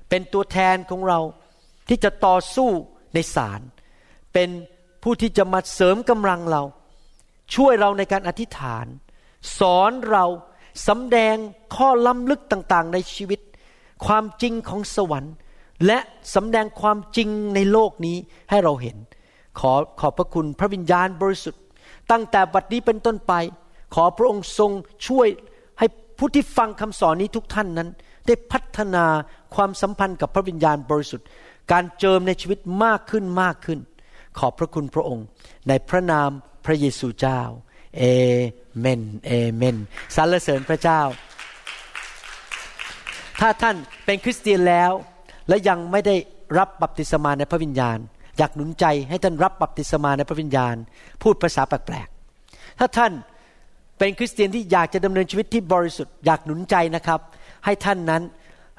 [0.09, 1.19] เป็นตัวแทนของเรา
[1.87, 2.69] ที่จะต่อสู้
[3.13, 3.61] ในศาล
[4.33, 4.49] เป็น
[5.03, 6.63] ผู้ที่จะมาเสริมกำลังเรา
[7.55, 8.85] ช่วยเราในการอธิษฐาน
[9.59, 10.25] สอนเรา
[10.87, 11.35] สำแดง
[11.75, 13.39] ข้อล้ำลึกต่างๆ ในชีวิต
[14.05, 15.33] ความจริงของสวรรค์
[15.85, 15.99] และ
[16.35, 18.17] สำแดงความจริงในโลกนี้
[18.49, 18.97] ให้เราเห็น
[19.59, 21.61] ขอขอบพระคุณพระวิญญาณบริสุทธิ์
[22.11, 23.33] ตั้งแต่บัดนี้เป็นต้นไป
[23.95, 24.71] ขอพระองค์ทรง
[25.07, 25.27] ช่วย
[25.79, 25.85] ให้
[26.17, 27.89] ผู้ที่ฟังคำสอนนี้ทุกท่านนั้น
[28.27, 29.05] ได้พัฒนา
[29.55, 31.27] ความสัมพันธ์กับพระวิญญาณบริสุทธิ์
[31.71, 33.79] การเจิมในชีวิตมากขึ้นมากขึ้น
[34.39, 35.25] ขอบพระคุณพระองค์
[35.67, 36.29] ในพระนาม
[36.65, 37.41] พระเยซูเจ้า
[37.97, 38.03] เอ
[38.79, 39.77] เมนเอเมน
[40.15, 41.01] สรรเสริญพระเจ้า
[43.39, 43.75] ถ้าท่าน
[44.05, 44.91] เป็นคริสเตียนแล้ว
[45.47, 46.15] และยังไม่ได้
[46.57, 47.97] รับบัพติศมาในพระวิญญาณ
[48.37, 50.75] อยากหนุนใจให้ท่านรับบัพติศมาในพระวิญญาณ
[51.21, 53.11] พูดภาษาแปลกๆถ้าท่าน
[53.97, 57.19] เป็นคริสเตียนที่อยากจะดำเนินชีวิตที่บริสุทธิ์อยากหนุนใจนะครับ
[57.65, 58.23] ให้ท่านนั้น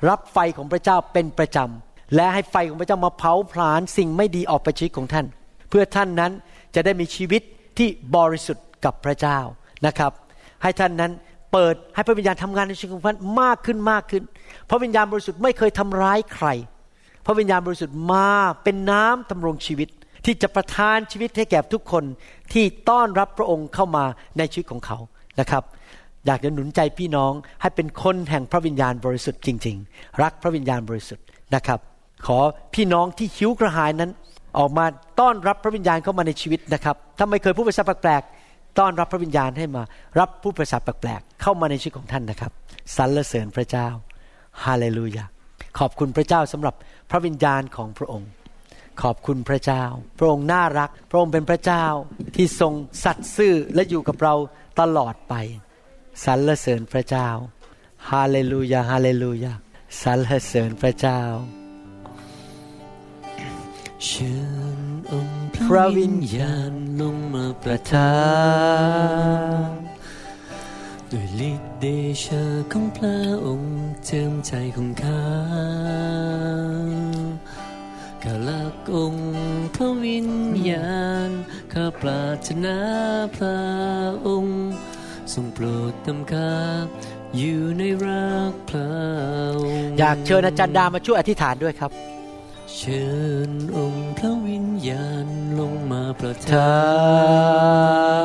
[0.09, 5.27] รับไฟของพระเจ้าเป็นประจำและให้ไฟของพระเจ้ามาเผาผลาญสิ่งไม่ดีออกไปชีวิตของท่าน
[5.69, 6.33] เพื่อท่านนั้น
[6.75, 7.43] จะได้มีชีวิต
[7.79, 9.39] ที่บริสุทธิ์กับพระเจ้า
[9.87, 10.13] นะครับ
[10.63, 11.13] ให้ท่านนั้น
[11.53, 14.23] เปิดให้พระวิญญาณทำงานในชีวิตของท่านมากขึ้นมากขึ้น
[14.71, 16.47] พระวิญญาณบริสุทธิ์ไม่เคยทำร้ายใคร
[17.27, 18.31] พระวิญญาณบริสุทธิ์มา
[18.63, 19.89] เป็นน้ำทำรงชีวิต
[20.25, 22.05] ที่จะประทานชีวิตให้แก่ทุกคน
[22.53, 24.05] ที่ต้อนรับพระองค์เข้ามา
[24.39, 24.99] ในชีวิตของเขา
[25.41, 25.63] นะครับ
[26.27, 31.25] อยากจะหนุนใจพี่น้องให้เป็นคนแห่งพระวิญญาณบริสุทธิ์จริง ๆ รักพระวิญญาณบริสุทธิ์
[31.55, 31.81] นะครับ
[32.27, 32.39] ขอ
[32.75, 34.11] พี่น้องที่หิวกระหายนั้น
[34.59, 34.85] ออกมา
[35.21, 38.23] ต้อนรับพระวิญญาณเข้ามาในชีวิตนะครับถ้าไม่เคยพูดภาษาแปลก
[38.79, 39.83] ต้อนรับพระวิญญาณให้มา
[40.19, 42.53] รับผู้ประสาทแปลกๆเข้ามาในชีวิตของท่านนะครับ
[42.97, 43.89] สรรเสริญพระเจ้า
[44.65, 45.25] ฮาเลลูยา
[45.79, 46.75] ขอบคุณพระเจ้าสำหรับ
[47.11, 48.31] พระวิญญาณของพระองค์
[49.03, 49.85] ขอบคุณพระเจ้า
[50.19, 51.85] พระองค์น่ารัก พระองค์เป็นพระเจ้า
[52.37, 52.73] ที่ทรง
[53.05, 54.35] สัตย์ซื่อและอยู่กับเรา
[54.81, 55.35] ตลอดไป
[56.25, 57.29] สรรเสริญพระเจ้า
[58.11, 59.53] ฮาเลลูยาฮาเลลูยา
[60.03, 61.21] สรรเสริญพระเจ้า
[64.07, 64.35] เชิ
[64.79, 64.81] ญ
[65.13, 69.73] องค์พระวิญญาณลงมาประทับทาน
[71.11, 71.85] ด้วยฤทธิ์เด
[72.25, 73.77] ชะของพระองค์
[74.07, 75.25] เจิมใจของข้า
[78.23, 79.29] ข้ารักองค์
[79.75, 80.31] พระวิญ
[80.71, 81.31] ญาณ
[81.73, 82.79] ข้าปรารถนา
[83.37, 83.61] พระ
[84.27, 84.61] องค์
[85.33, 86.55] ทรงโปรดนำข้า
[87.37, 88.91] อยู่ในรักพระ
[89.63, 91.93] องค์อยากเชิญอาจารย์ดามาช่วยอธิษฐานด้วยครับ
[92.83, 93.07] เชิ
[93.49, 95.27] ญองค์พระวิญญาณ
[95.59, 96.79] ลงมาประทัทา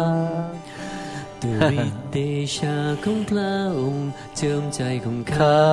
[0.01, 0.05] บ
[1.43, 2.17] ด้วยฤทธิเด
[2.57, 5.63] ชาของพระองค์เจิมใจของข้า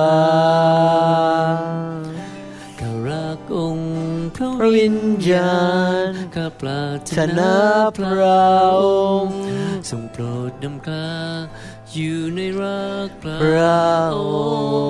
[2.79, 3.91] ข้าข้ารักองค์
[4.35, 5.53] พระพระวิวิญญญาญา
[6.03, 7.55] ณณข้าปรารถชนะนา
[7.97, 8.11] พระ
[8.81, 8.85] อ
[9.23, 9.39] งค์
[9.89, 11.07] ทรงโปรดนำข้า
[11.95, 13.81] อยู่ในรักพระพระ
[14.15, 14.19] ออ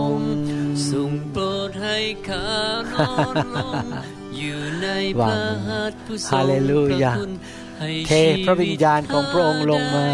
[0.10, 1.98] งงค์ค์ทรงโปรดให้
[2.28, 2.50] ข้า
[2.94, 3.74] นอนลง
[4.38, 4.88] อยู่ใน
[5.20, 5.38] พระ
[5.68, 7.32] หัตถ์ผู้ทรงฮาเลลูยาพระคุณ
[7.80, 8.12] ให้เท
[8.46, 10.08] พระวิญญาณของพระองค์ลงมา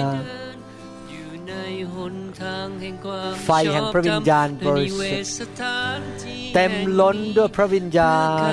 [1.11, 1.53] อยู่ใน
[1.93, 8.15] หนทางแห่งความไฟแห่งพระวิญญาณบริสุทธิ์ในนิเวศสถานที่เต็มล้นด้วยพระวิญญา
[8.49, 8.51] ณ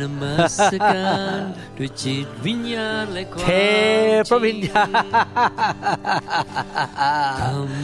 [0.00, 0.56] นมัส
[0.90, 1.04] กา
[1.38, 1.40] ร
[1.78, 3.50] ด้วยจิตวิญญาณและความเท
[4.30, 4.90] พระวิญญาณ
[7.40, 7.78] Come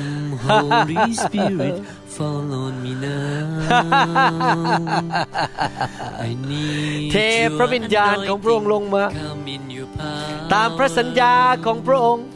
[0.45, 1.77] Holy Spirit
[2.15, 3.47] fall on me now
[6.29, 7.17] I need เท
[7.59, 11.35] พระวิญญาณของพระองค์ลงมา Come in your power ตามพระสัญญา
[11.67, 12.27] ของพระองค์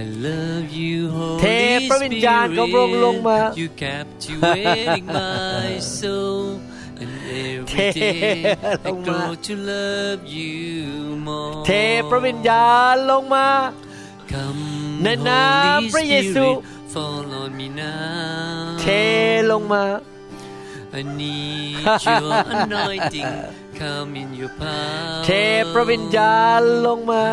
[0.00, 1.44] I love you, Holy เท
[1.88, 3.38] พระวิญญาณของพระองค์ลงมา
[7.46, 8.30] every day
[8.84, 10.56] ล I งมา grow to love you
[11.26, 11.54] more.
[11.66, 11.70] เท
[12.10, 13.48] พระวิญญาณลงมา
[14.32, 14.62] Come,
[15.02, 15.46] ในนา
[15.78, 18.80] ม Holy พระเยซู Spirit, fall on me now.
[18.80, 18.86] เท
[19.50, 19.84] ลงมา
[20.98, 23.32] I need your anointing.
[23.80, 25.24] Come in your power.
[25.24, 25.30] เท
[25.72, 27.24] พระวิญญาณลงมา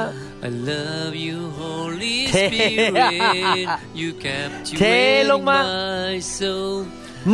[0.48, 3.68] I love you, Holy เท Spirit.
[4.00, 6.76] You เท captivate ลงมา my soul.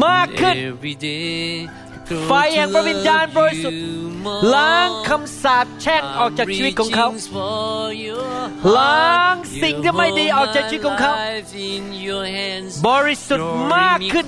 [0.06, 1.46] มากขึ้น Every day,
[2.26, 3.82] ไฟแห่งพระวิญญาณบริสุทธิ์
[4.54, 7.08] ล้างคำสาปแช่งออกจากชีวิตของเขา
[8.78, 11.14] ล้างสิ่งที่ไม่ดีออกจากชีวิตของเขา
[12.88, 14.26] บริสุทธิ์มากขึ้น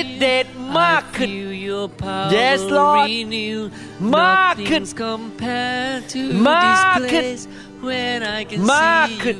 [0.00, 0.46] ฤทธิเดช
[0.80, 1.30] มากขึ้น
[2.36, 3.08] Yes, Lord
[4.18, 4.82] มากขึ้น
[6.48, 7.24] มากขึ้น
[8.72, 9.36] มากขึ้น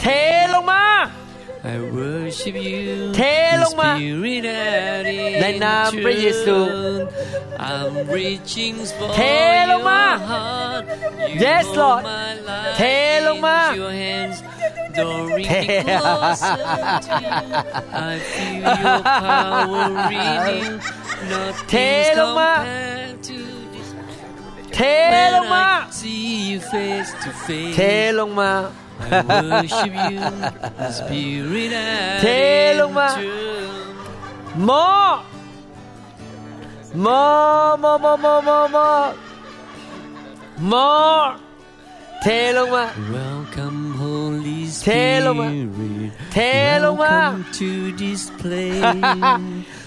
[0.00, 0.04] เท
[0.52, 0.84] ลงมา
[3.14, 3.98] Thế luôn mà
[5.40, 6.66] Lên nam với Giêsu
[9.16, 10.18] Thế luôn mà
[11.40, 12.06] Yes Lord.
[12.76, 13.72] Thế luôn mà
[15.46, 15.82] Thế
[21.68, 22.64] Thế luôn mà
[24.72, 25.86] Thế luôn mà
[27.76, 28.62] Thế luôn mà
[32.20, 32.26] เท
[32.78, 33.08] ลงมา
[34.64, 34.86] หมอ
[37.04, 37.22] มอ
[37.82, 38.88] มอมอมอมอมอ
[40.70, 40.88] มอ
[42.22, 42.26] เท
[42.56, 42.84] ลงมา
[44.84, 44.88] เท
[45.24, 45.48] ลงมา
[46.32, 46.38] เท
[46.84, 47.14] ลงมา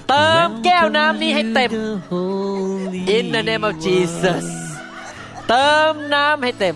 [0.10, 1.70] เติมแก้วน้ำนี้ให้เต็ม
[3.16, 4.46] In the name of Jesus
[5.48, 6.76] เติมน้ำให้เต็ม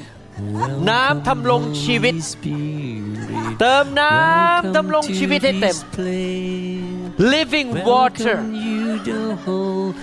[0.91, 3.55] น้ำทำลงชีวิต Holy Spirit.
[3.61, 7.33] เติมน้ำ Welcome ทำลง to ชีวิตให้เต็ม this place.
[7.37, 9.95] living water Welcome you, the Holy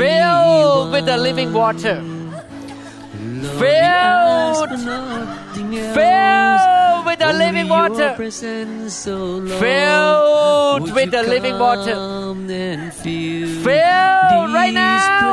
[0.00, 1.24] filled with the One.
[1.26, 3.60] living water Lord, Filled.
[3.60, 5.94] we ask for nothing else.
[5.98, 9.16] filled with the Only living your water presence, oh
[9.48, 9.60] Lord.
[9.64, 11.96] Filled Would with you the living water.
[12.02, 15.26] come and fill Filled right this now.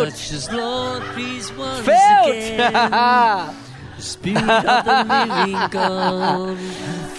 [0.00, 3.54] filled Touch us, Lord, please once filled again.
[3.98, 6.58] Spirit of the living God.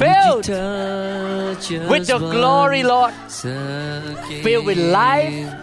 [0.01, 3.41] Filled Would you touch us with your glory Lord once
[4.45, 4.91] Filled with again.
[4.91, 5.53] life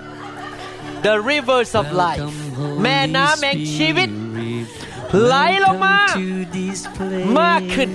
[1.02, 4.66] the rivers of life Welcome, Holy แม่น้ำแห่งชีวิต Spirit.
[5.26, 5.34] ไหล
[5.64, 7.26] ลงมา Welcome to this place.
[7.40, 7.90] มากขึ้น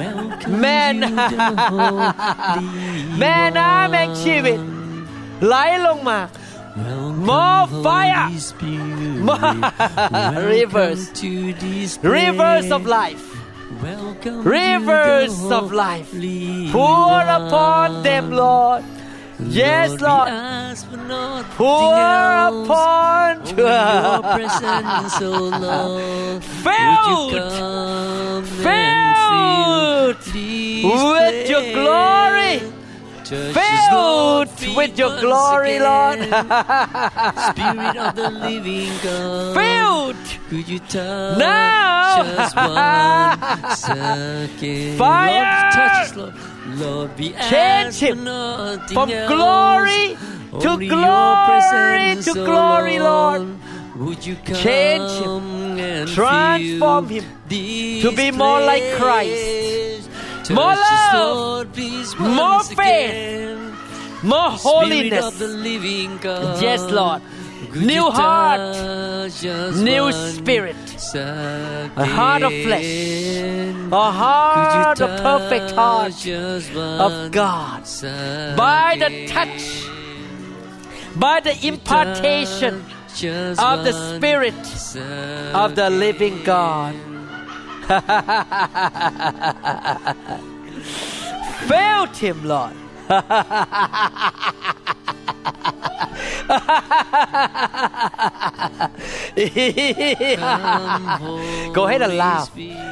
[0.00, 2.06] Welcome แม่ you, น้ the Holy
[2.58, 4.58] ำแม่น้ำแห่งชีวิต
[5.46, 5.54] ไหล
[5.86, 6.45] ลงมา Welcome,
[6.77, 8.29] More fire!
[9.19, 11.11] More rivers!
[12.03, 13.33] Rivers of life!
[13.81, 16.11] Welcome rivers of life!
[16.71, 18.83] Pour upon them, Lord!
[19.39, 20.29] Yes, Lord.
[21.55, 26.43] Pour upon your presence, O Lord.
[26.43, 27.33] Filled,
[28.61, 30.17] filled
[30.83, 32.76] with your glory.
[33.29, 36.19] Filled with your glory, Lord.
[37.51, 39.55] Spirit of the living God.
[39.55, 40.15] Filled
[40.49, 42.21] Could you touch Now.
[42.21, 44.97] us once again?
[44.97, 45.43] Fire.
[45.43, 46.33] Lord, touch us, Lord.
[46.79, 49.27] Lord, we Change him from else.
[49.27, 50.17] glory
[50.61, 53.47] to Only glory presence, to oh glory, Lord.
[53.97, 55.79] Would you come Change him.
[55.79, 58.83] and Transform him to be more like?
[58.95, 60.09] Christ.
[60.49, 61.77] More love.
[62.19, 64.23] More faith.
[64.23, 65.37] more holiness.
[65.37, 66.61] the living God.
[66.61, 67.21] Yes, Lord.
[67.75, 68.77] New heart,
[69.75, 70.75] new spirit,
[71.15, 72.85] a heart of flesh,
[73.91, 76.27] a heart, a perfect heart
[76.99, 77.83] of God.
[78.57, 79.85] By the touch,
[81.15, 82.85] by the impartation
[83.23, 84.55] of the Spirit
[85.55, 86.95] of the living God.
[91.67, 92.73] Felt him, Lord.
[101.73, 102.51] Go ahead and laugh.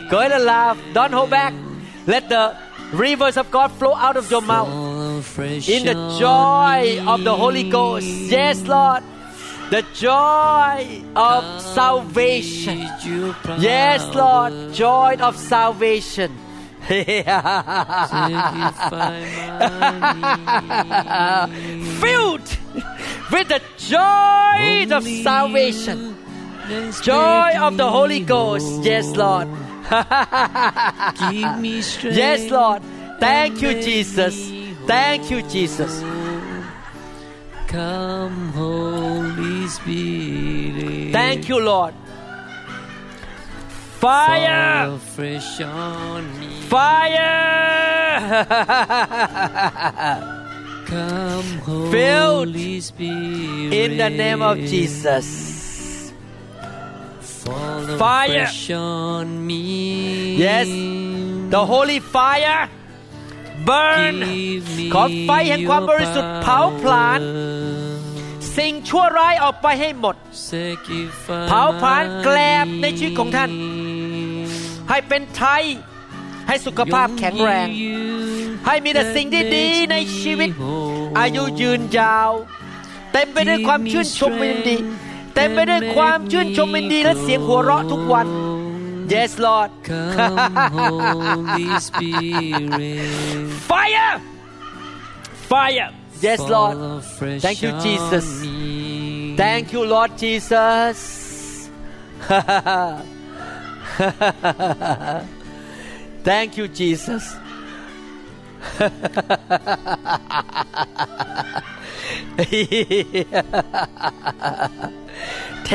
[0.10, 0.78] Go ahead and laugh.
[0.94, 1.54] Don't hold back.
[2.08, 2.56] Let the
[2.94, 4.70] rivers of God flow out of your mouth
[5.68, 8.06] in the joy of the Holy Ghost.
[8.06, 9.04] Yes, Lord.
[9.72, 12.88] The joy of salvation.
[13.58, 14.74] Yes, Lord.
[14.74, 16.38] Joy of salvation.
[16.86, 17.08] Filled
[23.32, 26.16] with the joy of salvation.
[27.02, 28.84] Joy of the Holy Ghost.
[28.84, 29.48] Yes, Lord.
[31.32, 32.18] Give me strength.
[32.18, 32.84] Yes, Lord.
[33.20, 34.52] Thank you, Jesus.
[34.86, 36.04] Thank you, Jesus.
[37.68, 38.75] Come, Holy
[39.69, 41.13] Spirit.
[41.13, 41.95] Thank you, Lord.
[44.01, 44.87] Fire!
[44.87, 46.51] Fall fresh on me.
[46.75, 47.37] Fire!
[50.91, 51.51] Come,
[51.95, 53.73] Filled Holy Spirit.
[53.83, 55.27] In the name of Jesus.
[57.21, 58.47] Fall Fire.
[58.47, 60.37] fresh on me.
[60.37, 60.69] Yes.
[61.55, 62.71] The holy fire
[63.69, 67.21] burn Give me ขอไฟแห่งความบริสุทธิ์เผาผลาญ
[68.58, 70.16] สิ่งชั่วร้ายออกไปให้หมด
[70.52, 73.50] Sacrifice เผาผลาญแกลบในชีวิตของท่าน
[74.90, 75.64] ให้เป็นไทย
[76.48, 77.68] ให้สุขภาพแข็งแรง
[78.66, 80.50] ให้มีแต่สิ่งที่ดีในชีวิต
[81.20, 82.32] อายุยืนยาว
[83.14, 84.78] เต็มไปด้วยความชื่นชมยินดี
[85.36, 88.28] เต็มไปด้วยความชื่นชมยินดีและเสียงหัวเราะทุกวัน
[89.14, 92.70] Yes Lord Come, Holy Spirit.
[93.70, 94.16] Fire
[95.50, 95.90] Fire
[96.21, 98.43] Yes Lord Fall fresh Thank you, on Jesus.
[98.43, 99.37] me.
[99.37, 101.69] Thank you Lord Jesus
[106.23, 107.25] Thank you Jesus
[115.67, 115.71] เท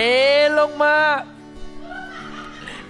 [0.57, 0.97] ลงมา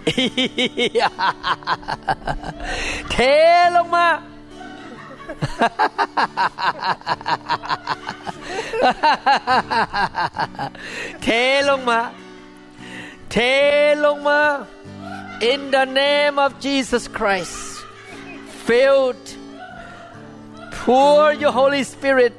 [3.11, 3.15] เท
[3.75, 4.07] ลงมา
[11.23, 11.27] เท
[11.69, 12.01] ลงมา
[13.31, 13.37] เท
[14.05, 14.41] ลงมา
[15.51, 17.57] in the name of Jesus Christ
[18.65, 19.27] filled
[20.83, 22.37] pour your Holy Spirit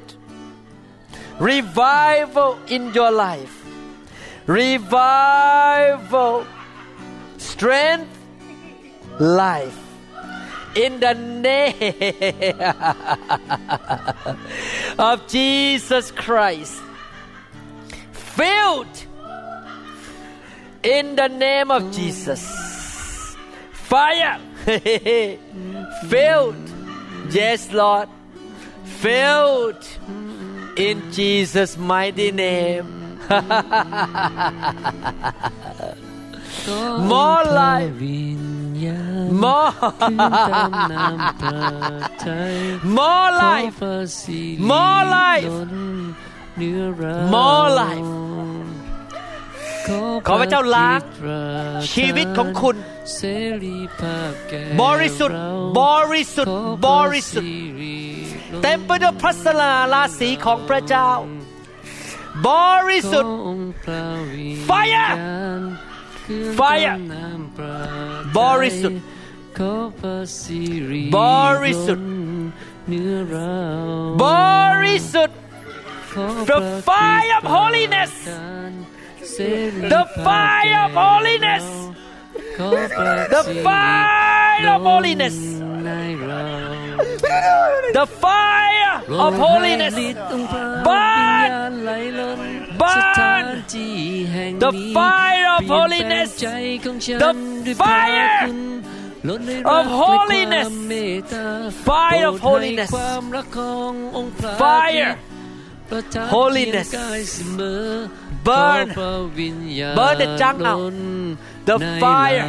[1.39, 3.55] revival in your life
[4.47, 6.33] revival
[7.37, 8.17] strength
[9.19, 9.79] life
[10.74, 12.60] in the name
[14.98, 16.80] of Jesus Christ.
[18.12, 19.06] Filled
[20.82, 23.36] in the name of Jesus.
[23.72, 24.40] Fire.
[26.08, 26.56] Filled.
[27.30, 28.08] Yes Lord.
[28.84, 29.86] Filled
[30.76, 33.18] in Jesus mighty name.
[36.68, 38.00] More life
[38.82, 40.18] วิญญาณ more ขึ้น
[40.50, 42.54] ตามน้ำพระทัย
[42.96, 45.74] more ขอ life พระสิริ More life ล้น
[46.56, 48.10] เนื้อเรา More life
[50.26, 51.00] ขอพระเจ้าล้าง
[51.92, 52.76] ชีวิตของคุณ
[53.14, 53.20] เส
[53.62, 55.50] รีภาพแก่บริสุทธิ์เรา
[55.80, 55.82] บ
[56.12, 57.98] ริสุทธิ์ขอบพระริสุทธิ์สิริ
[58.52, 61.10] ล้นเต็มไปด้วยพระสลาราศีของพระเจ้า
[62.46, 62.48] บ
[62.88, 63.52] ริสุทธิ์ขอ
[66.56, 66.98] Fire!
[68.32, 68.82] Boris!
[71.10, 72.00] Borisut.
[74.16, 75.30] Borisut.
[76.46, 78.12] The fire of holiness.
[78.24, 81.64] The fire of holiness.
[82.56, 85.36] The fire of holiness.
[87.92, 89.94] The fire of holiness.
[90.84, 93.64] Burn burn!
[94.58, 98.48] The fire of holiness, the fire
[99.78, 100.68] of holiness,
[101.84, 102.90] fire of holiness,
[104.58, 105.18] fire,
[106.28, 106.90] holiness,
[108.44, 110.90] burn, burn the jungle.
[111.64, 112.44] the fire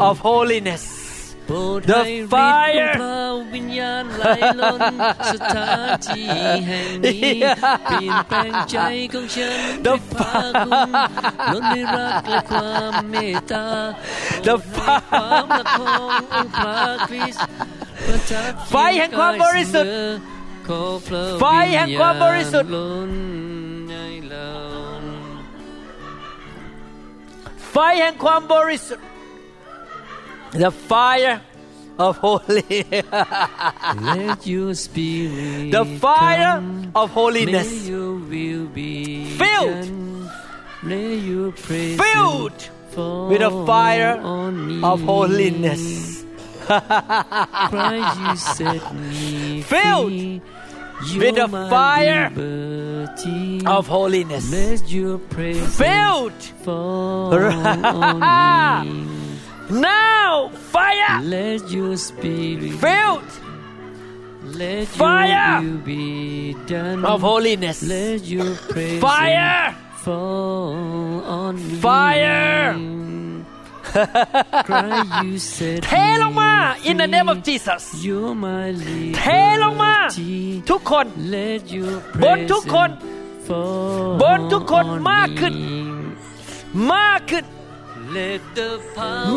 [0.00, 1.01] of holiness.
[1.50, 3.24] The ให้ฤทธิ์ fire ของพระ
[3.54, 4.24] วิญญาณไหล
[4.60, 4.80] ล้น
[5.32, 6.28] สถานที่
[6.66, 7.30] แห่งนี้
[7.84, 8.78] เปลี่ยนแปลงใจ
[9.12, 10.34] ของฉัน The ด้วยพระ
[10.66, 10.72] คุณ
[11.52, 13.66] ล้นด้วยรักและความเมตตา
[14.46, 15.88] The โปรดให้ความรักของ
[16.34, 16.76] องค์พระ
[17.08, 17.44] คริสต์
[18.06, 19.92] ประทับไฟแห่งความบริสุทธิ์
[20.68, 21.44] ขอพระไฟ
[21.74, 23.12] แห่งความบริสุทธิ์วิญญาณล้น
[23.88, 23.94] ใน
[24.28, 24.52] เรา
[27.70, 29.06] ไฟแห่งความบริสุทธิ์
[30.52, 31.40] The fire
[31.98, 36.92] of holy Let your spirit The fire come.
[36.94, 39.88] of holiness May your will be Filled.
[40.82, 42.68] May your filled
[43.30, 44.18] with the fire
[44.84, 46.24] of holiness
[46.66, 50.40] Christ, you set me Filled free.
[51.08, 53.66] with You're the fire liberty.
[53.66, 54.50] of holiness
[55.76, 56.32] filled
[56.64, 59.21] fall on me.
[59.80, 63.30] Now fire Let your spirit filled
[64.60, 67.04] Let Fire your will be done.
[67.04, 69.74] of holiness Let your praise fire
[70.04, 71.76] fall on me.
[71.76, 72.74] Fire.
[74.68, 75.92] Cry, you said เท
[76.22, 76.52] ลงมา
[76.88, 78.66] in the name of Jesus You're my
[79.18, 79.24] เท
[79.62, 80.32] ลงมา liberty.
[80.70, 81.92] ทุกคน Let your
[82.22, 86.88] บนทุกคน presence fall บนทุกคน on มากขึ้น me.
[86.92, 87.61] มากขึ้น Let the power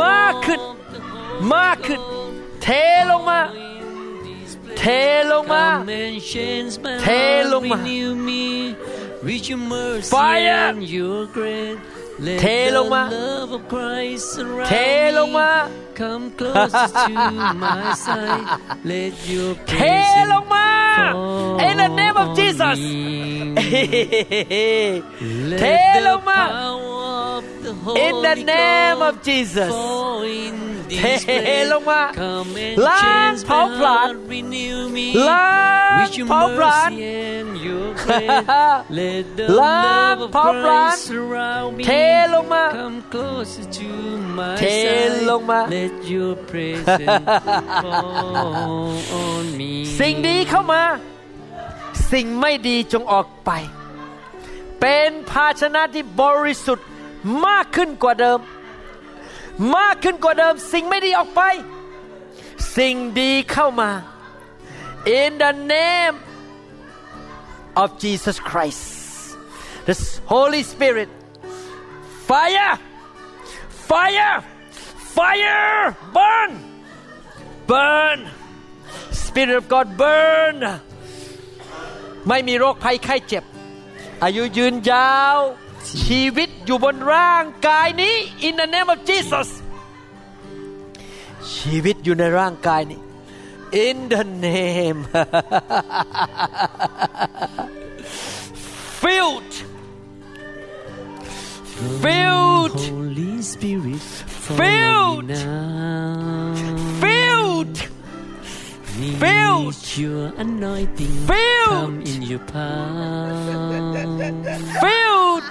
[0.04, 2.70] มากขึ้น of the Holy มากขึ้น Ghost เท
[3.12, 3.86] ลงมา in
[4.26, 4.78] this place.
[4.80, 4.86] เท
[5.32, 7.08] ลงมา Come and change my เท
[7.54, 8.46] ลง heart, มา renew me
[9.26, 11.80] with your mercy Fire and your grace.
[12.26, 12.46] Let เท
[12.76, 14.74] ลงมา the love of Christ surround เท
[15.18, 15.50] ลงมา
[15.95, 15.95] me.
[15.96, 17.10] Come closer to
[17.64, 18.48] my side.
[18.84, 20.70] Let your เท presence ลงมา
[21.16, 23.56] fall in the name of on Jesus me.
[25.60, 27.06] เท Let ล the งมา power
[27.38, 27.72] of the
[28.06, 30.56] in the Holy name of Ghost Jesus fall in
[30.90, 31.70] เท this place.
[31.72, 32.52] ลงมา Come
[45.76, 47.26] and let your presence
[47.84, 50.84] fall on me สิ่งดีเข้ามา
[52.12, 53.52] สิ่งไม่ดีจงออกไป
[54.82, 56.88] เป็นภาชนะที่บริสุทธิ์
[57.46, 58.40] มากขึ้นกว่าเดิม
[59.78, 61.42] มากขึ้นกว่าเดิม สิ่งไม่ดีออกไป
[62.78, 63.92] สิ่งดีเข้ามา
[65.20, 66.16] in the name
[67.82, 68.84] of Jesus Christ
[69.88, 69.96] the
[70.34, 71.10] Holy Spirit
[72.30, 72.74] fire
[73.90, 74.36] fire
[75.16, 76.52] fire burn
[77.70, 78.20] burn
[79.24, 80.58] Spirit of God burn
[82.30, 83.44] ไม่มีโรคภัยไข้เจ็บ
[84.24, 85.40] อายุยืนยาว
[86.04, 88.16] ชีวิตอยู่บนร่างกายนี้
[88.48, 89.50] in the name of Jesus
[91.56, 93.00] ชีวิตอยู่ในร่างกายนี้
[93.88, 95.00] in the name
[99.02, 99.54] filled
[102.04, 102.80] filled
[104.46, 105.32] Filled.
[107.02, 107.78] filled
[109.20, 109.98] Filled.
[109.98, 111.08] your anointing.
[111.26, 112.08] Filled.
[112.08, 113.34] In your power.
[114.80, 115.44] filled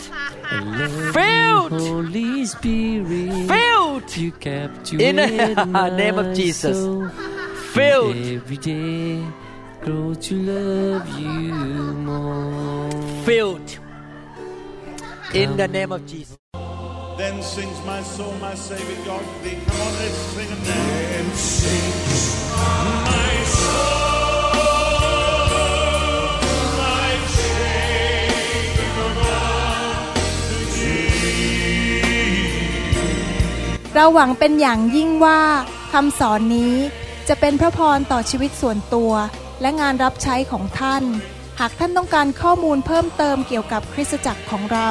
[1.13, 1.73] Filled.
[1.73, 3.49] Holy Spirit.
[3.49, 6.79] filled You captivate In the name of Jesus.
[6.79, 7.11] soul.
[7.77, 9.25] Every day,
[9.81, 11.53] grow to love you
[12.07, 12.91] more.
[13.25, 13.79] filled
[15.33, 16.39] in the name of Jesus
[17.17, 19.59] Then sings my soul, my Savior God thee.
[19.67, 20.87] Come on, let's sing it now.
[21.13, 22.25] Then sings
[23.07, 24.05] my soul,
[26.81, 27.05] my
[33.97, 35.41] เราหวังเป็นอย่างยิ่งว่า
[35.93, 36.75] คำสอนนี้
[37.29, 39.13] จะเป็นพระพรต่อชีวิตส่วนตัว
[39.61, 41.05] และงานรับใช้ของท่าน
[41.61, 44.91] หากท่านต้องการข้อมูลเพิ่มเติมเกี่ยวกับคริสตจักรของเรา